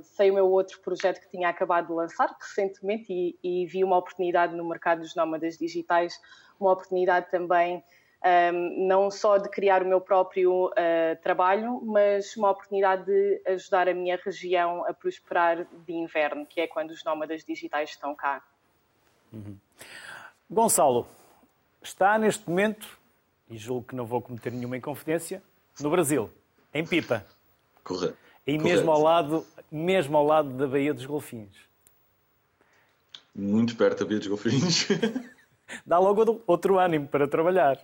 sem 0.03 0.31
o 0.31 0.33
meu 0.33 0.51
outro 0.51 0.77
projeto 0.81 1.21
que 1.21 1.29
tinha 1.29 1.47
acabado 1.47 1.87
de 1.87 1.93
lançar 1.93 2.35
recentemente 2.37 3.05
e, 3.09 3.39
e 3.41 3.65
vi 3.67 3.85
uma 3.85 3.97
oportunidade 3.97 4.53
no 4.53 4.67
mercado 4.67 4.99
dos 4.99 5.15
nómadas 5.15 5.57
digitais, 5.57 6.19
uma 6.59 6.73
oportunidade 6.73 7.31
também 7.31 7.81
um, 8.23 8.87
não 8.87 9.09
só 9.09 9.37
de 9.37 9.49
criar 9.49 9.81
o 9.81 9.87
meu 9.87 10.01
próprio 10.01 10.67
uh, 10.67 11.21
trabalho, 11.23 11.81
mas 11.83 12.35
uma 12.35 12.51
oportunidade 12.51 13.05
de 13.05 13.41
ajudar 13.45 13.87
a 13.87 13.93
minha 13.93 14.19
região 14.23 14.85
a 14.85 14.93
prosperar 14.93 15.65
de 15.85 15.93
inverno, 15.93 16.45
que 16.45 16.59
é 16.59 16.67
quando 16.67 16.91
os 16.91 17.03
nómadas 17.03 17.43
digitais 17.43 17.91
estão 17.91 18.13
cá. 18.13 18.43
Uhum. 19.31 19.57
Gonçalo, 20.49 21.07
está 21.81 22.17
neste 22.17 22.49
momento, 22.49 22.99
e 23.49 23.57
julgo 23.57 23.87
que 23.87 23.95
não 23.95 24.05
vou 24.05 24.21
cometer 24.21 24.51
nenhuma 24.51 24.77
inconfidência, 24.77 25.41
no 25.79 25.89
Brasil, 25.89 26.29
em 26.73 26.85
Pipa. 26.85 27.25
Correto. 27.83 28.17
E 28.45 28.57
Correto. 28.57 28.63
mesmo 28.63 28.91
ao 28.91 29.01
lado, 29.01 29.47
mesmo 29.71 30.17
ao 30.17 30.25
lado 30.25 30.49
da 30.57 30.67
Baía 30.67 30.93
dos 30.93 31.05
Golfinhos. 31.05 31.57
Muito 33.33 33.77
perto 33.77 33.99
da 33.99 34.05
Baía 34.05 34.19
dos 34.19 34.27
Golfinhos. 34.27 34.87
Dá 35.85 35.99
logo 35.99 36.43
outro 36.47 36.79
ânimo 36.79 37.07
para 37.07 37.27
trabalhar. 37.27 37.79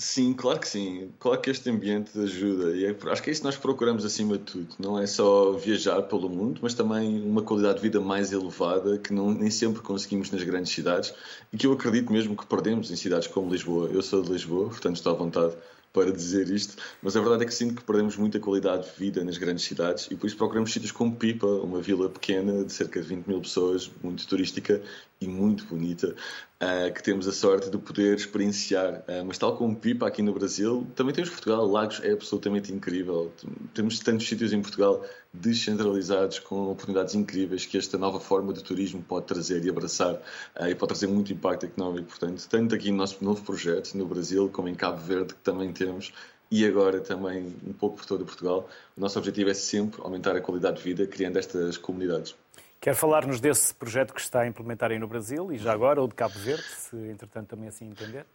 Sim, 0.00 0.32
claro 0.32 0.58
que 0.58 0.66
sim. 0.66 1.12
Claro 1.18 1.38
que 1.42 1.50
este 1.50 1.68
ambiente 1.68 2.18
ajuda. 2.18 2.74
E 2.74 2.86
é, 2.86 2.96
acho 3.10 3.22
que 3.22 3.28
é 3.28 3.32
isso 3.32 3.42
que 3.42 3.46
nós 3.46 3.56
procuramos 3.58 4.02
acima 4.02 4.38
de 4.38 4.44
tudo. 4.44 4.74
Não 4.78 4.98
é 4.98 5.06
só 5.06 5.52
viajar 5.52 6.00
pelo 6.04 6.26
mundo, 6.26 6.58
mas 6.62 6.72
também 6.72 7.22
uma 7.22 7.42
qualidade 7.42 7.76
de 7.76 7.82
vida 7.82 8.00
mais 8.00 8.32
elevada 8.32 8.96
que 8.96 9.12
não, 9.12 9.30
nem 9.30 9.50
sempre 9.50 9.82
conseguimos 9.82 10.30
nas 10.30 10.42
grandes 10.42 10.72
cidades 10.72 11.12
e 11.52 11.58
que 11.58 11.66
eu 11.66 11.72
acredito 11.72 12.10
mesmo 12.10 12.34
que 12.34 12.46
perdemos 12.46 12.90
em 12.90 12.96
cidades 12.96 13.28
como 13.28 13.52
Lisboa. 13.52 13.90
Eu 13.92 14.00
sou 14.00 14.22
de 14.22 14.32
Lisboa, 14.32 14.70
portanto 14.70 14.96
estou 14.96 15.12
à 15.12 15.16
vontade 15.16 15.52
para 15.92 16.12
dizer 16.12 16.48
isto, 16.50 16.76
mas 17.02 17.16
a 17.16 17.20
verdade 17.20 17.42
é 17.42 17.46
que 17.46 17.54
sinto 17.54 17.74
que 17.74 17.82
perdemos 17.82 18.16
muita 18.16 18.38
qualidade 18.38 18.88
de 18.88 18.98
vida 18.98 19.24
nas 19.24 19.38
grandes 19.38 19.64
cidades 19.64 20.06
e 20.10 20.16
por 20.16 20.26
isso 20.26 20.36
procuramos 20.36 20.72
sítios 20.72 20.92
como 20.92 21.16
Pipa, 21.16 21.46
uma 21.46 21.80
vila 21.80 22.08
pequena 22.08 22.64
de 22.64 22.72
cerca 22.72 23.00
de 23.00 23.08
20 23.08 23.26
mil 23.26 23.40
pessoas, 23.40 23.90
muito 24.02 24.26
turística 24.26 24.80
e 25.20 25.26
muito 25.26 25.64
bonita, 25.64 26.14
uh, 26.62 26.94
que 26.94 27.02
temos 27.02 27.26
a 27.26 27.32
sorte 27.32 27.70
de 27.70 27.76
poder 27.76 28.16
experienciar. 28.16 29.04
Uh, 29.08 29.24
mas 29.26 29.36
tal 29.36 29.56
como 29.56 29.76
Pipa 29.76 30.06
aqui 30.06 30.22
no 30.22 30.32
Brasil, 30.32 30.86
também 30.94 31.12
temos 31.12 31.30
Portugal, 31.30 31.66
Lagos 31.66 32.00
é 32.02 32.12
absolutamente 32.12 32.72
incrível. 32.72 33.32
Temos 33.74 33.98
tantos 33.98 34.28
sítios 34.28 34.52
em 34.52 34.62
Portugal 34.62 35.04
descentralizados 35.32 36.38
com 36.40 36.70
oportunidades 36.70 37.14
incríveis 37.14 37.64
que 37.64 37.78
esta 37.78 37.96
nova 37.96 38.18
forma 38.18 38.52
de 38.52 38.62
turismo 38.62 39.02
pode 39.02 39.26
trazer 39.26 39.64
e 39.64 39.70
abraçar 39.70 40.14
uh, 40.14 40.66
e 40.68 40.74
pode 40.74 40.88
trazer 40.88 41.06
muito 41.06 41.32
impacto 41.32 41.66
económico. 41.66 42.08
Portanto, 42.08 42.46
tanto 42.48 42.74
aqui 42.74 42.90
no 42.90 42.96
nosso 42.96 43.22
novo 43.24 43.42
projeto 43.42 43.94
no 43.94 44.06
Brasil 44.06 44.48
como 44.52 44.68
em 44.68 44.74
Cabo 44.74 44.98
Verde, 44.98 45.34
que 45.34 45.40
também 45.40 45.72
temos, 45.72 46.12
e 46.50 46.66
agora 46.66 47.00
também 47.00 47.54
um 47.64 47.72
pouco 47.72 47.98
por 47.98 48.06
todo 48.06 48.24
Portugal, 48.24 48.68
o 48.96 49.00
nosso 49.00 49.18
objetivo 49.18 49.50
é 49.50 49.54
sempre 49.54 50.02
aumentar 50.02 50.34
a 50.34 50.40
qualidade 50.40 50.78
de 50.78 50.82
vida 50.82 51.06
criando 51.06 51.38
estas 51.38 51.76
comunidades. 51.76 52.34
Quer 52.80 52.94
falar-nos 52.94 53.40
desse 53.40 53.74
projeto 53.74 54.12
que 54.12 54.20
está 54.20 54.40
a 54.40 54.46
implementar 54.46 54.90
aí 54.90 54.98
no 54.98 55.06
Brasil 55.06 55.52
e 55.52 55.58
já 55.58 55.72
agora, 55.72 56.00
ou 56.00 56.08
de 56.08 56.14
Cabo 56.14 56.38
Verde, 56.38 56.64
se 56.64 56.96
entretanto 56.96 57.48
também 57.48 57.68
assim 57.68 57.86
entender? 57.86 58.26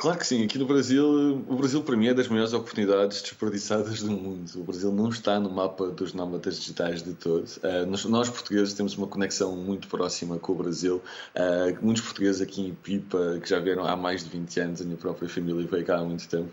Claro 0.00 0.18
que 0.18 0.26
sim, 0.26 0.42
aqui 0.42 0.56
no 0.56 0.64
Brasil, 0.64 1.44
o 1.46 1.56
Brasil 1.56 1.82
para 1.82 1.94
mim 1.94 2.06
é 2.06 2.14
das 2.14 2.26
maiores 2.26 2.54
oportunidades 2.54 3.20
desperdiçadas 3.20 4.00
do 4.00 4.10
mundo. 4.10 4.50
O 4.56 4.64
Brasil 4.64 4.90
não 4.90 5.10
está 5.10 5.38
no 5.38 5.50
mapa 5.50 5.88
dos 5.88 6.14
nómadas 6.14 6.58
digitais 6.58 7.02
de 7.02 7.12
todos. 7.12 7.58
Uh, 7.58 7.84
nós, 7.86 8.06
nós, 8.06 8.30
portugueses 8.30 8.72
temos 8.72 8.96
uma 8.96 9.06
conexão 9.06 9.54
muito 9.54 9.88
próxima 9.88 10.38
com 10.38 10.52
o 10.52 10.54
Brasil. 10.54 11.02
Uh, 11.36 11.84
muitos 11.84 12.02
portugueses 12.02 12.40
aqui 12.40 12.62
em 12.62 12.72
Pipa, 12.72 13.38
que 13.42 13.50
já 13.50 13.60
vieram 13.60 13.84
há 13.84 13.94
mais 13.94 14.24
de 14.24 14.30
20 14.30 14.60
anos, 14.60 14.80
a 14.80 14.84
minha 14.84 14.96
própria 14.96 15.28
família 15.28 15.66
veio 15.66 15.84
cá 15.84 15.98
há 15.98 16.02
muito 16.02 16.26
tempo. 16.26 16.48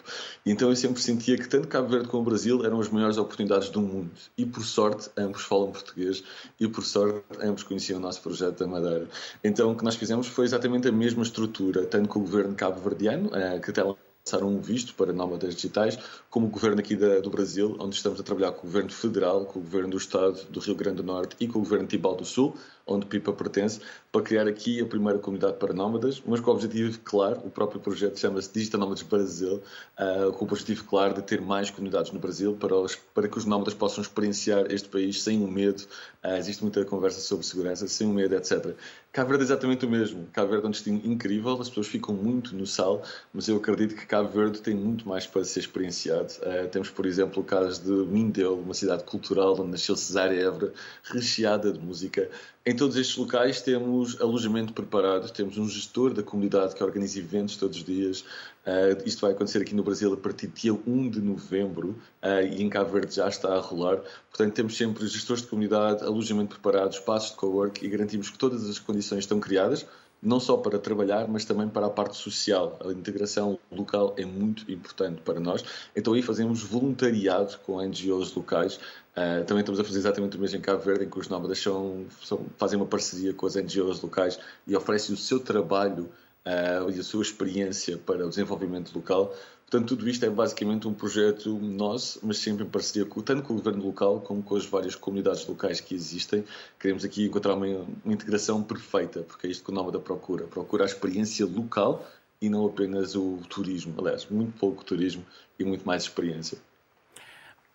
Então 0.45 0.67
eu 0.67 0.75
sempre 0.75 1.01
sentia 1.01 1.37
que 1.37 1.47
tanto 1.47 1.69
Cabo 1.69 1.87
Verde 1.87 2.09
como 2.09 2.23
o 2.23 2.25
Brasil 2.25 2.65
eram 2.65 2.81
as 2.81 2.89
maiores 2.89 3.17
oportunidades 3.17 3.69
do 3.69 3.79
mundo. 3.79 4.11
E 4.37 4.45
por 4.45 4.65
sorte, 4.65 5.09
ambos 5.15 5.43
falam 5.43 5.71
português 5.71 6.21
e 6.59 6.67
por 6.67 6.83
sorte, 6.83 7.23
ambos 7.41 7.63
conheciam 7.63 7.97
o 7.97 8.01
nosso 8.01 8.21
projeto 8.21 8.59
da 8.59 8.67
Madeira. 8.67 9.07
Então 9.41 9.71
o 9.71 9.75
que 9.77 9.85
nós 9.85 9.95
fizemos 9.95 10.27
foi 10.27 10.43
exatamente 10.43 10.89
a 10.89 10.91
mesma 10.91 11.23
estrutura, 11.23 11.85
tanto 11.85 12.09
com 12.09 12.19
o 12.19 12.23
governo 12.23 12.53
cabo-verdiano, 12.53 13.36
que 13.61 13.71
até 13.71 13.83
lançaram 13.83 14.49
um 14.49 14.59
visto 14.59 14.93
para 14.93 15.13
nómadas 15.13 15.55
digitais, 15.55 15.97
como 16.29 16.47
o 16.47 16.49
governo 16.49 16.79
aqui 16.79 16.95
da, 16.95 17.19
do 17.19 17.29
Brasil, 17.29 17.77
onde 17.79 17.95
estamos 17.95 18.19
a 18.19 18.23
trabalhar 18.23 18.51
com 18.51 18.67
o 18.67 18.69
governo 18.69 18.91
federal, 18.91 19.45
com 19.45 19.59
o 19.59 19.61
governo 19.61 19.89
do 19.89 19.97
Estado 19.97 20.43
do 20.49 20.59
Rio 20.59 20.75
Grande 20.75 20.97
do 20.97 21.03
Norte 21.03 21.35
e 21.39 21.47
com 21.47 21.59
o 21.59 21.61
governo 21.61 21.85
de 21.85 21.91
Tibau 21.91 22.15
do 22.15 22.25
Sul, 22.25 22.55
onde 22.87 23.05
Pipa 23.05 23.33
pertence, 23.33 23.79
para 24.11 24.21
criar 24.21 24.47
aqui 24.47 24.81
a 24.81 24.85
primeira 24.85 25.19
comunidade 25.19 25.57
para 25.57 25.73
nómadas, 25.73 26.21
mas 26.25 26.39
com 26.39 26.51
o 26.51 26.53
objetivo 26.53 26.97
claro, 27.03 27.41
o 27.45 27.49
próprio 27.49 27.79
projeto 27.79 28.17
chama-se 28.17 28.51
Digital 28.51 28.79
Nómadas 28.79 29.03
Brasil, 29.03 29.61
uh, 29.99 30.31
com 30.33 30.45
o 30.45 30.47
objetivo 30.47 30.85
claro 30.85 31.13
de 31.13 31.21
ter 31.21 31.41
mais 31.41 31.69
comunidades 31.69 32.11
no 32.11 32.19
Brasil 32.19 32.55
para, 32.55 32.75
os, 32.75 32.95
para 32.95 33.27
que 33.27 33.37
os 33.37 33.45
nómadas 33.45 33.73
possam 33.73 34.01
experienciar 34.01 34.71
este 34.71 34.87
país 34.87 35.21
sem 35.21 35.43
o 35.43 35.47
medo. 35.47 35.83
Uh, 36.23 36.35
existe 36.37 36.63
muita 36.63 36.83
conversa 36.85 37.19
sobre 37.19 37.45
segurança, 37.45 37.87
sem 37.87 38.07
o 38.07 38.13
medo, 38.13 38.35
etc. 38.35 38.75
Cabo 39.11 39.29
Verde 39.29 39.43
é 39.43 39.47
exatamente 39.47 39.85
o 39.85 39.89
mesmo. 39.89 40.27
Cabo 40.31 40.49
Verde 40.49 40.65
é 40.65 40.67
um 40.67 40.71
destino 40.71 41.01
incrível, 41.03 41.59
as 41.59 41.69
pessoas 41.69 41.87
ficam 41.87 42.13
muito 42.13 42.55
no 42.55 42.67
sal, 42.67 43.01
mas 43.33 43.47
eu 43.47 43.57
acredito 43.57 43.95
que 43.95 44.05
Cabo 44.05 44.29
Verde 44.29 44.61
tem 44.61 44.75
muito 44.75 45.07
mais 45.07 45.25
para 45.25 45.43
ser 45.43 45.61
experienciado. 45.61 46.33
Uh, 46.41 46.67
temos, 46.69 46.89
por 46.89 47.05
exemplo, 47.05 47.41
o 47.41 47.45
caso 47.45 47.83
de 47.83 48.11
Mindelo, 48.11 48.59
uma 48.59 48.73
cidade 48.73 49.03
cultural 49.03 49.53
onde 49.59 49.71
nasceu 49.71 49.95
Cesária 49.95 50.39
Évora, 50.39 50.71
recheada 51.03 51.71
de 51.71 51.79
música. 51.79 52.29
Em 52.67 52.75
todos 52.75 52.97
estes 52.97 53.15
locais 53.15 53.61
temos 53.61 54.19
alojamento 54.19 54.73
preparado, 54.73 55.31
temos 55.31 55.57
um 55.57 55.69
gestor 55.69 56.13
da 56.13 56.21
comunidade 56.21 56.75
que 56.75 56.83
organiza 56.83 57.17
eventos 57.17 57.55
todos 57.55 57.77
os 57.77 57.83
dias. 57.85 58.25
Uh, 58.65 59.01
isto 59.05 59.21
vai 59.21 59.31
acontecer 59.31 59.61
aqui 59.61 59.73
no 59.73 59.83
Brasil 59.83 60.11
a 60.13 60.17
partir 60.17 60.47
de 60.47 60.63
dia 60.63 60.73
1 60.73 61.09
de 61.09 61.21
novembro 61.21 61.95
uh, 62.21 62.45
e 62.45 62.61
em 62.61 62.69
Cabo 62.69 62.91
Verde 62.91 63.15
já 63.15 63.29
está 63.29 63.55
a 63.55 63.59
rolar. 63.61 64.01
Portanto, 64.29 64.53
temos 64.53 64.75
sempre 64.75 65.07
gestores 65.07 65.43
de 65.43 65.47
comunidade, 65.47 66.03
alojamento 66.03 66.59
preparado, 66.59 66.91
espaços 66.91 67.31
de 67.31 67.37
co-work 67.37 67.85
e 67.85 67.87
garantimos 67.87 68.29
que 68.29 68.37
todas 68.37 68.69
as 68.69 68.77
condições 68.77 69.19
estão 69.19 69.39
criadas 69.39 69.85
não 70.21 70.39
só 70.39 70.57
para 70.57 70.79
trabalhar, 70.79 71.27
mas 71.27 71.45
também 71.45 71.67
para 71.67 71.85
a 71.85 71.89
parte 71.89 72.17
social. 72.17 72.77
A 72.83 72.91
integração 72.91 73.57
local 73.71 74.13
é 74.17 74.25
muito 74.25 74.69
importante 74.71 75.21
para 75.21 75.39
nós. 75.39 75.63
Então 75.95 76.13
aí 76.13 76.21
fazemos 76.21 76.63
voluntariado 76.63 77.57
com 77.59 77.81
NGOs 77.81 78.33
locais. 78.35 78.75
Uh, 79.15 79.43
também 79.45 79.61
estamos 79.61 79.79
a 79.79 79.83
fazer 79.83 79.99
exatamente 79.99 80.37
o 80.37 80.39
mesmo 80.39 80.57
em 80.57 80.61
Cabo 80.61 80.81
Verde, 80.81 81.05
em 81.05 81.09
que 81.09 81.19
os 81.19 81.27
nómadas 81.27 81.59
são, 81.59 82.05
são, 82.23 82.45
fazem 82.57 82.77
uma 82.77 82.85
parceria 82.85 83.33
com 83.33 83.45
as 83.45 83.55
NGOs 83.55 84.01
locais 84.01 84.39
e 84.65 84.75
oferecem 84.75 85.15
o 85.15 85.17
seu 85.17 85.39
trabalho 85.39 86.09
uh, 86.45 86.89
e 86.89 86.99
a 86.99 87.03
sua 87.03 87.21
experiência 87.21 87.97
para 87.97 88.25
o 88.25 88.29
desenvolvimento 88.29 88.95
local. 88.95 89.33
Portanto, 89.69 89.97
tudo 89.97 90.09
isto 90.09 90.25
é 90.25 90.29
basicamente 90.29 90.87
um 90.87 90.93
projeto 90.93 91.59
nosso, 91.59 92.21
mas 92.23 92.37
sempre 92.37 92.63
em 92.63 92.69
parceria 92.69 93.05
com, 93.05 93.21
tanto 93.21 93.43
com 93.43 93.51
o 93.51 93.57
governo 93.57 93.85
local 93.85 94.21
como 94.21 94.41
com 94.41 94.55
as 94.55 94.65
várias 94.65 94.95
comunidades 94.95 95.45
locais 95.45 95.81
que 95.81 95.93
existem. 95.93 96.45
Queremos 96.79 97.03
aqui 97.03 97.25
encontrar 97.25 97.53
uma, 97.55 97.65
uma 97.65 98.13
integração 98.13 98.63
perfeita, 98.63 99.23
porque 99.23 99.45
é 99.45 99.49
isto 99.49 99.65
que 99.65 99.69
o 99.69 99.73
Nómada 99.73 99.99
procura. 99.99 100.45
Procura 100.45 100.85
a 100.85 100.87
experiência 100.87 101.45
local 101.45 102.07
e 102.41 102.49
não 102.49 102.65
apenas 102.65 103.13
o 103.13 103.39
turismo. 103.49 103.93
Aliás, 103.97 104.25
muito 104.27 104.57
pouco 104.57 104.85
turismo 104.85 105.25
e 105.59 105.65
muito 105.65 105.85
mais 105.85 106.03
experiência. 106.03 106.57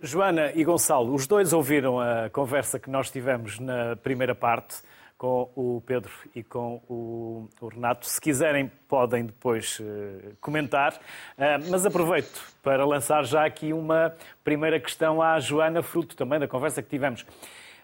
Joana 0.00 0.50
e 0.54 0.64
Gonçalo, 0.64 1.14
os 1.14 1.26
dois 1.26 1.52
ouviram 1.52 2.00
a 2.00 2.30
conversa 2.30 2.78
que 2.78 2.88
nós 2.88 3.10
tivemos 3.10 3.58
na 3.58 3.96
primeira 3.96 4.34
parte 4.34 4.76
com 5.22 5.48
o 5.54 5.80
Pedro 5.86 6.10
e 6.34 6.42
com 6.42 6.82
o, 6.88 7.48
o 7.60 7.68
Renato. 7.68 8.08
Se 8.08 8.20
quiserem, 8.20 8.68
podem 8.88 9.24
depois 9.24 9.78
uh, 9.78 10.36
comentar. 10.40 10.94
Uh, 10.94 11.70
mas 11.70 11.86
aproveito 11.86 12.42
para 12.60 12.84
lançar 12.84 13.24
já 13.24 13.44
aqui 13.44 13.72
uma 13.72 14.16
primeira 14.42 14.80
questão 14.80 15.22
à 15.22 15.38
Joana, 15.38 15.80
fruto 15.80 16.16
também 16.16 16.40
da 16.40 16.48
conversa 16.48 16.82
que 16.82 16.88
tivemos. 16.88 17.24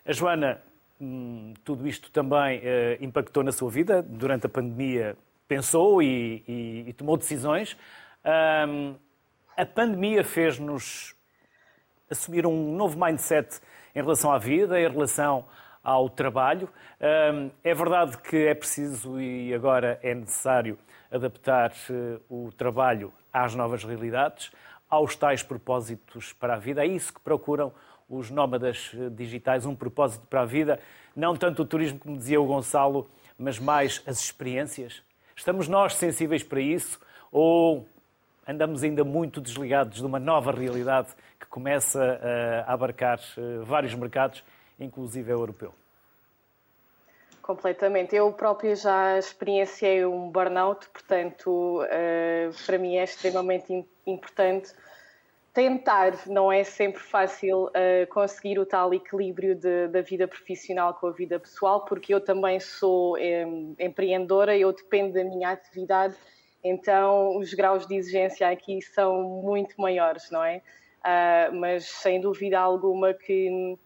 A 0.04 0.12
Joana, 0.12 0.60
hum, 1.00 1.54
tudo 1.62 1.86
isto 1.86 2.10
também 2.10 2.58
uh, 2.58 2.62
impactou 3.00 3.44
na 3.44 3.52
sua 3.52 3.70
vida 3.70 4.02
durante 4.02 4.46
a 4.46 4.48
pandemia? 4.48 5.16
Pensou 5.46 6.02
e, 6.02 6.42
e, 6.48 6.84
e 6.88 6.92
tomou 6.92 7.16
decisões. 7.16 7.76
a 9.56 9.64
pandemia 9.64 10.24
fez-nos 10.24 11.14
assumir 12.10 12.44
um 12.48 12.74
novo 12.74 12.98
mindset 12.98 13.60
em 13.94 14.00
relação 14.00 14.32
à 14.32 14.38
vida, 14.38 14.80
em 14.80 14.90
relação 14.90 15.46
ao 15.88 16.10
trabalho. 16.10 16.68
É 17.64 17.74
verdade 17.74 18.18
que 18.18 18.36
é 18.36 18.54
preciso 18.54 19.18
e 19.18 19.54
agora 19.54 19.98
é 20.02 20.14
necessário 20.14 20.78
adaptar 21.10 21.72
eh, 21.88 22.18
o 22.28 22.52
trabalho 22.52 23.10
às 23.32 23.54
novas 23.54 23.82
realidades, 23.84 24.52
aos 24.90 25.16
tais 25.16 25.42
propósitos 25.42 26.34
para 26.34 26.56
a 26.56 26.58
vida. 26.58 26.84
É 26.84 26.86
isso 26.86 27.14
que 27.14 27.20
procuram 27.20 27.72
os 28.06 28.30
nómadas 28.30 28.90
eh, 28.94 29.08
digitais, 29.08 29.64
um 29.64 29.74
propósito 29.74 30.26
para 30.26 30.42
a 30.42 30.44
vida, 30.44 30.78
não 31.16 31.34
tanto 31.34 31.62
o 31.62 31.64
turismo, 31.64 31.98
como 31.98 32.18
dizia 32.18 32.38
o 32.38 32.44
Gonçalo, 32.44 33.08
mas 33.38 33.58
mais 33.58 34.02
as 34.06 34.20
experiências. 34.20 35.02
Estamos 35.34 35.68
nós 35.68 35.94
sensíveis 35.94 36.42
para 36.42 36.60
isso 36.60 37.00
ou 37.32 37.88
andamos 38.46 38.82
ainda 38.82 39.04
muito 39.04 39.40
desligados 39.40 40.00
de 40.00 40.06
uma 40.06 40.18
nova 40.18 40.52
realidade 40.52 41.08
que 41.40 41.46
começa 41.46 42.20
eh, 42.22 42.64
a 42.66 42.74
abarcar 42.74 43.18
vários 43.64 43.94
mercados 43.94 44.44
inclusive 44.78 45.30
europeu. 45.30 45.74
Completamente. 47.48 48.14
Eu 48.14 48.30
própria 48.30 48.76
já 48.76 49.18
experienciei 49.18 50.04
um 50.04 50.28
burnout, 50.28 50.86
portanto, 50.90 51.80
uh, 51.80 52.66
para 52.66 52.76
mim 52.76 52.96
é 52.96 53.04
extremamente 53.04 53.86
importante 54.06 54.74
tentar. 55.54 56.12
Não 56.26 56.52
é 56.52 56.62
sempre 56.62 57.00
fácil 57.00 57.68
uh, 57.68 58.06
conseguir 58.10 58.58
o 58.58 58.66
tal 58.66 58.92
equilíbrio 58.92 59.54
de, 59.54 59.88
da 59.88 60.02
vida 60.02 60.28
profissional 60.28 60.92
com 60.92 61.06
a 61.06 61.10
vida 61.10 61.40
pessoal, 61.40 61.86
porque 61.86 62.12
eu 62.12 62.20
também 62.20 62.60
sou 62.60 63.16
empreendedora, 63.78 64.54
eu 64.54 64.70
dependo 64.70 65.14
da 65.14 65.24
minha 65.24 65.48
atividade, 65.48 66.16
então 66.62 67.38
os 67.38 67.54
graus 67.54 67.86
de 67.86 67.96
exigência 67.96 68.46
aqui 68.46 68.82
são 68.82 69.22
muito 69.22 69.80
maiores, 69.80 70.30
não 70.30 70.44
é? 70.44 70.60
Uh, 70.98 71.56
mas 71.56 71.86
sem 71.86 72.20
dúvida 72.20 72.60
alguma 72.60 73.14
que 73.14 73.78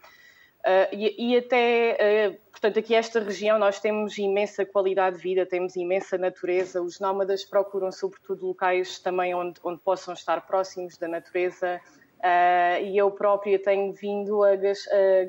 Uh, 0.64 0.94
e, 0.94 1.32
e, 1.32 1.36
até, 1.36 2.30
uh, 2.30 2.50
portanto, 2.52 2.78
aqui 2.78 2.94
esta 2.94 3.18
região 3.18 3.58
nós 3.58 3.80
temos 3.80 4.16
imensa 4.16 4.64
qualidade 4.64 5.16
de 5.16 5.22
vida, 5.22 5.44
temos 5.44 5.74
imensa 5.74 6.16
natureza. 6.16 6.80
Os 6.80 7.00
nómadas 7.00 7.44
procuram, 7.44 7.90
sobretudo, 7.90 8.46
locais 8.46 9.00
também 9.00 9.34
onde, 9.34 9.60
onde 9.64 9.80
possam 9.80 10.14
estar 10.14 10.46
próximos 10.46 10.96
da 10.96 11.08
natureza, 11.08 11.80
Uh, 12.22 12.78
e 12.84 12.96
eu 12.96 13.10
própria 13.10 13.60
tenho 13.60 13.92
vindo 13.92 14.44
a, 14.44 14.50
a, 14.52 14.56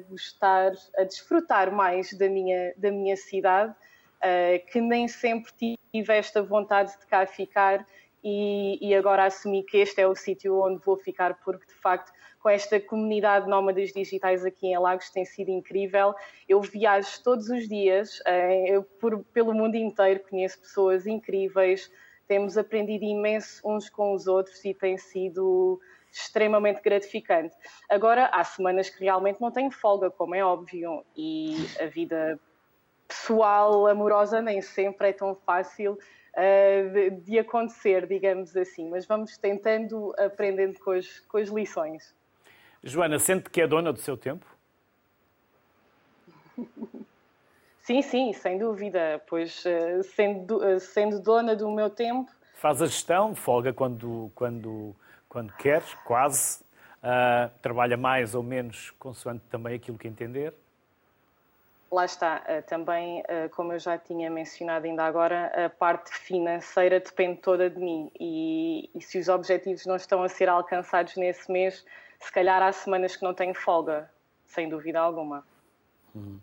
gostar, 0.08 0.74
a 0.96 1.04
desfrutar 1.04 1.72
mais 1.72 2.14
da 2.14 2.30
minha, 2.30 2.72
da 2.78 2.92
minha 2.92 3.18
cidade, 3.18 3.74
que 4.72 4.80
nem 4.80 5.08
sempre 5.08 5.52
tive 5.58 6.14
esta 6.14 6.44
vontade 6.44 6.92
de 7.00 7.08
cá 7.08 7.26
ficar 7.26 7.84
e, 8.24 8.78
e 8.80 8.96
agora 8.96 9.26
assumi 9.26 9.64
que 9.64 9.78
este 9.78 10.02
é 10.02 10.08
o 10.08 10.16
sítio 10.16 10.62
onde 10.62 10.80
vou 10.86 10.96
ficar, 10.96 11.40
porque 11.44 11.66
de 11.66 11.74
facto 11.74 12.12
com 12.44 12.50
esta 12.50 12.78
comunidade 12.78 13.48
nómadas 13.48 13.94
digitais 13.94 14.44
aqui 14.44 14.68
em 14.68 14.78
Lagos 14.78 15.10
tem 15.10 15.24
sido 15.24 15.50
incrível. 15.50 16.14
Eu 16.48 16.60
viajo 16.60 17.24
todos 17.24 17.48
os 17.48 17.70
dias 17.70 18.20
uh, 18.20 18.84
por, 19.00 19.24
pelo 19.32 19.54
mundo 19.54 19.76
inteiro, 19.76 20.20
conheço 20.30 20.60
pessoas 20.60 21.08
incríveis, 21.08 21.90
temos 22.28 22.58
aprendido 22.58 23.06
imenso 23.06 23.62
uns 23.66 23.90
com 23.90 24.14
os 24.14 24.28
outros 24.28 24.64
e 24.66 24.74
tem 24.74 24.98
sido 24.98 25.80
extremamente 26.12 26.82
gratificante. 26.82 27.56
Agora, 27.90 28.26
há 28.26 28.44
semanas 28.44 28.90
que 28.90 29.06
realmente 29.06 29.40
não 29.40 29.50
tenho 29.50 29.72
folga, 29.72 30.12
como 30.12 30.36
é 30.36 30.44
óbvio, 30.44 31.04
e 31.16 31.56
a 31.80 31.86
vida 31.86 32.38
pessoal, 33.08 33.88
amorosa, 33.88 34.42
nem 34.42 34.62
sempre 34.62 35.10
é 35.10 35.14
tão 35.14 35.34
fácil 35.34 35.94
uh, 35.94 36.90
de, 36.92 37.10
de, 37.10 37.40
acontecer, 37.40 38.06
digamos 38.06 38.56
assim, 38.58 38.90
mas 38.90 39.06
vamos 39.06 39.38
tentando 39.38 40.14
aprendendo 40.18 40.78
com 40.80 40.92
as, 40.92 41.20
com 41.22 41.38
as 41.38 41.48
lições. 41.48 42.14
Joana, 42.84 43.18
sente 43.20 43.50
que 43.50 43.62
é 43.62 43.68
dona 43.68 43.94
do 43.94 44.00
seu 44.00 44.18
tempo? 44.18 44.46
Sim, 47.82 48.02
sim, 48.02 48.34
sem 48.34 48.58
dúvida, 48.58 49.22
pois 49.28 49.64
uh, 49.66 50.04
sendo, 50.04 50.58
uh, 50.58 50.80
sendo 50.80 51.20
dona 51.20 51.56
do 51.56 51.70
meu 51.72 51.90
tempo. 51.90 52.32
Faz 52.56 52.82
a 52.82 52.86
gestão, 52.86 53.36
folga 53.36 53.74
quando, 53.74 54.32
quando 54.36 54.96
quando 55.34 55.52
quer, 55.54 55.84
quase. 56.06 56.62
Uh, 57.02 57.52
trabalha 57.62 57.98
mais 57.98 58.34
ou 58.34 58.44
menos 58.44 58.92
consoante 58.92 59.44
também 59.50 59.76
aquilo 59.76 59.98
que 59.98 60.08
entender. 60.08 60.54
Lá 61.92 62.06
está, 62.06 62.42
uh, 62.48 62.62
também, 62.66 63.22
uh, 63.22 63.50
como 63.54 63.74
eu 63.74 63.80
já 63.80 63.98
tinha 63.98 64.30
mencionado 64.30 64.86
ainda 64.86 65.04
agora, 65.04 65.66
a 65.66 65.70
parte 65.70 66.14
financeira 66.14 67.00
depende 67.00 67.42
toda 67.42 67.70
de 67.70 67.78
mim 67.78 68.10
e, 68.18 68.90
e, 68.96 69.02
se 69.02 69.20
os 69.20 69.28
objetivos 69.28 69.86
não 69.86 69.98
estão 69.98 70.24
a 70.24 70.30
ser 70.30 70.48
alcançados 70.48 71.18
nesse 71.18 71.52
mês, 71.52 71.84
se 72.24 72.32
calhar 72.32 72.62
há 72.62 72.72
semanas 72.72 73.16
que 73.16 73.24
não 73.24 73.34
tenho 73.34 73.54
folga, 73.54 74.10
sem 74.46 74.70
dúvida 74.70 75.00
alguma. 75.00 75.46
Uhum. 76.16 76.40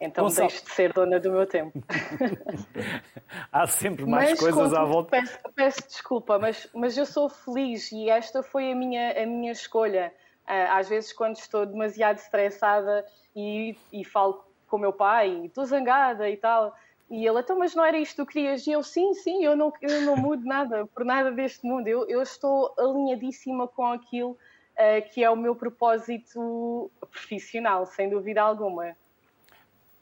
Então 0.00 0.24
Gonçalo... 0.24 0.48
deixo 0.48 0.64
de 0.64 0.70
ser 0.72 0.92
dona 0.92 1.20
do 1.20 1.30
meu 1.30 1.46
tempo. 1.46 1.78
Há 3.52 3.68
sempre 3.68 4.04
mais 4.04 4.30
mas, 4.30 4.40
coisas 4.40 4.74
à 4.74 4.84
volta. 4.84 5.10
Peço, 5.10 5.38
peço, 5.54 5.88
desculpa, 5.88 6.40
mas, 6.40 6.68
mas 6.74 6.98
eu 6.98 7.06
sou 7.06 7.28
feliz 7.28 7.92
e 7.92 8.10
esta 8.10 8.42
foi 8.42 8.72
a 8.72 8.74
minha, 8.74 9.22
a 9.22 9.24
minha 9.24 9.52
escolha. 9.52 10.12
Ah, 10.44 10.78
às 10.78 10.88
vezes, 10.88 11.12
quando 11.12 11.36
estou 11.36 11.64
demasiado 11.64 12.18
estressada 12.18 13.06
e, 13.34 13.76
e 13.92 14.04
falo 14.04 14.44
com 14.66 14.76
o 14.76 14.80
meu 14.80 14.92
pai, 14.92 15.46
estou 15.46 15.64
zangada 15.64 16.28
e 16.28 16.36
tal, 16.36 16.74
e 17.08 17.24
ele, 17.26 17.38
então, 17.38 17.56
mas 17.56 17.74
não 17.74 17.84
era 17.84 17.98
isto 17.98 18.16
que 18.16 18.22
tu 18.22 18.26
querias? 18.26 18.66
E 18.66 18.72
eu, 18.72 18.82
sim, 18.82 19.14
sim, 19.14 19.44
eu 19.44 19.54
não, 19.54 19.72
eu 19.80 20.00
não 20.00 20.16
mudo 20.16 20.44
nada, 20.44 20.86
por 20.86 21.04
nada 21.04 21.30
deste 21.30 21.64
mundo. 21.64 21.86
Eu, 21.86 22.08
eu 22.08 22.22
estou 22.22 22.74
alinhadíssima 22.76 23.68
com 23.68 23.86
aquilo 23.86 24.36
uh, 24.78 25.12
que 25.12 25.22
é 25.22 25.30
o 25.30 25.36
meu 25.36 25.54
propósito 25.54 26.90
profissional, 27.10 27.86
sem 27.86 28.08
dúvida 28.08 28.42
alguma. 28.42 28.96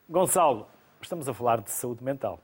Gonçalo, 0.08 0.66
estamos 1.00 1.28
a 1.28 1.34
falar 1.34 1.60
de 1.60 1.70
saúde 1.70 2.02
mental. 2.02 2.40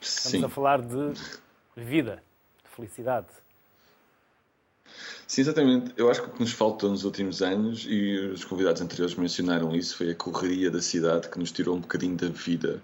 Estamos 0.00 0.40
Sim. 0.40 0.44
a 0.44 0.48
falar 0.48 0.82
de 0.82 1.12
vida, 1.76 2.22
de 2.62 2.70
felicidade. 2.70 3.26
Sim, 5.26 5.40
exatamente. 5.40 5.92
Eu 5.96 6.08
acho 6.10 6.22
que 6.22 6.28
o 6.28 6.32
que 6.32 6.40
nos 6.40 6.52
faltou 6.52 6.90
nos 6.90 7.04
últimos 7.04 7.42
anos, 7.42 7.84
e 7.88 8.16
os 8.32 8.44
convidados 8.44 8.80
anteriores 8.80 9.16
mencionaram 9.16 9.74
isso, 9.74 9.96
foi 9.96 10.10
a 10.10 10.14
correria 10.14 10.70
da 10.70 10.80
cidade 10.80 11.28
que 11.28 11.38
nos 11.38 11.50
tirou 11.50 11.76
um 11.76 11.80
bocadinho 11.80 12.16
da 12.16 12.28
vida. 12.28 12.80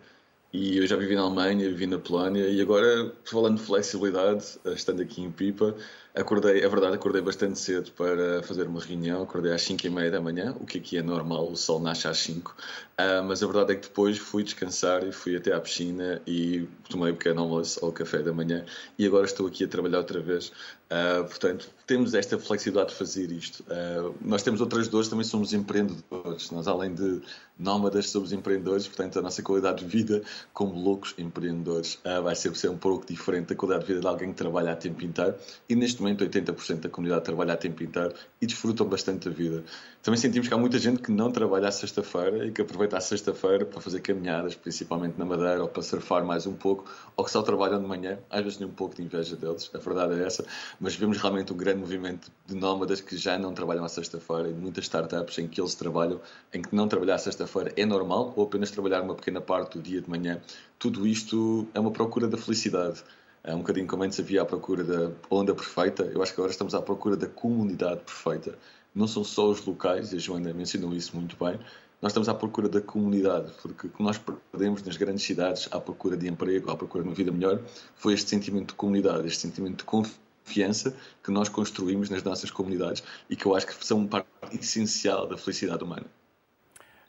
E 0.52 0.76
eu 0.76 0.86
já 0.86 0.96
vivi 0.96 1.14
na 1.14 1.22
Alemanha, 1.22 1.68
vivi 1.68 1.86
na 1.86 1.98
Polónia, 1.98 2.46
e 2.48 2.60
agora, 2.60 3.12
falando 3.24 3.56
de 3.56 3.62
flexibilidade, 3.64 4.44
estando 4.66 5.00
aqui 5.00 5.22
em 5.22 5.30
Pipa, 5.30 5.74
Acordei, 6.14 6.62
é 6.62 6.68
verdade, 6.68 6.94
acordei 6.94 7.22
bastante 7.22 7.58
cedo 7.58 7.90
para 7.92 8.42
fazer 8.42 8.66
uma 8.66 8.80
reunião, 8.80 9.22
acordei 9.22 9.50
às 9.50 9.62
5 9.62 9.86
e 9.86 9.88
meia 9.88 10.10
da 10.10 10.20
manhã, 10.20 10.54
o 10.60 10.66
que 10.66 10.76
aqui 10.76 10.98
é 10.98 11.02
normal, 11.02 11.50
o 11.50 11.56
sol 11.56 11.80
nasce 11.80 12.06
às 12.06 12.18
5, 12.18 12.50
uh, 12.50 12.54
ah, 12.98 13.22
mas 13.22 13.42
a 13.42 13.46
verdade 13.46 13.72
é 13.72 13.76
que 13.76 13.88
depois 13.88 14.18
fui 14.18 14.42
descansar 14.42 15.06
e 15.06 15.10
fui 15.10 15.34
até 15.34 15.54
à 15.54 15.60
piscina 15.60 16.20
e 16.26 16.68
tomei 16.92 17.12
um 17.12 17.16
pequeno 17.16 17.40
almoço 17.40 17.84
ao 17.84 17.90
café 17.90 18.22
da 18.22 18.32
manhã 18.32 18.64
e 18.98 19.06
agora 19.06 19.24
estou 19.24 19.46
aqui 19.46 19.64
a 19.64 19.68
trabalhar 19.68 19.98
outra 19.98 20.20
vez. 20.20 20.52
Uh, 20.90 21.24
portanto, 21.24 21.68
temos 21.86 22.14
esta 22.14 22.38
flexibilidade 22.38 22.90
de 22.90 22.96
fazer 22.96 23.32
isto. 23.32 23.62
Uh, 23.62 24.14
nós 24.20 24.42
temos 24.42 24.60
outras 24.60 24.88
dores, 24.88 25.08
também 25.08 25.24
somos 25.24 25.52
empreendedores. 25.52 26.50
Nós, 26.50 26.68
além 26.68 26.94
de 26.94 27.22
nómadas, 27.58 28.10
somos 28.10 28.32
empreendedores, 28.32 28.86
portanto, 28.86 29.18
a 29.18 29.22
nossa 29.22 29.42
qualidade 29.42 29.84
de 29.84 29.90
vida 29.90 30.22
como 30.52 30.74
loucos 30.74 31.14
empreendedores 31.16 31.98
vai 32.22 32.34
sempre 32.34 32.58
ser 32.58 32.68
um 32.68 32.76
pouco 32.76 33.06
diferente 33.06 33.48
da 33.48 33.54
qualidade 33.54 33.86
de 33.86 33.92
vida 33.92 34.00
de 34.00 34.06
alguém 34.06 34.30
que 34.30 34.34
trabalha 34.34 34.72
a 34.72 34.76
tempo 34.76 35.04
inteiro 35.04 35.34
e 35.68 35.76
neste 35.76 36.00
momento 36.02 36.24
80% 36.24 36.80
da 36.80 36.88
comunidade 36.88 37.24
trabalha 37.24 37.54
a 37.54 37.56
tempo 37.56 37.82
inteiro 37.82 38.14
e 38.40 38.46
desfrutam 38.46 38.86
bastante 38.86 39.28
da 39.28 39.34
vida. 39.34 39.64
Também 40.02 40.18
sentimos 40.18 40.48
que 40.48 40.54
há 40.54 40.58
muita 40.58 40.78
gente 40.78 41.00
que 41.00 41.12
não 41.12 41.30
trabalha 41.30 41.68
à 41.68 41.72
sexta-feira 41.72 42.44
e 42.46 42.50
que 42.50 42.60
aproveita 42.60 42.96
a 42.96 43.00
sexta-feira 43.00 43.64
para 43.64 43.80
fazer 43.80 44.00
caminhadas, 44.00 44.56
principalmente 44.56 45.16
na 45.16 45.24
Madeira, 45.24 45.62
ou 45.62 45.68
para 45.68 45.82
surfar 45.82 46.24
mais 46.24 46.44
um 46.44 46.54
pouco, 46.54 46.81
ou 47.16 47.24
que 47.24 47.30
só 47.30 47.42
trabalham 47.42 47.80
de 47.80 47.86
manhã. 47.86 48.18
Às 48.30 48.42
vezes 48.42 48.58
nem 48.58 48.68
um 48.68 48.72
pouco 48.72 48.94
de 48.94 49.02
inveja 49.02 49.36
deles, 49.36 49.70
a 49.74 49.78
verdade 49.78 50.20
é 50.20 50.26
essa, 50.26 50.44
mas 50.80 50.94
vemos 50.94 51.18
realmente 51.18 51.52
um 51.52 51.56
grande 51.56 51.80
movimento 51.80 52.30
de 52.46 52.54
nómadas 52.54 53.00
que 53.00 53.16
já 53.16 53.38
não 53.38 53.52
trabalham 53.52 53.84
à 53.84 53.88
sexta-feira 53.88 54.48
e 54.48 54.52
muitas 54.52 54.84
startups 54.84 55.38
em 55.38 55.48
que 55.48 55.60
eles 55.60 55.74
trabalham, 55.74 56.20
em 56.52 56.62
que 56.62 56.74
não 56.74 56.88
trabalhar 56.88 57.16
à 57.16 57.18
sexta-feira 57.18 57.72
é 57.76 57.84
normal 57.84 58.32
ou 58.36 58.44
apenas 58.44 58.70
trabalhar 58.70 59.02
uma 59.02 59.14
pequena 59.14 59.40
parte 59.40 59.78
do 59.78 59.82
dia 59.82 60.00
de 60.00 60.08
manhã. 60.08 60.40
Tudo 60.78 61.06
isto 61.06 61.66
é 61.74 61.80
uma 61.80 61.90
procura 61.90 62.26
da 62.26 62.36
felicidade 62.36 63.02
é 63.44 63.52
um 63.54 63.58
bocadinho 63.58 63.88
como 63.88 64.04
antes 64.04 64.20
havia 64.20 64.42
à 64.42 64.44
procura 64.44 64.84
da 64.84 65.10
onda 65.28 65.52
perfeita, 65.52 66.04
eu 66.04 66.22
acho 66.22 66.32
que 66.32 66.40
agora 66.40 66.52
estamos 66.52 66.74
à 66.74 66.80
procura 66.80 67.16
da 67.16 67.26
comunidade 67.26 68.00
perfeita. 68.02 68.56
Não 68.94 69.08
são 69.08 69.24
só 69.24 69.48
os 69.48 69.64
locais, 69.64 70.12
e 70.12 70.16
a 70.16 70.18
Joana 70.18 70.52
mencionou 70.52 70.94
isso 70.94 71.16
muito 71.16 71.36
bem, 71.42 71.58
nós 72.02 72.10
estamos 72.10 72.28
à 72.28 72.34
procura 72.34 72.68
da 72.68 72.80
comunidade, 72.80 73.52
porque 73.62 73.86
o 73.86 73.90
que 73.90 74.02
nós 74.02 74.18
perdemos 74.18 74.82
nas 74.82 74.96
grandes 74.96 75.22
cidades 75.22 75.68
à 75.70 75.80
procura 75.80 76.16
de 76.16 76.28
emprego, 76.28 76.68
à 76.68 76.76
procura 76.76 77.04
de 77.04 77.08
uma 77.08 77.14
vida 77.14 77.30
melhor, 77.30 77.60
foi 77.94 78.12
este 78.14 78.28
sentimento 78.28 78.70
de 78.70 78.74
comunidade, 78.74 79.24
este 79.28 79.42
sentimento 79.42 79.78
de 79.78 79.84
confiança 79.84 80.96
que 81.22 81.30
nós 81.30 81.48
construímos 81.48 82.10
nas 82.10 82.24
nossas 82.24 82.50
comunidades 82.50 83.04
e 83.30 83.36
que 83.36 83.46
eu 83.46 83.54
acho 83.54 83.68
que 83.68 83.86
são 83.86 83.98
uma 83.98 84.08
parte 84.08 84.58
essencial 84.58 85.28
da 85.28 85.36
felicidade 85.38 85.84
humana. 85.84 86.06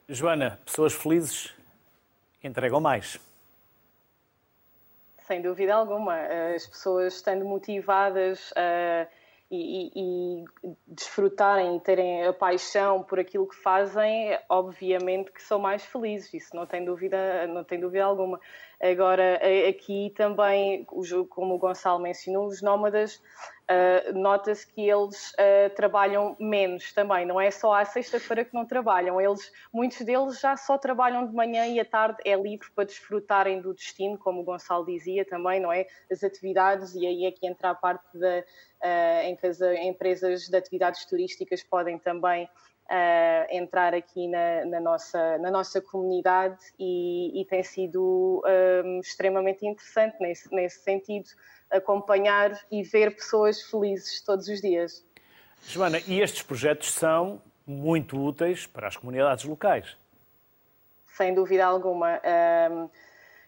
Joana, 0.08 0.60
pessoas 0.64 0.94
felizes 0.94 1.52
entregam 2.44 2.80
mais. 2.80 3.20
Sem 5.26 5.42
dúvida 5.42 5.74
alguma. 5.74 6.16
As 6.54 6.68
pessoas 6.68 7.16
estando 7.16 7.44
motivadas 7.46 8.52
uh, 8.52 9.08
e, 9.56 9.92
e, 9.96 10.46
desfrutarem 10.88 11.78
e 11.78 11.80
terem 11.80 12.26
a 12.26 12.34
paixão 12.34 13.04
por 13.04 13.20
aquilo 13.20 13.48
que 13.48 13.56
fazem, 13.56 14.38
obviamente 14.50 15.32
que 15.32 15.42
são 15.42 15.60
mais 15.60 15.86
felizes. 15.86 16.34
Isso 16.34 16.56
não 16.56 16.66
tem 16.66 16.84
dúvida, 16.84 17.46
não 17.48 17.64
tem 17.64 17.80
dúvida 17.80 18.04
alguma. 18.04 18.40
Agora, 18.82 19.40
aqui 19.70 20.12
também, 20.16 20.86
como 21.30 21.56
o 21.56 21.58
Gonçalo 21.58 22.02
mencionou, 22.02 22.48
os 22.48 22.62
nómadas 22.62 23.22
uh, 23.70 24.18
nota-se 24.18 24.66
que 24.68 24.90
eles 24.90 25.32
uh, 25.32 25.74
trabalham 25.76 26.36
menos 26.40 26.92
também, 26.94 27.26
não 27.26 27.40
é 27.40 27.52
só 27.52 27.74
à 27.74 27.86
sexta-feira 27.86 28.46
que 28.46 28.54
não 28.54 28.66
trabalham, 28.66 29.20
eles, 29.20 29.52
muitos 29.72 30.00
deles 30.02 30.40
já 30.40 30.56
só 30.58 30.78
trabalham 30.78 31.26
de 31.26 31.34
manhã 31.34 31.66
e 31.68 31.80
à 31.80 31.86
tarde. 31.86 32.18
É 32.26 32.36
livre 32.36 32.68
para 32.76 32.86
desfrutarem 32.86 33.62
do 33.62 33.74
destino, 33.74 34.18
como 34.18 34.42
o 34.42 34.44
Gonçalo 34.44 34.86
dizia 34.86 35.26
também, 35.26 35.60
não 35.60 35.72
é? 35.72 35.88
As 36.12 36.24
atividades, 36.24 36.96
e 36.96 37.06
aí 37.06 37.26
é 37.26 37.32
que 37.32 37.48
entra 37.48 37.72
a 37.72 37.76
parte 37.76 38.06
da, 38.18 38.40
uh, 38.40 39.22
em 39.24 39.36
que 39.36 39.48
as 39.48 39.62
empresas 39.62 40.48
de 40.48 40.56
atividades 40.56 41.06
turísticas 41.06 41.64
podem 41.64 41.98
também 41.98 42.50
Uh, 42.94 43.48
entrar 43.50 43.96
aqui 43.96 44.28
na, 44.28 44.66
na, 44.66 44.80
nossa, 44.80 45.40
na 45.40 45.50
nossa 45.50 45.82
comunidade 45.82 46.60
e, 46.78 47.42
e 47.42 47.46
tem 47.46 47.64
sido 47.64 48.44
um, 48.86 49.00
extremamente 49.00 49.66
interessante 49.66 50.16
nesse, 50.20 50.54
nesse 50.54 50.84
sentido 50.84 51.28
acompanhar 51.72 52.52
e 52.72 52.84
ver 52.84 53.16
pessoas 53.16 53.64
felizes 53.64 54.22
todos 54.22 54.48
os 54.48 54.62
dias. 54.62 55.04
Joana, 55.68 56.00
e 56.08 56.22
estes 56.22 56.44
projetos 56.44 56.94
são 56.94 57.42
muito 57.66 58.16
úteis 58.16 58.68
para 58.68 58.88
as 58.88 58.96
comunidades 58.96 59.46
locais? 59.46 59.98
Sem 61.18 61.34
dúvida 61.34 61.66
alguma. 61.66 62.22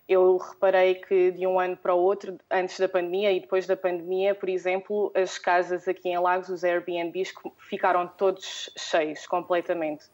Eu 0.07 0.37
reparei 0.37 0.95
que 0.95 1.31
de 1.31 1.47
um 1.47 1.59
ano 1.59 1.75
para 1.75 1.95
o 1.95 1.99
outro, 1.99 2.37
antes 2.51 2.79
da 2.79 2.87
pandemia 2.87 3.31
e 3.31 3.39
depois 3.39 3.65
da 3.65 3.75
pandemia, 3.75 4.35
por 4.35 4.47
exemplo, 4.47 5.11
as 5.15 5.39
casas 5.39 5.87
aqui 5.87 6.09
em 6.09 6.19
Lagos, 6.19 6.49
os 6.49 6.63
Airbnbs, 6.63 7.33
ficaram 7.67 8.07
todos 8.07 8.69
cheios 8.77 9.25
completamente. 9.25 10.05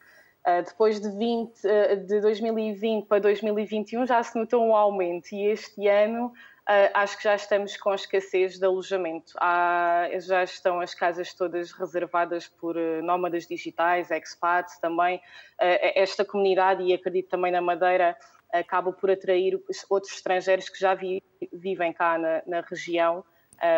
Uh, 0.48 0.64
depois 0.66 1.00
de, 1.00 1.10
20, 1.10 1.52
uh, 1.68 2.06
de 2.06 2.20
2020 2.22 3.06
para 3.06 3.20
2021 3.20 4.08
já 4.08 4.24
se 4.24 4.36
notou 4.36 4.66
um 4.66 4.76
aumento 4.76 5.34
e 5.34 5.46
este 5.46 5.88
ano 5.88 6.32
Uh, 6.62 6.88
acho 6.94 7.18
que 7.18 7.24
já 7.24 7.36
estamos 7.36 7.76
com 7.76 7.94
escassez 7.94 8.60
de 8.60 8.64
alojamento. 8.64 9.34
Há, 9.38 10.08
já 10.20 10.44
estão 10.44 10.80
as 10.80 10.94
casas 10.94 11.34
todas 11.34 11.72
reservadas 11.72 12.48
por 12.48 12.76
nómadas 13.04 13.48
digitais, 13.48 14.12
expats 14.12 14.80
também. 14.80 15.20
Esta 15.58 16.24
comunidade, 16.24 16.84
e 16.84 16.94
acredito 16.94 17.30
também 17.30 17.52
na 17.52 17.62
Madeira, 17.62 18.16
acaba 18.52 18.92
por 18.92 19.10
atrair 19.10 19.60
outros 19.90 20.14
estrangeiros 20.14 20.70
que 20.70 20.80
já 20.80 20.94
vi, 20.94 21.24
vivem 21.52 21.94
cá 21.94 22.18
na, 22.18 22.44
na 22.46 22.62
região, 22.62 23.24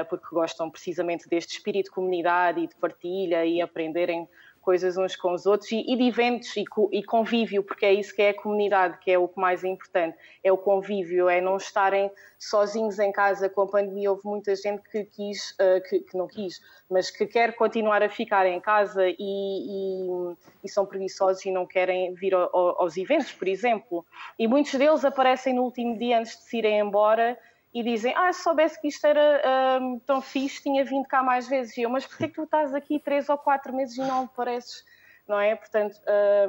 porque 0.10 0.26
gostam 0.32 0.70
precisamente 0.70 1.28
deste 1.28 1.58
espírito 1.58 1.86
de 1.86 1.92
comunidade 1.92 2.62
e 2.62 2.68
de 2.68 2.76
partilha 2.76 3.46
e 3.46 3.62
aprenderem 3.62 4.28
coisas 4.64 4.98
uns 4.98 5.16
com 5.16 5.34
os 5.34 5.46
outros 5.46 5.72
e, 5.72 5.84
e 5.88 5.96
de 5.96 6.04
eventos 6.04 6.56
e, 6.56 6.64
e, 6.92 7.04
convívio, 7.04 7.62
porque 7.64 7.86
é 7.86 7.94
isso 7.94 8.16
que 8.16 8.22
é 8.22 8.30
a 8.30 8.34
comunidade, 8.34 8.98
que 9.00 9.12
é 9.12 9.18
o 9.18 9.28
que 9.28 9.40
mais 9.40 9.64
é 9.64 9.68
importante, 9.68 10.18
é 10.44 10.52
o 10.52 10.58
convívio, 10.58 11.30
é 11.30 11.42
não 11.42 11.58
estarem 11.58 12.10
sozinhos 12.40 12.98
em 12.98 13.12
casa 13.12 13.50
com 13.50 13.62
a 13.62 13.68
pandemia. 13.68 14.10
Houve 14.10 14.24
muita 14.26 14.56
gente 14.56 14.82
que 14.90 15.04
quis, 15.04 15.52
uh, 15.52 15.82
que, 15.88 16.00
que, 16.00 16.18
não 16.18 16.28
quis, 16.28 16.60
mas 16.90 17.12
que 17.12 17.28
quer 17.28 17.56
continuar 17.56 18.02
a 18.02 18.10
ficar 18.10 18.46
em 18.46 18.60
casa 18.60 19.04
e, 19.08 20.34
e 20.64 20.70
são 20.70 20.86
preguiçosos 20.86 21.46
e 21.46 21.52
não 21.52 21.66
querem 21.66 22.14
vir 22.14 22.34
ao, 22.34 22.50
aos 22.54 22.98
eventos, 22.98 23.32
por 23.34 23.48
exemplo. 23.48 24.06
E 24.40 24.48
muitos 24.48 24.74
deles 24.74 25.04
aparecem 25.04 25.54
no 25.54 25.64
último 25.64 25.98
dia 25.98 26.20
antes 26.20 26.38
de 26.38 26.44
se 26.44 26.58
irem 26.58 26.80
embora 26.80 27.38
e 27.74 27.82
dizem, 27.82 28.14
ah, 28.16 28.32
se 28.32 28.44
soubesse 28.44 28.80
que 28.80 28.88
isto 28.88 29.06
era 29.06 29.80
um, 29.82 30.00
tão 30.00 30.22
fixe, 30.22 30.62
tinha 30.62 30.86
vindo 30.86 31.08
cá 31.08 31.24
mais 31.24 31.48
vezes. 31.50 31.76
E 31.78 31.82
eu, 31.82 31.90
mas 31.90 32.06
porquê 32.06 32.28
que 32.28 32.36
tu 32.36 32.44
estás 32.44 32.74
aqui 32.74 33.00
três 33.00 33.28
ou 33.30 33.38
quatro 33.38 33.76
meses 33.76 33.98
e 33.98 34.02
não 34.02 34.28
pareces, 34.28 34.84
não 35.28 35.40
é? 35.40 35.56
Portanto, 35.56 36.00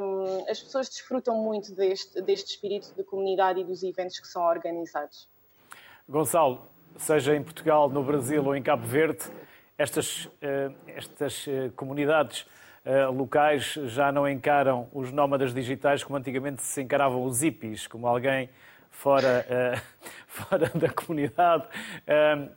um, 0.01 0.45
as 0.51 0.63
pessoas 0.63 0.89
desfrutam 0.89 1.43
muito 1.43 1.75
deste, 1.75 2.21
deste 2.21 2.51
espírito 2.51 2.95
de 2.95 3.03
comunidade 3.05 3.61
e 3.61 3.65
dos 3.65 3.83
eventos 3.83 4.21
que 4.21 4.27
são 4.27 4.43
organizados. 4.43 5.27
Gonçalo, 6.07 6.67
seja 6.99 7.35
em 7.35 7.43
Portugal, 7.43 7.89
no 7.89 8.05
Brasil 8.05 8.45
ou 8.45 8.55
em 8.55 8.63
Cabo 8.63 8.87
Verde, 8.87 9.25
estas, 9.79 10.27
uh, 10.27 10.75
estas 10.87 11.47
uh, 11.47 11.73
comunidades 11.75 12.43
uh, 12.85 13.11
locais 13.11 13.73
já 13.87 14.13
não 14.13 14.29
encaram 14.29 14.89
os 14.93 15.11
nómadas 15.11 15.55
digitais 15.55 16.05
como 16.05 16.19
antigamente 16.19 16.61
se 16.63 16.83
encaravam 16.83 17.25
os 17.25 17.41
hippies, 17.41 17.87
como 17.87 18.07
alguém 18.07 18.51
fora, 18.95 19.47
uh, 19.49 20.09
fora 20.27 20.71
da 20.75 20.89
comunidade, 20.89 21.65
uh, 21.65 22.51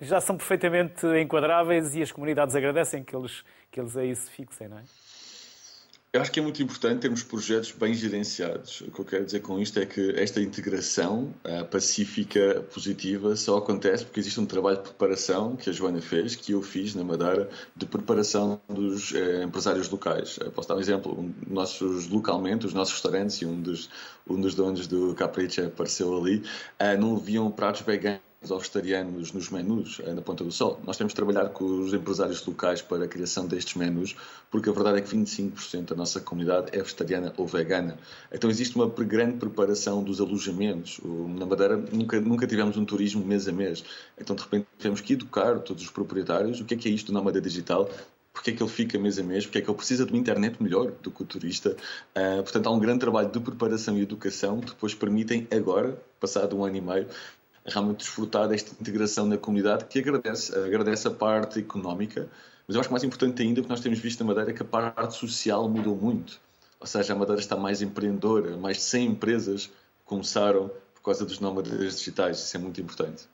já 0.00 0.20
são 0.20 0.36
perfeitamente 0.36 1.06
enquadráveis 1.20 1.94
e 1.94 2.02
as 2.02 2.10
comunidades 2.10 2.54
agradecem 2.54 3.02
que 3.02 3.14
eles, 3.14 3.44
que 3.70 3.80
eles 3.80 3.96
aí 3.96 4.14
se 4.14 4.30
fixem, 4.30 4.68
não 4.68 4.78
é? 4.78 4.82
Eu 6.14 6.20
acho 6.20 6.30
que 6.30 6.38
é 6.38 6.42
muito 6.44 6.62
importante 6.62 7.00
termos 7.00 7.24
projetos 7.24 7.72
bem 7.72 7.92
gerenciados. 7.92 8.82
O 8.82 8.90
que 8.92 9.00
eu 9.00 9.04
quero 9.04 9.24
dizer 9.24 9.40
com 9.40 9.58
isto 9.58 9.80
é 9.80 9.84
que 9.84 10.10
esta 10.10 10.40
integração 10.40 11.34
uh, 11.44 11.64
pacífica, 11.64 12.64
positiva, 12.72 13.34
só 13.34 13.58
acontece 13.58 14.04
porque 14.04 14.20
existe 14.20 14.38
um 14.38 14.46
trabalho 14.46 14.76
de 14.76 14.84
preparação 14.84 15.56
que 15.56 15.68
a 15.68 15.72
Joana 15.72 16.00
fez, 16.00 16.36
que 16.36 16.52
eu 16.52 16.62
fiz 16.62 16.94
na 16.94 17.02
Madeira, 17.02 17.50
de 17.74 17.84
preparação 17.84 18.60
dos 18.68 19.10
uh, 19.10 19.42
empresários 19.42 19.90
locais. 19.90 20.36
Uh, 20.36 20.52
posso 20.52 20.68
dar 20.68 20.76
um 20.76 20.80
exemplo? 20.80 21.20
Um, 21.20 21.34
nossos, 21.52 22.06
localmente, 22.08 22.64
os 22.64 22.72
nossos 22.72 22.94
restaurantes, 22.94 23.38
e 23.42 23.46
um 23.46 23.60
dos, 23.60 23.90
um 24.24 24.40
dos 24.40 24.54
donos 24.54 24.86
do 24.86 25.16
Capricha 25.16 25.66
apareceu 25.66 26.16
ali, 26.16 26.44
não 26.96 27.16
haviam 27.16 27.50
pratos 27.50 27.80
veganos 27.80 28.23
vegetarianos 28.48 29.32
nos 29.32 29.50
menus 29.50 30.00
eh, 30.04 30.12
na 30.12 30.22
Ponta 30.22 30.44
do 30.44 30.52
Sol. 30.52 30.80
Nós 30.84 30.96
temos 30.96 31.12
de 31.12 31.16
trabalhar 31.16 31.48
com 31.50 31.64
os 31.64 31.94
empresários 31.94 32.44
locais 32.46 32.82
para 32.82 33.04
a 33.04 33.08
criação 33.08 33.46
destes 33.46 33.74
menus, 33.74 34.16
porque 34.50 34.68
a 34.68 34.72
verdade 34.72 34.98
é 34.98 35.00
que 35.00 35.14
25% 35.14 35.86
da 35.86 35.96
nossa 35.96 36.20
comunidade 36.20 36.68
é 36.72 36.82
vegetariana 36.82 37.32
ou 37.36 37.46
vegana. 37.46 37.98
Então 38.32 38.50
existe 38.50 38.76
uma 38.76 38.86
grande 38.86 39.38
preparação 39.38 40.02
dos 40.02 40.20
alojamentos. 40.20 41.00
Na 41.38 41.46
Madeira 41.46 41.76
nunca, 41.76 42.20
nunca 42.20 42.46
tivemos 42.46 42.76
um 42.76 42.84
turismo 42.84 43.24
mês 43.24 43.48
a 43.48 43.52
mês. 43.52 43.84
Então 44.18 44.34
de 44.34 44.42
repente 44.42 44.66
temos 44.78 45.00
que 45.00 45.12
educar 45.12 45.58
todos 45.60 45.82
os 45.82 45.90
proprietários 45.90 46.60
o 46.60 46.64
que 46.64 46.74
é 46.74 46.76
que 46.76 46.88
é 46.88 46.92
isto 46.92 47.06
do 47.06 47.12
nómada 47.12 47.40
digital, 47.40 47.88
porque 48.34 48.50
é 48.50 48.52
que 48.52 48.62
ele 48.62 48.70
fica 48.70 48.98
mês 48.98 49.18
a 49.18 49.22
mês, 49.22 49.46
porque 49.46 49.58
é 49.58 49.60
que 49.60 49.70
ele 49.70 49.76
precisa 49.76 50.04
de 50.04 50.12
uma 50.12 50.18
internet 50.18 50.60
melhor 50.60 50.90
do 50.90 51.10
que 51.10 51.22
o 51.22 51.24
turista. 51.24 51.76
Uh, 52.16 52.42
portanto, 52.42 52.66
há 52.66 52.72
um 52.72 52.80
grande 52.80 52.98
trabalho 52.98 53.30
de 53.30 53.38
preparação 53.38 53.96
e 53.96 54.02
educação 54.02 54.60
que 54.60 54.72
depois 54.72 54.92
permitem 54.92 55.46
agora, 55.52 55.96
passado 56.18 56.56
um 56.56 56.64
ano 56.64 56.76
e 56.76 56.80
meio, 56.80 57.06
realmente 57.64 57.98
desfrutar 57.98 58.48
desta 58.48 58.72
integração 58.72 59.26
na 59.26 59.38
comunidade 59.38 59.86
que 59.86 59.98
agradece, 59.98 60.54
agradece 60.54 61.08
a 61.08 61.10
parte 61.10 61.60
económica, 61.60 62.28
mas 62.66 62.74
eu 62.74 62.80
acho 62.80 62.88
que 62.88 62.92
mais 62.92 63.04
importante 63.04 63.42
ainda, 63.42 63.60
porque 63.60 63.72
nós 63.72 63.80
temos 63.80 63.98
visto 63.98 64.20
na 64.20 64.26
Madeira 64.26 64.52
que 64.52 64.62
a 64.62 64.64
parte 64.64 65.14
social 65.14 65.68
mudou 65.68 65.96
muito. 65.96 66.40
Ou 66.80 66.86
seja, 66.86 67.12
a 67.14 67.16
Madeira 67.16 67.40
está 67.40 67.56
mais 67.56 67.80
empreendedora, 67.80 68.56
mais 68.56 68.76
de 68.76 68.82
100 68.82 69.06
empresas 69.06 69.70
começaram 70.04 70.70
por 70.94 71.02
causa 71.02 71.24
dos 71.24 71.40
nómadas 71.40 71.96
digitais, 71.96 72.38
isso 72.38 72.56
é 72.56 72.60
muito 72.60 72.80
importante. 72.80 73.26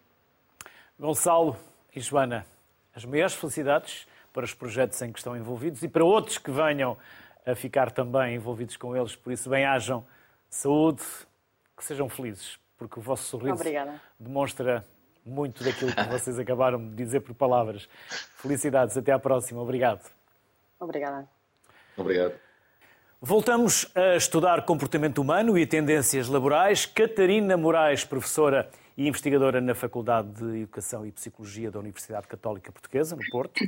Gonçalo 0.98 1.56
e 1.94 2.00
Joana, 2.00 2.46
as 2.94 3.04
maiores 3.04 3.34
felicidades 3.34 4.06
para 4.32 4.44
os 4.44 4.54
projetos 4.54 5.00
em 5.02 5.12
que 5.12 5.18
estão 5.18 5.36
envolvidos 5.36 5.82
e 5.82 5.88
para 5.88 6.04
outros 6.04 6.38
que 6.38 6.50
venham 6.50 6.96
a 7.44 7.54
ficar 7.54 7.90
também 7.90 8.36
envolvidos 8.36 8.76
com 8.76 8.96
eles, 8.96 9.16
por 9.16 9.32
isso 9.32 9.48
bem-hajam 9.48 10.04
saúde, 10.48 11.02
que 11.76 11.84
sejam 11.84 12.08
felizes 12.08 12.58
porque 12.80 12.98
o 12.98 13.02
vosso 13.02 13.24
sorriso 13.24 13.52
Obrigada. 13.52 14.00
demonstra 14.18 14.86
muito 15.24 15.62
daquilo 15.62 15.94
que 15.94 16.02
vocês 16.04 16.38
acabaram 16.38 16.88
de 16.88 16.94
dizer 16.96 17.20
por 17.20 17.34
palavras. 17.34 17.86
Felicidades, 18.36 18.96
até 18.96 19.12
à 19.12 19.18
próxima. 19.18 19.60
Obrigado. 19.60 20.10
Obrigada. 20.80 21.28
Obrigado. 21.94 22.32
Voltamos 23.20 23.92
a 23.94 24.16
estudar 24.16 24.64
comportamento 24.64 25.18
humano 25.18 25.58
e 25.58 25.66
tendências 25.66 26.26
laborais. 26.26 26.86
Catarina 26.86 27.54
Moraes, 27.54 28.02
professora 28.02 28.70
e 28.96 29.06
investigadora 29.06 29.60
na 29.60 29.74
Faculdade 29.74 30.30
de 30.30 30.62
Educação 30.62 31.04
e 31.04 31.12
Psicologia 31.12 31.70
da 31.70 31.78
Universidade 31.78 32.26
Católica 32.26 32.72
Portuguesa, 32.72 33.14
no 33.14 33.22
Porto, 33.30 33.62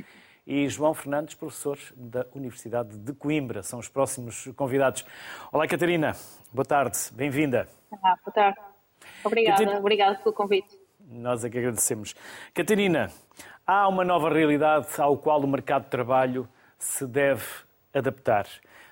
e 0.47 0.67
João 0.67 0.95
Fernandes, 0.95 1.35
professor 1.35 1.77
da 1.95 2.25
Universidade 2.33 2.97
de 2.97 3.13
Coimbra. 3.13 3.61
São 3.61 3.77
os 3.77 3.87
próximos 3.87 4.49
convidados. 4.55 5.05
Olá, 5.51 5.67
Catarina. 5.67 6.15
Boa 6.51 6.65
tarde. 6.65 6.97
Bem-vinda. 7.13 7.69
Olá, 7.91 8.17
boa 8.25 8.33
tarde. 8.33 8.72
Obrigada, 9.23 9.77
obrigada 9.77 10.15
pelo 10.15 10.33
convite. 10.33 10.79
Nós 10.99 11.43
é 11.43 11.49
que 11.49 11.57
agradecemos. 11.57 12.15
Catarina, 12.53 13.11
há 13.65 13.87
uma 13.87 14.03
nova 14.03 14.29
realidade 14.29 14.87
ao 14.97 15.17
qual 15.17 15.41
o 15.41 15.47
mercado 15.47 15.83
de 15.83 15.89
trabalho 15.89 16.47
se 16.77 17.05
deve 17.05 17.45
adaptar. 17.93 18.47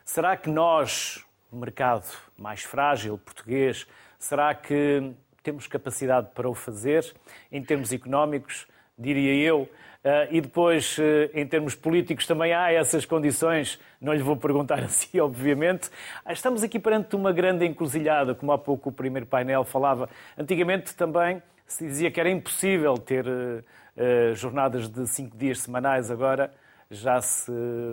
Será 0.05 0.35
que 0.37 0.49
nós, 0.49 1.25
o 1.51 1.55
mercado 1.55 2.05
mais 2.37 2.63
frágil 2.63 3.17
português, 3.17 3.87
será 4.19 4.53
que 4.53 5.13
temos 5.41 5.67
capacidade 5.67 6.29
para 6.33 6.49
o 6.49 6.53
fazer 6.53 7.13
em 7.51 7.63
termos 7.63 7.91
económicos, 7.91 8.67
diria 8.97 9.33
eu, 9.35 9.69
Uh, 10.01 10.25
e 10.31 10.41
depois, 10.41 10.97
uh, 10.97 11.29
em 11.31 11.45
termos 11.45 11.75
políticos, 11.75 12.25
também 12.25 12.53
há 12.53 12.71
essas 12.71 13.05
condições. 13.05 13.79
Não 13.99 14.11
lhe 14.13 14.23
vou 14.23 14.35
perguntar 14.35 14.79
assim, 14.83 15.19
obviamente. 15.19 15.91
Ah, 16.25 16.33
estamos 16.33 16.63
aqui 16.63 16.79
perante 16.79 17.15
uma 17.15 17.31
grande 17.31 17.67
encruzilhada, 17.67 18.33
como 18.33 18.51
há 18.51 18.57
pouco 18.57 18.89
o 18.89 18.91
primeiro 18.91 19.27
painel 19.27 19.63
falava. 19.63 20.09
Antigamente 20.35 20.95
também 20.95 21.41
se 21.67 21.85
dizia 21.85 22.09
que 22.09 22.19
era 22.19 22.29
impossível 22.31 22.95
ter 22.95 23.27
uh, 23.27 24.33
jornadas 24.33 24.89
de 24.89 25.07
cinco 25.07 25.37
dias 25.37 25.59
semanais, 25.59 26.09
agora 26.09 26.51
já 26.89 27.21
se 27.21 27.51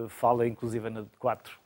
fala 0.09 0.49
inclusive 0.49 0.89
de 0.91 1.05
quatro. 1.19 1.59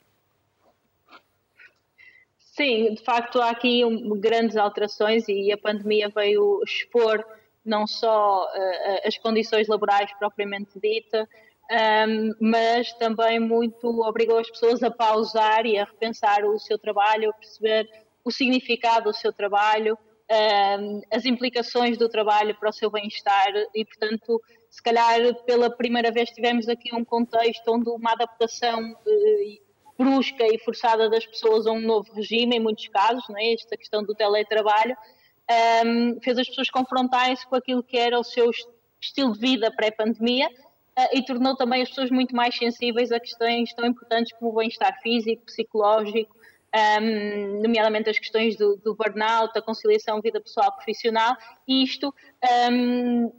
Sim, 2.38 2.94
de 2.94 3.02
facto 3.02 3.40
há 3.40 3.48
aqui 3.48 3.82
um, 3.84 4.18
grandes 4.20 4.56
alterações 4.56 5.26
e 5.28 5.50
a 5.52 5.56
pandemia 5.56 6.10
veio 6.10 6.60
expor 6.66 7.24
não 7.64 7.86
só 7.86 8.44
uh, 8.44 9.06
as 9.06 9.16
condições 9.18 9.68
laborais 9.68 10.12
propriamente 10.18 10.78
dita, 10.80 11.28
um, 11.70 11.74
ehm, 11.74 12.30
mas 12.40 12.92
também 12.94 13.38
muito 13.38 13.86
obrigou 14.02 14.38
as 14.38 14.50
pessoas 14.50 14.82
a 14.82 14.90
pausar 14.90 15.64
e 15.64 15.78
a 15.78 15.84
repensar 15.84 16.44
o 16.44 16.58
seu 16.58 16.78
trabalho, 16.78 17.30
a 17.30 17.34
perceber 17.34 17.88
o 18.24 18.30
significado 18.30 19.10
do 19.10 19.16
seu 19.16 19.32
trabalho, 19.32 19.96
um, 20.30 20.34
ehm, 20.34 21.00
as 21.10 21.24
implicações 21.24 21.96
do 21.96 22.08
trabalho 22.08 22.54
para 22.58 22.70
o 22.70 22.72
seu 22.72 22.90
bem-estar 22.90 23.52
e, 23.74 23.84
portanto, 23.84 24.40
se 24.72 24.82
calhar 24.82 25.34
pela 25.44 25.70
primeira 25.70 26.10
vez 26.10 26.30
tivemos 26.30 26.68
aqui 26.68 26.94
um 26.94 27.04
contexto 27.04 27.68
onde 27.68 27.90
uma 27.90 28.12
adaptação 28.12 28.92
uh, 28.92 29.62
brusca 29.98 30.46
e 30.46 30.58
forçada 30.58 31.10
das 31.10 31.26
pessoas 31.26 31.66
a 31.66 31.72
um 31.72 31.80
novo 31.80 32.12
regime, 32.14 32.56
em 32.56 32.60
muitos 32.60 32.88
casos, 32.88 33.22
não 33.28 33.38
é? 33.38 33.52
esta 33.52 33.76
questão 33.76 34.02
do 34.02 34.14
teletrabalho, 34.14 34.96
um, 35.50 36.20
fez 36.20 36.38
as 36.38 36.48
pessoas 36.48 36.70
confrontarem-se 36.70 37.46
com 37.46 37.56
aquilo 37.56 37.82
que 37.82 37.96
era 37.96 38.18
o 38.18 38.24
seu 38.24 38.50
estilo 39.00 39.32
de 39.32 39.40
vida 39.40 39.70
pré-pandemia 39.70 40.48
uh, 40.48 41.08
e 41.12 41.24
tornou 41.24 41.56
também 41.56 41.82
as 41.82 41.88
pessoas 41.88 42.10
muito 42.10 42.34
mais 42.34 42.56
sensíveis 42.56 43.10
a 43.12 43.20
questões 43.20 43.72
tão 43.74 43.86
importantes 43.86 44.32
como 44.38 44.50
o 44.50 44.54
bem-estar 44.54 45.00
físico, 45.02 45.44
psicológico, 45.44 46.34
um, 46.74 47.60
nomeadamente 47.60 48.08
as 48.08 48.18
questões 48.18 48.56
do, 48.56 48.76
do 48.76 48.94
burnout, 48.94 49.56
a 49.56 49.62
conciliação 49.62 50.20
vida 50.20 50.40
pessoal-profissional, 50.40 51.36
e 51.68 51.82
isto, 51.82 52.14
um, 52.70 53.30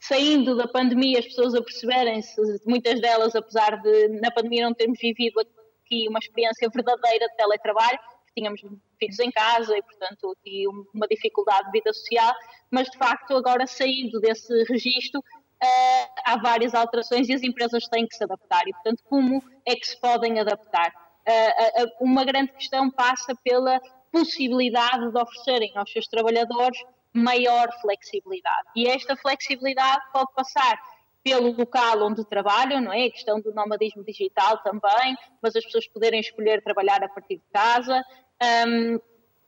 saindo 0.00 0.56
da 0.56 0.66
pandemia, 0.66 1.18
as 1.18 1.26
pessoas 1.26 1.54
a 1.54 1.62
perceberem-se, 1.62 2.40
muitas 2.66 3.00
delas, 3.00 3.34
apesar 3.34 3.80
de 3.82 4.08
na 4.20 4.30
pandemia 4.30 4.64
não 4.64 4.74
termos 4.74 4.98
vivido 4.98 5.40
aqui 5.84 6.08
uma 6.08 6.18
experiência 6.18 6.68
verdadeira 6.68 7.26
de 7.28 7.36
teletrabalho, 7.36 7.98
tínhamos 8.38 8.60
filhos 8.98 9.18
em 9.18 9.30
casa 9.30 9.76
e, 9.76 9.82
portanto, 9.82 10.36
aqui 10.38 10.64
uma 10.94 11.06
dificuldade 11.08 11.66
de 11.66 11.72
vida 11.72 11.92
social, 11.92 12.32
mas 12.70 12.88
de 12.88 12.96
facto, 12.96 13.36
agora 13.36 13.66
saindo 13.66 14.20
desse 14.20 14.64
registro, 14.64 15.20
uh, 15.20 16.20
há 16.24 16.36
várias 16.38 16.74
alterações 16.74 17.28
e 17.28 17.34
as 17.34 17.42
empresas 17.42 17.88
têm 17.88 18.06
que 18.06 18.16
se 18.16 18.24
adaptar. 18.24 18.66
E, 18.66 18.72
portanto, 18.72 19.02
como 19.08 19.42
é 19.66 19.74
que 19.74 19.86
se 19.86 20.00
podem 20.00 20.38
adaptar? 20.38 20.90
Uh, 21.26 21.84
uh, 21.84 21.90
uma 22.00 22.24
grande 22.24 22.52
questão 22.52 22.90
passa 22.90 23.34
pela 23.44 23.80
possibilidade 24.10 25.10
de 25.10 25.18
oferecerem 25.18 25.72
aos 25.74 25.92
seus 25.92 26.06
trabalhadores 26.06 26.78
maior 27.12 27.68
flexibilidade. 27.80 28.68
E 28.76 28.88
esta 28.88 29.16
flexibilidade 29.16 30.02
pode 30.12 30.32
passar 30.34 30.78
pelo 31.22 31.52
local 31.52 32.02
onde 32.02 32.24
trabalham, 32.24 32.80
não 32.80 32.92
é? 32.92 33.04
A 33.04 33.10
questão 33.10 33.40
do 33.40 33.52
nomadismo 33.52 34.02
digital 34.04 34.58
também, 34.58 35.16
mas 35.42 35.54
as 35.54 35.64
pessoas 35.64 35.86
poderem 35.88 36.20
escolher 36.20 36.62
trabalhar 36.62 37.02
a 37.02 37.08
partir 37.08 37.36
de 37.36 37.44
casa. 37.52 38.02
Um, 38.42 39.00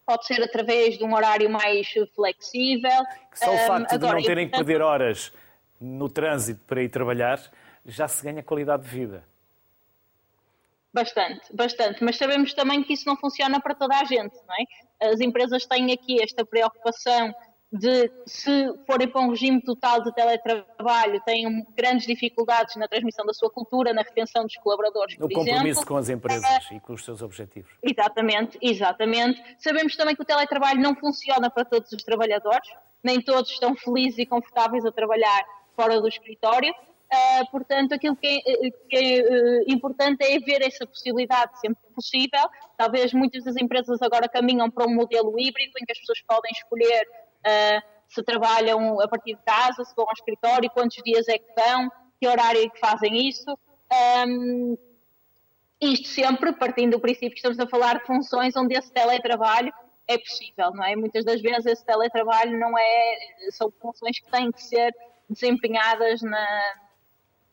pode 0.04 0.26
ser 0.26 0.42
através 0.42 0.98
de 0.98 1.04
um 1.04 1.14
horário 1.14 1.48
mais 1.48 1.88
flexível. 2.14 3.04
Só 3.34 3.54
o 3.54 3.58
facto 3.58 3.92
um, 3.92 3.94
agora, 3.94 4.16
de 4.16 4.22
não 4.22 4.22
terem 4.22 4.48
que 4.48 4.56
perder 4.56 4.82
horas 4.82 5.32
no 5.80 6.08
trânsito 6.08 6.60
para 6.66 6.82
ir 6.82 6.88
trabalhar, 6.88 7.40
já 7.86 8.08
se 8.08 8.22
ganha 8.22 8.42
qualidade 8.42 8.82
de 8.82 8.88
vida. 8.88 9.24
Bastante, 10.92 11.54
bastante. 11.54 12.02
Mas 12.02 12.16
sabemos 12.16 12.52
também 12.52 12.82
que 12.82 12.92
isso 12.92 13.06
não 13.06 13.16
funciona 13.16 13.60
para 13.60 13.74
toda 13.74 13.96
a 13.96 14.04
gente, 14.04 14.34
não 14.46 14.54
é? 14.54 15.10
As 15.12 15.20
empresas 15.20 15.64
têm 15.64 15.92
aqui 15.92 16.20
esta 16.22 16.44
preocupação 16.44 17.32
de 17.72 18.10
se 18.26 18.50
forem 18.84 19.06
para 19.06 19.20
um 19.20 19.30
regime 19.30 19.60
total 19.62 20.02
de 20.02 20.12
teletrabalho, 20.12 21.20
têm 21.24 21.64
grandes 21.76 22.04
dificuldades 22.06 22.74
na 22.76 22.88
transmissão 22.88 23.24
da 23.24 23.32
sua 23.32 23.48
cultura, 23.48 23.92
na 23.92 24.02
retenção 24.02 24.42
dos 24.42 24.56
colaboradores, 24.56 25.14
por 25.14 25.28
no 25.28 25.34
compromisso 25.34 25.66
exemplo. 25.66 25.86
com 25.86 25.96
as 25.96 26.08
empresas 26.08 26.70
e 26.72 26.80
com 26.80 26.94
os 26.94 27.04
seus 27.04 27.22
objetivos. 27.22 27.70
Exatamente, 27.82 28.58
exatamente. 28.60 29.40
Sabemos 29.58 29.94
também 29.94 30.16
que 30.16 30.22
o 30.22 30.24
teletrabalho 30.24 30.80
não 30.80 30.96
funciona 30.96 31.48
para 31.48 31.64
todos 31.64 31.92
os 31.92 32.02
trabalhadores, 32.02 32.68
nem 33.04 33.20
todos 33.20 33.50
estão 33.52 33.76
felizes 33.76 34.18
e 34.18 34.26
confortáveis 34.26 34.84
a 34.84 34.90
trabalhar 34.90 35.44
fora 35.76 36.00
do 36.00 36.08
escritório. 36.08 36.74
Uh, 37.12 37.50
portanto, 37.50 37.92
aquilo 37.92 38.14
que 38.14 38.26
é, 38.26 38.70
que 38.88 38.96
é 38.96 39.20
uh, 39.20 39.64
importante 39.66 40.22
é 40.22 40.38
ver 40.38 40.62
essa 40.62 40.86
possibilidade 40.86 41.58
sempre 41.58 41.82
possível. 41.92 42.48
Talvez 42.76 43.12
muitas 43.12 43.42
das 43.42 43.56
empresas 43.56 44.00
agora 44.00 44.28
caminham 44.28 44.70
para 44.70 44.86
um 44.86 44.94
modelo 44.94 45.34
híbrido 45.38 45.72
em 45.80 45.84
que 45.84 45.92
as 45.92 45.98
pessoas 45.98 46.20
podem 46.22 46.52
escolher 46.52 47.04
uh, 47.46 47.82
se 48.08 48.22
trabalham 48.22 49.00
a 49.00 49.08
partir 49.08 49.36
de 49.36 49.42
casa, 49.42 49.84
se 49.84 49.94
vão 49.94 50.06
ao 50.06 50.12
escritório, 50.12 50.70
quantos 50.70 51.00
dias 51.04 51.28
é 51.28 51.38
que 51.38 51.52
vão, 51.56 51.90
que 52.20 52.26
horário 52.26 52.62
é 52.62 52.68
que 52.68 52.78
fazem 52.78 53.28
isso. 53.28 53.56
Um, 54.26 54.76
isto 55.80 56.08
sempre 56.08 56.52
partindo 56.52 56.92
do 56.92 57.00
princípio 57.00 57.30
que 57.30 57.36
estamos 57.36 57.58
a 57.58 57.66
falar 57.66 58.00
de 58.00 58.06
funções 58.06 58.54
onde 58.56 58.76
esse 58.76 58.92
teletrabalho 58.92 59.72
é 60.06 60.18
possível, 60.18 60.72
não 60.72 60.84
é? 60.84 60.96
Muitas 60.96 61.24
das 61.24 61.40
vezes 61.40 61.66
esse 61.66 61.84
teletrabalho 61.84 62.58
não 62.58 62.76
é, 62.76 63.18
são 63.50 63.70
funções 63.80 64.18
que 64.18 64.30
têm 64.30 64.50
que 64.50 64.62
ser 64.62 64.94
desempenhadas 65.28 66.20
na, 66.20 66.74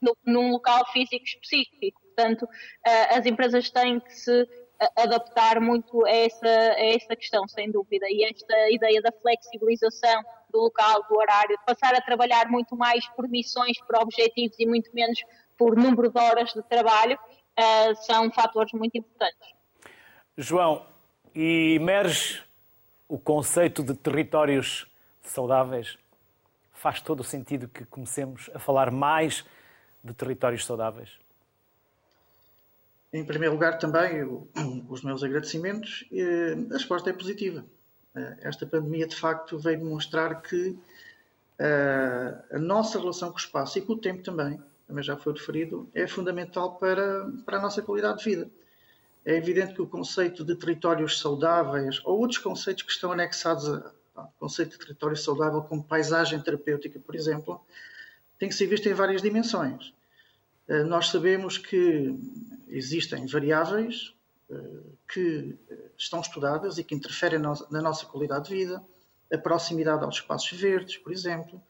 no, 0.01 0.17
num 0.25 0.51
local 0.51 0.85
físico 0.91 1.23
específico. 1.23 2.01
Portanto, 2.01 2.43
uh, 2.43 3.17
as 3.17 3.25
empresas 3.25 3.69
têm 3.69 3.99
que 3.99 4.11
se 4.11 4.49
adaptar 4.95 5.59
muito 5.59 6.05
a 6.05 6.11
essa, 6.11 6.47
a 6.47 6.85
essa 6.85 7.15
questão, 7.15 7.47
sem 7.47 7.71
dúvida. 7.71 8.05
E 8.09 8.23
esta 8.25 8.69
ideia 8.69 9.01
da 9.01 9.11
flexibilização 9.11 10.21
do 10.49 10.59
local, 10.59 11.03
do 11.09 11.17
horário, 11.17 11.57
de 11.57 11.65
passar 11.65 11.95
a 11.95 12.01
trabalhar 12.01 12.49
muito 12.49 12.75
mais 12.75 13.07
por 13.09 13.27
missões, 13.27 13.77
por 13.85 13.97
objetivos 13.97 14.57
e 14.59 14.65
muito 14.65 14.89
menos 14.93 15.19
por 15.57 15.75
número 15.75 16.11
de 16.11 16.19
horas 16.19 16.53
de 16.53 16.61
trabalho, 16.63 17.17
uh, 17.17 17.95
são 18.05 18.31
fatores 18.31 18.71
muito 18.73 18.97
importantes. 18.97 19.49
João, 20.37 20.85
e 21.33 21.75
emerge 21.75 22.43
o 23.07 23.17
conceito 23.17 23.83
de 23.83 23.95
territórios 23.95 24.87
saudáveis? 25.21 25.97
Faz 26.71 27.01
todo 27.01 27.21
o 27.21 27.23
sentido 27.23 27.67
que 27.67 27.85
comecemos 27.85 28.49
a 28.53 28.59
falar 28.59 28.91
mais 28.91 29.43
de 30.03 30.13
territórios 30.13 30.65
saudáveis? 30.65 31.19
Em 33.11 33.23
primeiro 33.23 33.53
lugar, 33.53 33.77
também 33.77 34.23
os 34.89 35.01
meus 35.01 35.23
agradecimentos. 35.23 36.05
A 36.69 36.73
resposta 36.73 37.09
é 37.09 37.13
positiva. 37.13 37.65
Eh, 38.15 38.37
esta 38.41 38.65
pandemia, 38.65 39.07
de 39.07 39.15
facto, 39.15 39.57
veio 39.57 39.79
demonstrar 39.79 40.41
que 40.41 40.77
eh, 41.59 42.35
a 42.51 42.59
nossa 42.59 42.99
relação 42.99 43.29
com 43.29 43.35
o 43.35 43.39
espaço 43.39 43.77
e 43.77 43.81
com 43.81 43.93
o 43.93 43.97
tempo 43.97 44.23
também, 44.23 44.61
também 44.87 45.03
já 45.03 45.15
foi 45.15 45.33
referido, 45.33 45.89
é 45.93 46.07
fundamental 46.07 46.75
para, 46.75 47.31
para 47.45 47.57
a 47.57 47.61
nossa 47.61 47.81
qualidade 47.81 48.19
de 48.19 48.25
vida. 48.25 48.49
É 49.25 49.35
evidente 49.35 49.73
que 49.73 49.81
o 49.81 49.87
conceito 49.87 50.43
de 50.43 50.55
territórios 50.55 51.19
saudáveis 51.19 52.01
ou 52.05 52.19
outros 52.19 52.39
conceitos 52.39 52.83
que 52.83 52.91
estão 52.91 53.11
anexados 53.11 53.67
ao 54.15 54.33
conceito 54.39 54.71
de 54.71 54.79
território 54.79 55.17
saudável, 55.17 55.61
como 55.61 55.83
paisagem 55.83 56.41
terapêutica, 56.41 56.99
por 56.99 57.15
exemplo, 57.15 57.61
tem 58.39 58.49
que 58.49 58.55
ser 58.55 58.67
visto 58.67 58.87
em 58.87 58.93
várias 58.93 59.21
dimensões. 59.21 59.93
Eh, 60.67 60.83
nós 60.83 61.09
sabemos 61.09 61.57
que 61.57 62.13
existem 62.67 63.25
variáveis 63.25 64.13
eh, 64.49 64.55
que 65.11 65.57
estão 65.97 66.19
estudadas 66.19 66.77
e 66.77 66.83
que 66.83 66.93
interferem 66.93 67.39
na 67.39 67.81
nossa 67.81 68.05
qualidade 68.05 68.49
de 68.49 68.55
vida, 68.55 68.83
a 69.31 69.37
proximidade 69.37 70.03
aos 70.03 70.15
espaços 70.15 70.57
verdes, 70.59 70.97
por 70.97 71.11
exemplo, 71.11 71.61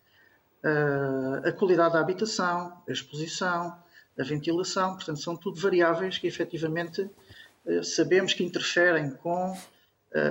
eh, 0.64 1.50
a 1.50 1.52
qualidade 1.52 1.94
da 1.94 2.00
habitação, 2.00 2.82
a 2.88 2.92
exposição, 2.92 3.78
a 4.20 4.24
ventilação, 4.24 4.96
portanto, 4.96 5.20
são 5.20 5.36
tudo 5.36 5.60
variáveis 5.62 6.18
que 6.18 6.26
efetivamente 6.28 7.08
sabemos 7.84 8.34
que 8.34 8.44
interferem 8.44 9.12
com 9.12 9.56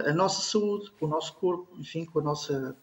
a 0.07 0.13
nossa 0.13 0.41
saúde, 0.41 0.91
com 0.99 1.07
o 1.07 1.09
nosso 1.09 1.35
corpo, 1.35 1.69
enfim, 1.79 2.05
com 2.05 2.19
a 2.19 2.23
nossa, 2.23 2.75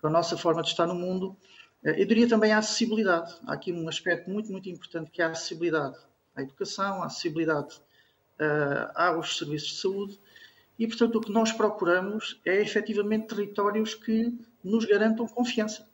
com 0.00 0.06
a 0.06 0.10
nossa 0.10 0.36
forma 0.36 0.62
de 0.62 0.68
estar 0.68 0.86
no 0.86 0.94
mundo. 0.94 1.36
eh, 1.36 1.61
eu 1.82 2.06
diria 2.06 2.28
também 2.28 2.52
a 2.52 2.58
acessibilidade. 2.58 3.34
Há 3.46 3.54
aqui 3.54 3.72
um 3.72 3.88
aspecto 3.88 4.30
muito, 4.30 4.50
muito 4.52 4.68
importante 4.68 5.10
que 5.10 5.20
é 5.20 5.24
a 5.24 5.30
acessibilidade 5.30 5.96
à 6.34 6.42
educação, 6.42 7.02
a 7.02 7.06
acessibilidade 7.06 7.76
uh, 8.40 8.92
aos 8.94 9.36
serviços 9.38 9.70
de 9.70 9.80
saúde 9.80 10.20
e, 10.78 10.86
portanto, 10.86 11.16
o 11.16 11.20
que 11.20 11.32
nós 11.32 11.52
procuramos 11.52 12.40
é 12.44 12.60
efetivamente 12.60 13.28
territórios 13.28 13.94
que 13.94 14.32
nos 14.62 14.84
garantam 14.84 15.26
confiança. 15.26 15.86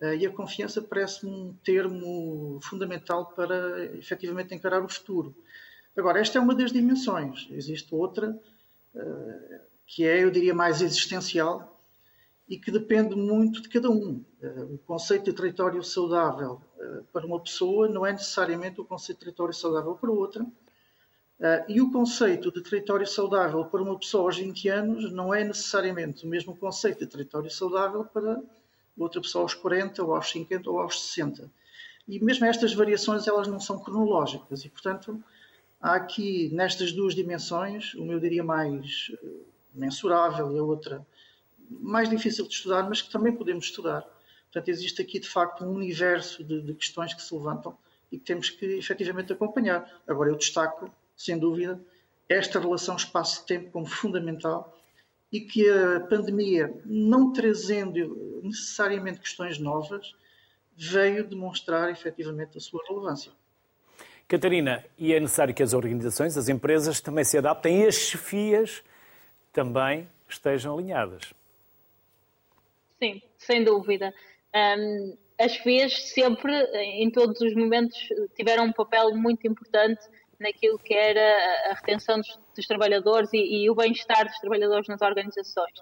Uh, 0.00 0.14
e 0.14 0.24
a 0.24 0.30
confiança 0.30 0.80
parece-me 0.80 1.32
um 1.32 1.54
termo 1.64 2.60
fundamental 2.62 3.26
para 3.26 3.84
efetivamente 3.96 4.54
encarar 4.54 4.84
o 4.84 4.88
futuro. 4.88 5.34
Agora, 5.96 6.20
esta 6.20 6.38
é 6.38 6.40
uma 6.40 6.54
das 6.54 6.70
dimensões. 6.70 7.48
Existe 7.50 7.92
outra 7.92 8.30
uh, 8.94 9.60
que 9.84 10.04
é, 10.04 10.22
eu 10.22 10.30
diria, 10.30 10.54
mais 10.54 10.80
existencial, 10.80 11.82
e 12.48 12.58
que 12.58 12.70
depende 12.70 13.16
muito 13.16 13.62
de 13.62 13.68
cada 13.68 13.90
um. 13.90 14.24
Eh, 14.40 14.62
o 14.62 14.78
conceito 14.78 15.24
de 15.24 15.32
território 15.32 15.82
saudável 15.82 16.60
eh, 16.78 17.02
para 17.12 17.26
uma 17.26 17.40
pessoa 17.40 17.88
não 17.88 18.06
é 18.06 18.12
necessariamente 18.12 18.80
o 18.80 18.84
conceito 18.84 19.18
de 19.18 19.24
território 19.24 19.54
saudável 19.54 19.94
para 19.94 20.10
outra. 20.10 20.46
Eh, 21.40 21.64
e 21.68 21.80
o 21.80 21.90
conceito 21.90 22.52
de 22.52 22.62
território 22.62 23.06
saudável 23.06 23.64
para 23.64 23.82
uma 23.82 23.98
pessoa 23.98 24.24
aos 24.24 24.38
20 24.38 24.68
anos 24.68 25.12
não 25.12 25.34
é 25.34 25.42
necessariamente 25.42 26.24
o 26.24 26.28
mesmo 26.28 26.56
conceito 26.56 27.00
de 27.00 27.06
território 27.06 27.50
saudável 27.50 28.04
para 28.04 28.40
outra 28.96 29.20
pessoa 29.20 29.42
aos 29.42 29.54
40, 29.54 30.04
ou 30.04 30.14
aos 30.14 30.30
50, 30.30 30.70
ou 30.70 30.80
aos 30.80 31.00
60. 31.08 31.50
E 32.06 32.22
mesmo 32.24 32.46
estas 32.46 32.72
variações, 32.74 33.26
elas 33.26 33.46
não 33.48 33.60
são 33.60 33.78
cronológicas. 33.78 34.64
E, 34.64 34.68
portanto, 34.68 35.22
há 35.80 35.94
aqui, 35.94 36.48
nestas 36.52 36.92
duas 36.92 37.14
dimensões, 37.14 37.94
uma 37.94 38.12
eu 38.12 38.20
diria 38.20 38.42
mais 38.42 39.12
mensurável 39.74 40.52
e 40.52 40.58
a 40.58 40.62
outra 40.62 41.06
mais 41.70 42.08
difícil 42.08 42.48
de 42.48 42.54
estudar, 42.54 42.88
mas 42.88 43.02
que 43.02 43.10
também 43.10 43.34
podemos 43.34 43.66
estudar. 43.66 44.04
Portanto, 44.52 44.68
existe 44.68 45.02
aqui 45.02 45.20
de 45.20 45.28
facto 45.28 45.64
um 45.64 45.74
universo 45.74 46.42
de, 46.42 46.62
de 46.62 46.74
questões 46.74 47.14
que 47.14 47.22
se 47.22 47.34
levantam 47.34 47.76
e 48.10 48.18
que 48.18 48.24
temos 48.24 48.50
que 48.50 48.64
efetivamente 48.64 49.32
acompanhar. 49.32 50.00
Agora, 50.06 50.30
eu 50.30 50.36
destaco, 50.36 50.90
sem 51.16 51.38
dúvida, 51.38 51.80
esta 52.28 52.58
relação 52.58 52.96
espaço-tempo 52.96 53.70
como 53.70 53.86
fundamental 53.86 54.74
e 55.30 55.40
que 55.40 55.68
a 55.68 56.00
pandemia, 56.00 56.74
não 56.86 57.32
trazendo 57.32 58.40
necessariamente 58.42 59.20
questões 59.20 59.58
novas, 59.58 60.14
veio 60.74 61.26
demonstrar 61.26 61.90
efetivamente 61.90 62.56
a 62.56 62.60
sua 62.60 62.82
relevância. 62.88 63.32
Catarina, 64.26 64.84
e 64.96 65.12
é 65.12 65.20
necessário 65.20 65.54
que 65.54 65.62
as 65.62 65.72
organizações, 65.72 66.36
as 66.36 66.48
empresas 66.48 67.00
também 67.00 67.24
se 67.24 67.36
adaptem 67.36 67.82
e 67.82 67.86
as 67.86 67.94
chefias 67.94 68.82
também 69.52 70.08
estejam 70.28 70.74
alinhadas. 70.74 71.34
Sim, 72.98 73.22
sem 73.38 73.64
dúvida. 73.64 74.12
Um, 74.54 75.16
as 75.40 75.56
FES 75.56 76.10
sempre, 76.12 76.52
em 76.74 77.10
todos 77.10 77.40
os 77.40 77.54
momentos, 77.54 77.96
tiveram 78.34 78.64
um 78.64 78.72
papel 78.72 79.14
muito 79.14 79.46
importante 79.46 80.00
naquilo 80.40 80.78
que 80.78 80.94
era 80.94 81.70
a 81.70 81.74
retenção 81.74 82.16
dos, 82.18 82.38
dos 82.56 82.66
trabalhadores 82.66 83.32
e, 83.32 83.64
e 83.64 83.70
o 83.70 83.74
bem-estar 83.74 84.26
dos 84.26 84.38
trabalhadores 84.38 84.88
nas 84.88 85.00
organizações. 85.00 85.78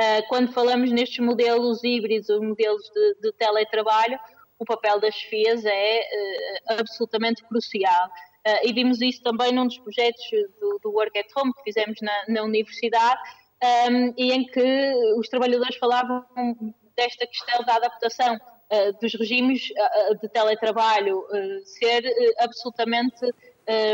Uh, 0.00 0.26
quando 0.28 0.52
falamos 0.52 0.90
nestes 0.90 1.18
modelos 1.18 1.82
híbridos, 1.84 2.28
os 2.28 2.40
modelos 2.40 2.82
de, 2.94 3.14
de 3.20 3.32
teletrabalho, 3.32 4.18
o 4.58 4.64
papel 4.64 5.00
das 5.00 5.14
FES 5.14 5.64
é 5.64 6.00
uh, 6.00 6.80
absolutamente 6.80 7.42
crucial. 7.44 8.06
uh, 8.46 8.66
e 8.66 8.72
vimos 8.72 9.00
isso 9.00 9.22
também 9.22 9.52
num 9.52 9.66
dos 9.66 9.78
projetos 9.78 10.24
do, 10.60 10.78
do 10.82 10.90
Work 10.90 11.18
at 11.18 11.26
Home 11.36 11.52
que 11.54 11.64
fizemos 11.64 11.98
na, 12.00 12.24
na 12.28 12.42
universidade, 12.42 13.20
um, 13.62 14.14
e 14.16 14.32
em 14.32 14.46
que 14.46 14.92
os 15.18 15.28
trabalhadores 15.28 15.76
falavam 15.76 16.24
desta 17.02 17.26
questão 17.26 17.64
da 17.64 17.76
adaptação 17.76 18.34
uh, 18.36 19.00
dos 19.00 19.14
regimes 19.14 19.62
de 20.20 20.28
teletrabalho 20.28 21.24
ser 21.64 22.02
absolutamente 22.38 23.26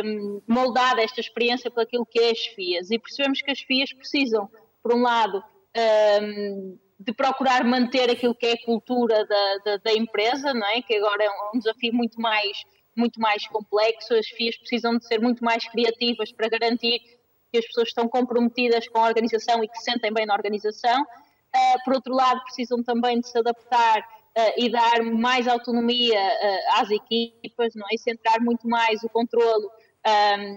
um, 0.05 0.43
moldada 0.47 1.03
esta 1.03 1.21
experiência 1.21 1.71
por 1.71 1.83
aquilo 1.83 2.07
que 2.07 2.19
é 2.19 2.31
as 2.31 2.47
FIAs. 2.47 2.91
E 2.91 2.99
percebemos 2.99 3.43
que 3.43 3.51
as 3.51 3.61
FIAs 3.61 3.93
precisam, 3.93 4.49
por 4.83 4.95
um 4.95 5.03
lado, 5.03 5.43
um, 6.23 6.79
de 6.99 7.13
procurar 7.13 7.65
manter 7.65 8.11
aquilo 8.11 8.35
que 8.35 8.47
é 8.47 8.53
a 8.53 8.65
cultura 8.65 9.27
da, 9.27 9.59
da, 9.65 9.77
da, 9.79 9.93
empresa, 9.93 10.55
não 10.55 10.67
é? 10.67 10.81
que 10.81 10.95
agora 10.97 11.25
é 11.25 11.29
um 11.55 11.59
desafio 11.59 11.93
muito 11.93 12.21
mais, 12.21 12.65
muito 12.97 13.21
mais 13.21 13.47
complexo. 13.49 14.15
As 14.15 14.27
FIAs 14.29 14.57
precisam 14.57 14.97
de 14.97 15.07
ser 15.07 15.21
muito 15.21 15.45
mais 15.45 15.69
criativas 15.69 16.33
para 16.33 16.49
garantir 16.49 16.99
que 17.53 17.59
as 17.59 17.67
pessoas 17.67 17.89
estão 17.89 18.09
comprometidas 18.09 18.89
com 18.89 18.99
a 18.99 19.07
organização 19.09 19.63
e 19.63 19.69
que 19.69 19.77
se 19.79 19.85
sentem 19.85 20.13
bem 20.13 20.27
na 20.27 20.35
organização. 20.35 21.05
Uh, 21.57 21.85
por 21.85 21.95
outro 21.95 22.15
lado, 22.15 22.43
precisam 22.45 22.83
também 22.83 23.19
de 23.19 23.29
se 23.29 23.39
adaptar 23.39 24.01
uh, 24.01 24.53
e 24.59 24.69
dar 24.69 25.03
mais 25.03 25.49
autonomia 25.49 26.21
uh, 26.21 26.81
às 26.81 26.91
equipas, 26.91 27.75
não 27.75 27.87
é? 27.91 27.95
E 27.95 27.99
centrar 27.99 28.43
muito 28.43 28.69
mais 28.69 29.03
o 29.03 29.09
controlo 29.09 29.71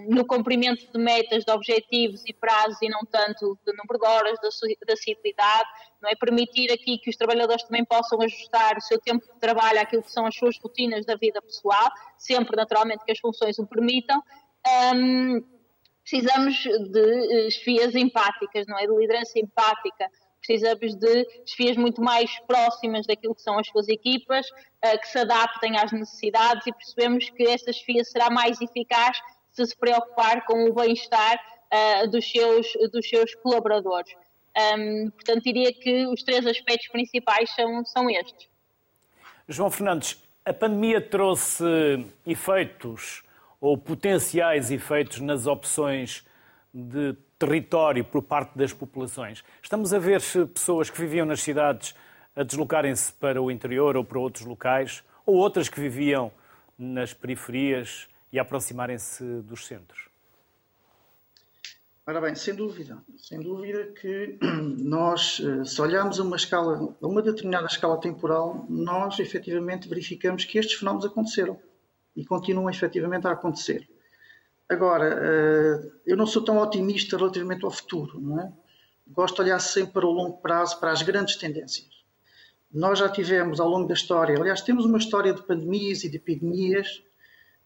no 0.06 0.24
cumprimento 0.24 0.86
de 0.92 0.96
metas, 0.96 1.44
de 1.44 1.50
objetivos 1.50 2.22
e 2.24 2.32
prazos 2.32 2.80
e 2.82 2.88
não 2.88 3.00
tanto 3.00 3.58
de 3.66 3.72
número 3.72 3.98
de 3.98 4.06
horas, 4.06 4.38
da, 4.40 4.48
da 4.86 4.96
ciclidade, 4.96 5.68
não 6.00 6.08
é? 6.08 6.14
Permitir 6.14 6.70
aqui 6.70 6.98
que 6.98 7.10
os 7.10 7.16
trabalhadores 7.16 7.64
também 7.64 7.84
possam 7.84 8.22
ajustar 8.22 8.76
o 8.76 8.80
seu 8.80 9.00
tempo 9.00 9.26
de 9.26 9.40
trabalho 9.40 9.80
àquilo 9.80 10.04
que 10.04 10.12
são 10.12 10.24
as 10.24 10.36
suas 10.36 10.56
rotinas 10.56 11.04
da 11.04 11.16
vida 11.16 11.42
pessoal, 11.42 11.90
sempre 12.16 12.54
naturalmente 12.54 13.04
que 13.04 13.10
as 13.10 13.18
funções 13.18 13.58
o 13.58 13.66
permitam. 13.66 14.22
Um, 14.94 15.42
precisamos 16.10 16.62
de 16.62 17.46
esfias 17.48 17.94
empáticas, 17.96 18.66
não 18.68 18.78
é? 18.78 18.86
De 18.86 18.94
liderança 18.94 19.38
empática, 19.38 20.08
precisamos 20.40 20.94
de 20.94 21.24
desfias 21.44 21.76
muito 21.76 22.00
mais 22.00 22.30
próximas 22.46 23.06
daquilo 23.06 23.34
que 23.34 23.42
são 23.42 23.58
as 23.58 23.66
suas 23.68 23.88
equipas, 23.88 24.46
uh, 24.48 24.98
que 25.00 25.08
se 25.08 25.18
adaptem 25.18 25.76
às 25.78 25.92
necessidades 25.92 26.66
e 26.66 26.72
percebemos 26.72 27.30
que 27.30 27.44
esta 27.44 27.70
desfia 27.70 28.04
será 28.04 28.30
mais 28.30 28.60
eficaz 28.60 29.20
se 29.52 29.66
se 29.66 29.76
preocupar 29.76 30.44
com 30.46 30.68
o 30.68 30.72
bem-estar 30.72 31.38
uh, 31.72 32.08
dos, 32.08 32.30
seus, 32.30 32.66
dos 32.92 33.08
seus 33.08 33.34
colaboradores. 33.36 34.12
Portanto, 35.14 35.44
diria 35.44 35.72
que 35.72 36.06
os 36.08 36.22
três 36.22 36.44
aspectos 36.44 36.88
principais 36.88 37.48
são, 37.54 37.84
são 37.84 38.10
estes. 38.10 38.48
João 39.48 39.70
Fernandes, 39.70 40.22
a 40.44 40.52
pandemia 40.52 41.00
trouxe 41.00 41.64
efeitos 42.26 43.22
ou 43.60 43.76
potenciais 43.76 44.70
efeitos 44.70 45.20
nas 45.20 45.46
opções 45.46 46.24
de 46.72 47.14
território 47.40 48.04
por 48.04 48.22
parte 48.22 48.56
das 48.56 48.70
populações. 48.70 49.42
Estamos 49.62 49.94
a 49.94 49.98
ver 49.98 50.20
pessoas 50.52 50.90
que 50.90 51.00
viviam 51.00 51.24
nas 51.24 51.40
cidades 51.40 51.94
a 52.36 52.42
deslocarem-se 52.42 53.12
para 53.14 53.40
o 53.40 53.50
interior 53.50 53.96
ou 53.96 54.04
para 54.04 54.18
outros 54.18 54.44
locais, 54.44 55.02
ou 55.24 55.36
outras 55.36 55.68
que 55.68 55.80
viviam 55.80 56.30
nas 56.78 57.14
periferias 57.14 58.06
e 58.30 58.38
aproximarem-se 58.38 59.24
dos 59.40 59.66
centros. 59.66 60.08
Ora 62.06 62.20
bem, 62.20 62.34
sem 62.34 62.54
dúvida, 62.54 62.98
sem 63.16 63.40
dúvida 63.40 63.86
que 64.00 64.38
nós, 64.78 65.40
eh, 65.40 65.64
se 65.64 65.80
olharmos 65.80 66.20
a 66.20 66.22
uma 66.22 66.36
escala, 66.36 66.94
a 67.00 67.06
uma 67.06 67.22
determinada 67.22 67.66
escala 67.66 67.98
temporal, 68.00 68.66
nós 68.68 69.18
efetivamente 69.18 69.88
verificamos 69.88 70.44
que 70.44 70.58
estes 70.58 70.78
fenómenos 70.78 71.06
aconteceram 71.06 71.58
e 72.14 72.24
continuam 72.24 72.68
efetivamente 72.68 73.26
a 73.26 73.30
acontecer. 73.30 73.88
Agora, 74.70 75.18
eh, 75.20 75.90
eu 76.06 76.16
não 76.16 76.26
sou 76.26 76.44
tão 76.44 76.58
otimista 76.58 77.16
relativamente 77.16 77.64
ao 77.64 77.72
futuro, 77.72 78.20
não 78.20 78.40
é? 78.40 78.52
Gosto 79.08 79.34
de 79.34 79.42
olhar 79.42 79.58
sempre 79.58 79.94
para 79.94 80.06
o 80.06 80.12
longo 80.12 80.38
prazo, 80.38 80.78
para 80.78 80.92
as 80.92 81.02
grandes 81.02 81.34
tendências. 81.34 81.88
Nós 82.72 83.00
já 83.00 83.08
tivemos 83.08 83.58
ao 83.58 83.68
longo 83.68 83.88
da 83.88 83.94
história, 83.94 84.38
aliás, 84.38 84.60
temos 84.60 84.84
uma 84.84 84.98
história 84.98 85.34
de 85.34 85.42
pandemias 85.42 86.04
e 86.04 86.08
de 86.08 86.18
epidemias, 86.18 87.02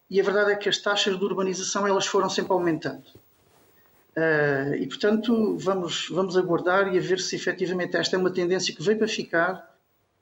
e 0.09 0.19
a 0.19 0.23
verdade 0.23 0.53
é 0.53 0.55
que 0.55 0.67
as 0.67 0.79
taxas 0.79 1.15
de 1.15 1.23
urbanização 1.23 1.85
elas 1.85 2.07
foram 2.07 2.27
sempre 2.27 2.53
aumentando. 2.53 3.05
Uh, 4.17 4.73
e, 4.79 4.87
portanto, 4.87 5.55
vamos, 5.59 6.07
vamos 6.09 6.35
aguardar 6.35 6.91
e 6.91 6.97
a 6.97 7.01
ver 7.01 7.19
se 7.19 7.35
efetivamente 7.35 7.97
esta 7.97 8.15
é 8.15 8.19
uma 8.19 8.31
tendência 8.31 8.73
que 8.73 8.81
veio 8.81 8.97
para 8.97 9.07
ficar, 9.07 9.77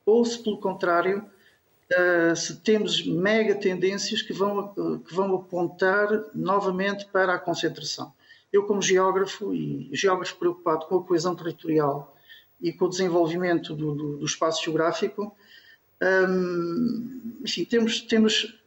ou 0.06 0.26
se, 0.26 0.44
pelo 0.44 0.60
contrário, 0.60 1.26
uh, 1.92 2.36
se 2.36 2.58
temos 2.58 3.06
mega 3.06 3.56
tendências 3.56 4.22
que 4.22 4.34
vão, 4.34 4.74
uh, 4.78 5.00
que 5.00 5.14
vão 5.14 5.36
apontar 5.36 6.08
novamente 6.34 7.06
para 7.06 7.34
a 7.34 7.40
concentração. 7.40 8.14
Eu, 8.52 8.66
como 8.66 8.82
geógrafo 8.82 9.54
e 9.54 9.90
geógrafo 9.94 10.36
preocupado 10.38 10.86
com 10.86 10.98
a 10.98 11.04
coesão 11.04 11.36
territorial 11.36 12.16
e 12.62 12.72
com 12.72 12.86
o 12.86 12.90
desenvolvimento 12.90 13.74
do, 13.74 13.96
do, 13.96 14.18
do 14.18 14.26
espaço 14.26 14.64
geográfico, 14.64 15.36
um, 16.02 17.40
enfim, 17.44 17.66
temos, 17.66 18.02
temos 18.02 18.60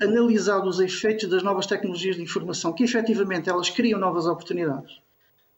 analisado 0.00 0.68
os 0.68 0.80
efeitos 0.80 1.28
das 1.28 1.42
novas 1.42 1.66
tecnologias 1.66 2.16
de 2.16 2.22
informação, 2.22 2.72
que 2.72 2.84
efetivamente 2.84 3.48
elas 3.48 3.70
criam 3.70 4.00
novas 4.00 4.26
oportunidades. 4.26 5.00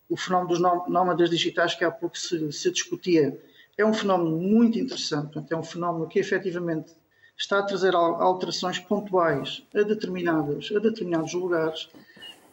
O 0.09 0.17
fenómeno 0.17 0.49
dos 0.49 0.61
nómadas 0.61 1.31
digitais, 1.31 1.75
que 1.75 1.85
há 1.85 1.91
pouco 1.91 2.19
se, 2.19 2.53
se 2.53 2.71
discutia, 2.71 3.41
é 3.79 3.85
um 3.85 3.95
fenómeno 3.95 4.37
muito 4.37 4.79
interessante, 4.79 5.43
é 5.49 5.57
um 5.57 5.63
fenómeno 5.63 6.09
que 6.09 6.19
efetivamente 6.19 6.93
está 7.41 7.59
a 7.59 7.63
trazer 7.63 7.95
alterações 7.95 8.79
pontuais 8.79 9.63
a, 9.75 9.83
determinadas, 9.83 10.71
a 10.77 10.79
determinados 10.79 11.33
lugares, 11.33 11.89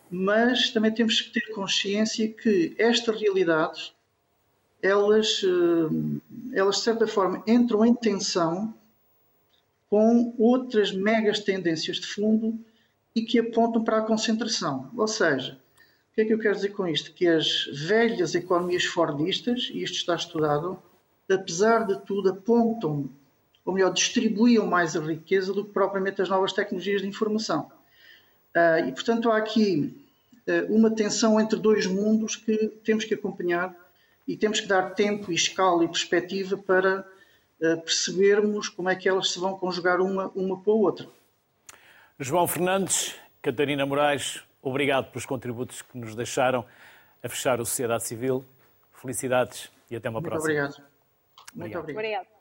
mas 0.10 0.70
também 0.70 0.94
temos 0.94 1.20
que 1.20 1.32
ter 1.32 1.54
consciência 1.54 2.30
que 2.30 2.74
estas 2.78 3.20
realidades, 3.20 3.94
elas, 4.82 5.42
eh, 5.44 6.58
elas 6.58 6.78
de 6.78 6.82
certa 6.84 7.06
forma 7.06 7.44
entram 7.46 7.86
em 7.86 7.94
tensão 7.94 8.74
com 9.90 10.34
outras 10.38 10.94
megas 10.94 11.42
tendências 11.42 11.98
de 11.98 12.08
fundo 12.08 12.58
e 13.14 13.24
que 13.24 13.40
apontam 13.40 13.84
para 13.84 13.98
a 13.98 14.04
concentração. 14.04 14.90
Ou 14.96 15.08
seja, 15.08 15.60
o 16.12 16.16
que 16.16 16.22
é 16.22 16.26
que 16.26 16.34
eu 16.34 16.40
quero 16.40 16.56
dizer 16.56 16.70
com 16.70 16.88
isto? 16.88 17.12
Que 17.12 17.28
as 17.28 17.66
velhas 17.74 18.36
economias 18.36 18.86
fordistas, 18.86 19.70
e 19.74 19.84
isto 19.84 19.98
está 19.98 20.16
estudado, 20.16 20.82
apesar 21.30 21.86
de 21.86 22.00
tudo, 22.06 22.30
apontam 22.30 23.10
ou 23.68 23.74
melhor, 23.74 23.92
distribuíam 23.92 24.66
mais 24.66 24.96
a 24.96 25.02
riqueza 25.02 25.54
do 25.54 25.66
que 25.66 25.74
propriamente 25.74 26.22
as 26.22 26.30
novas 26.30 26.54
tecnologias 26.54 27.02
de 27.02 27.08
informação. 27.10 27.70
Uh, 28.56 28.88
e, 28.88 28.94
portanto, 28.94 29.30
há 29.30 29.36
aqui 29.36 30.08
uh, 30.48 30.74
uma 30.74 30.90
tensão 30.90 31.38
entre 31.38 31.60
dois 31.60 31.86
mundos 31.86 32.38
que 32.38 32.70
temos 32.86 33.04
que 33.04 33.14
acompanhar 33.14 33.76
e 34.26 34.38
temos 34.38 34.62
que 34.62 34.68
dar 34.68 34.92
tempo 34.92 35.34
e 35.34 35.36
escala 35.36 35.84
e 35.84 35.88
perspectiva 35.90 36.58
para 36.58 37.02
uh, 37.02 37.82
percebermos 37.82 38.70
como 38.70 38.90
é 38.90 38.96
que 38.96 39.10
elas 39.10 39.34
se 39.34 39.40
vão 39.40 39.58
conjugar 39.58 40.00
uma, 40.00 40.32
uma 40.34 40.58
com 40.62 40.72
a 40.72 40.76
outra. 40.76 41.06
João 42.18 42.48
Fernandes, 42.48 43.16
Catarina 43.42 43.86
Moraes, 43.86 44.42
obrigado 44.62 45.12
pelos 45.12 45.26
contributos 45.26 45.82
que 45.82 45.98
nos 45.98 46.16
deixaram 46.16 46.64
a 47.22 47.28
fechar 47.28 47.60
o 47.60 47.66
Sociedade 47.66 48.06
Civil. 48.06 48.46
Felicidades 48.94 49.70
e 49.92 49.98
até 49.98 50.10
uma 50.10 50.22
Muito 50.22 50.32
próxima. 50.32 50.54
Obrigado. 50.54 50.84
Muito 51.54 51.78
obrigado. 51.78 51.98
obrigado. 51.98 52.37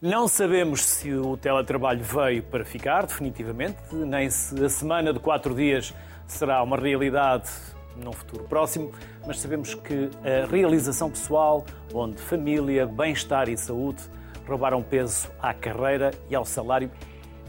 Não 0.00 0.28
sabemos 0.28 0.84
se 0.84 1.10
o 1.14 1.38
teletrabalho 1.38 2.04
veio 2.04 2.42
para 2.42 2.66
ficar, 2.66 3.06
definitivamente, 3.06 3.78
nem 3.94 4.28
se 4.28 4.62
a 4.62 4.68
semana 4.68 5.10
de 5.10 5.18
quatro 5.18 5.54
dias 5.54 5.94
será 6.26 6.62
uma 6.62 6.76
realidade 6.76 7.48
num 7.96 8.12
futuro 8.12 8.44
próximo, 8.44 8.92
mas 9.26 9.40
sabemos 9.40 9.74
que 9.74 10.10
a 10.22 10.46
realização 10.46 11.08
pessoal, 11.08 11.64
onde 11.94 12.20
família, 12.20 12.86
bem-estar 12.86 13.48
e 13.48 13.56
saúde 13.56 14.02
roubaram 14.46 14.82
peso 14.82 15.30
à 15.40 15.54
carreira 15.54 16.10
e 16.28 16.34
ao 16.34 16.44
salário 16.44 16.90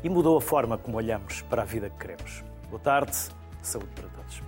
e 0.02 0.10
mudou 0.10 0.38
a 0.38 0.42
forma 0.42 0.78
como 0.78 0.96
olhamos 0.96 1.42
para 1.42 1.64
a 1.64 1.66
vida 1.66 1.90
que 1.90 1.98
queremos. 1.98 2.46
Boa 2.70 2.80
tarde, 2.80 3.14
saúde 3.62 3.90
para 3.94 4.08
todos. 4.08 4.48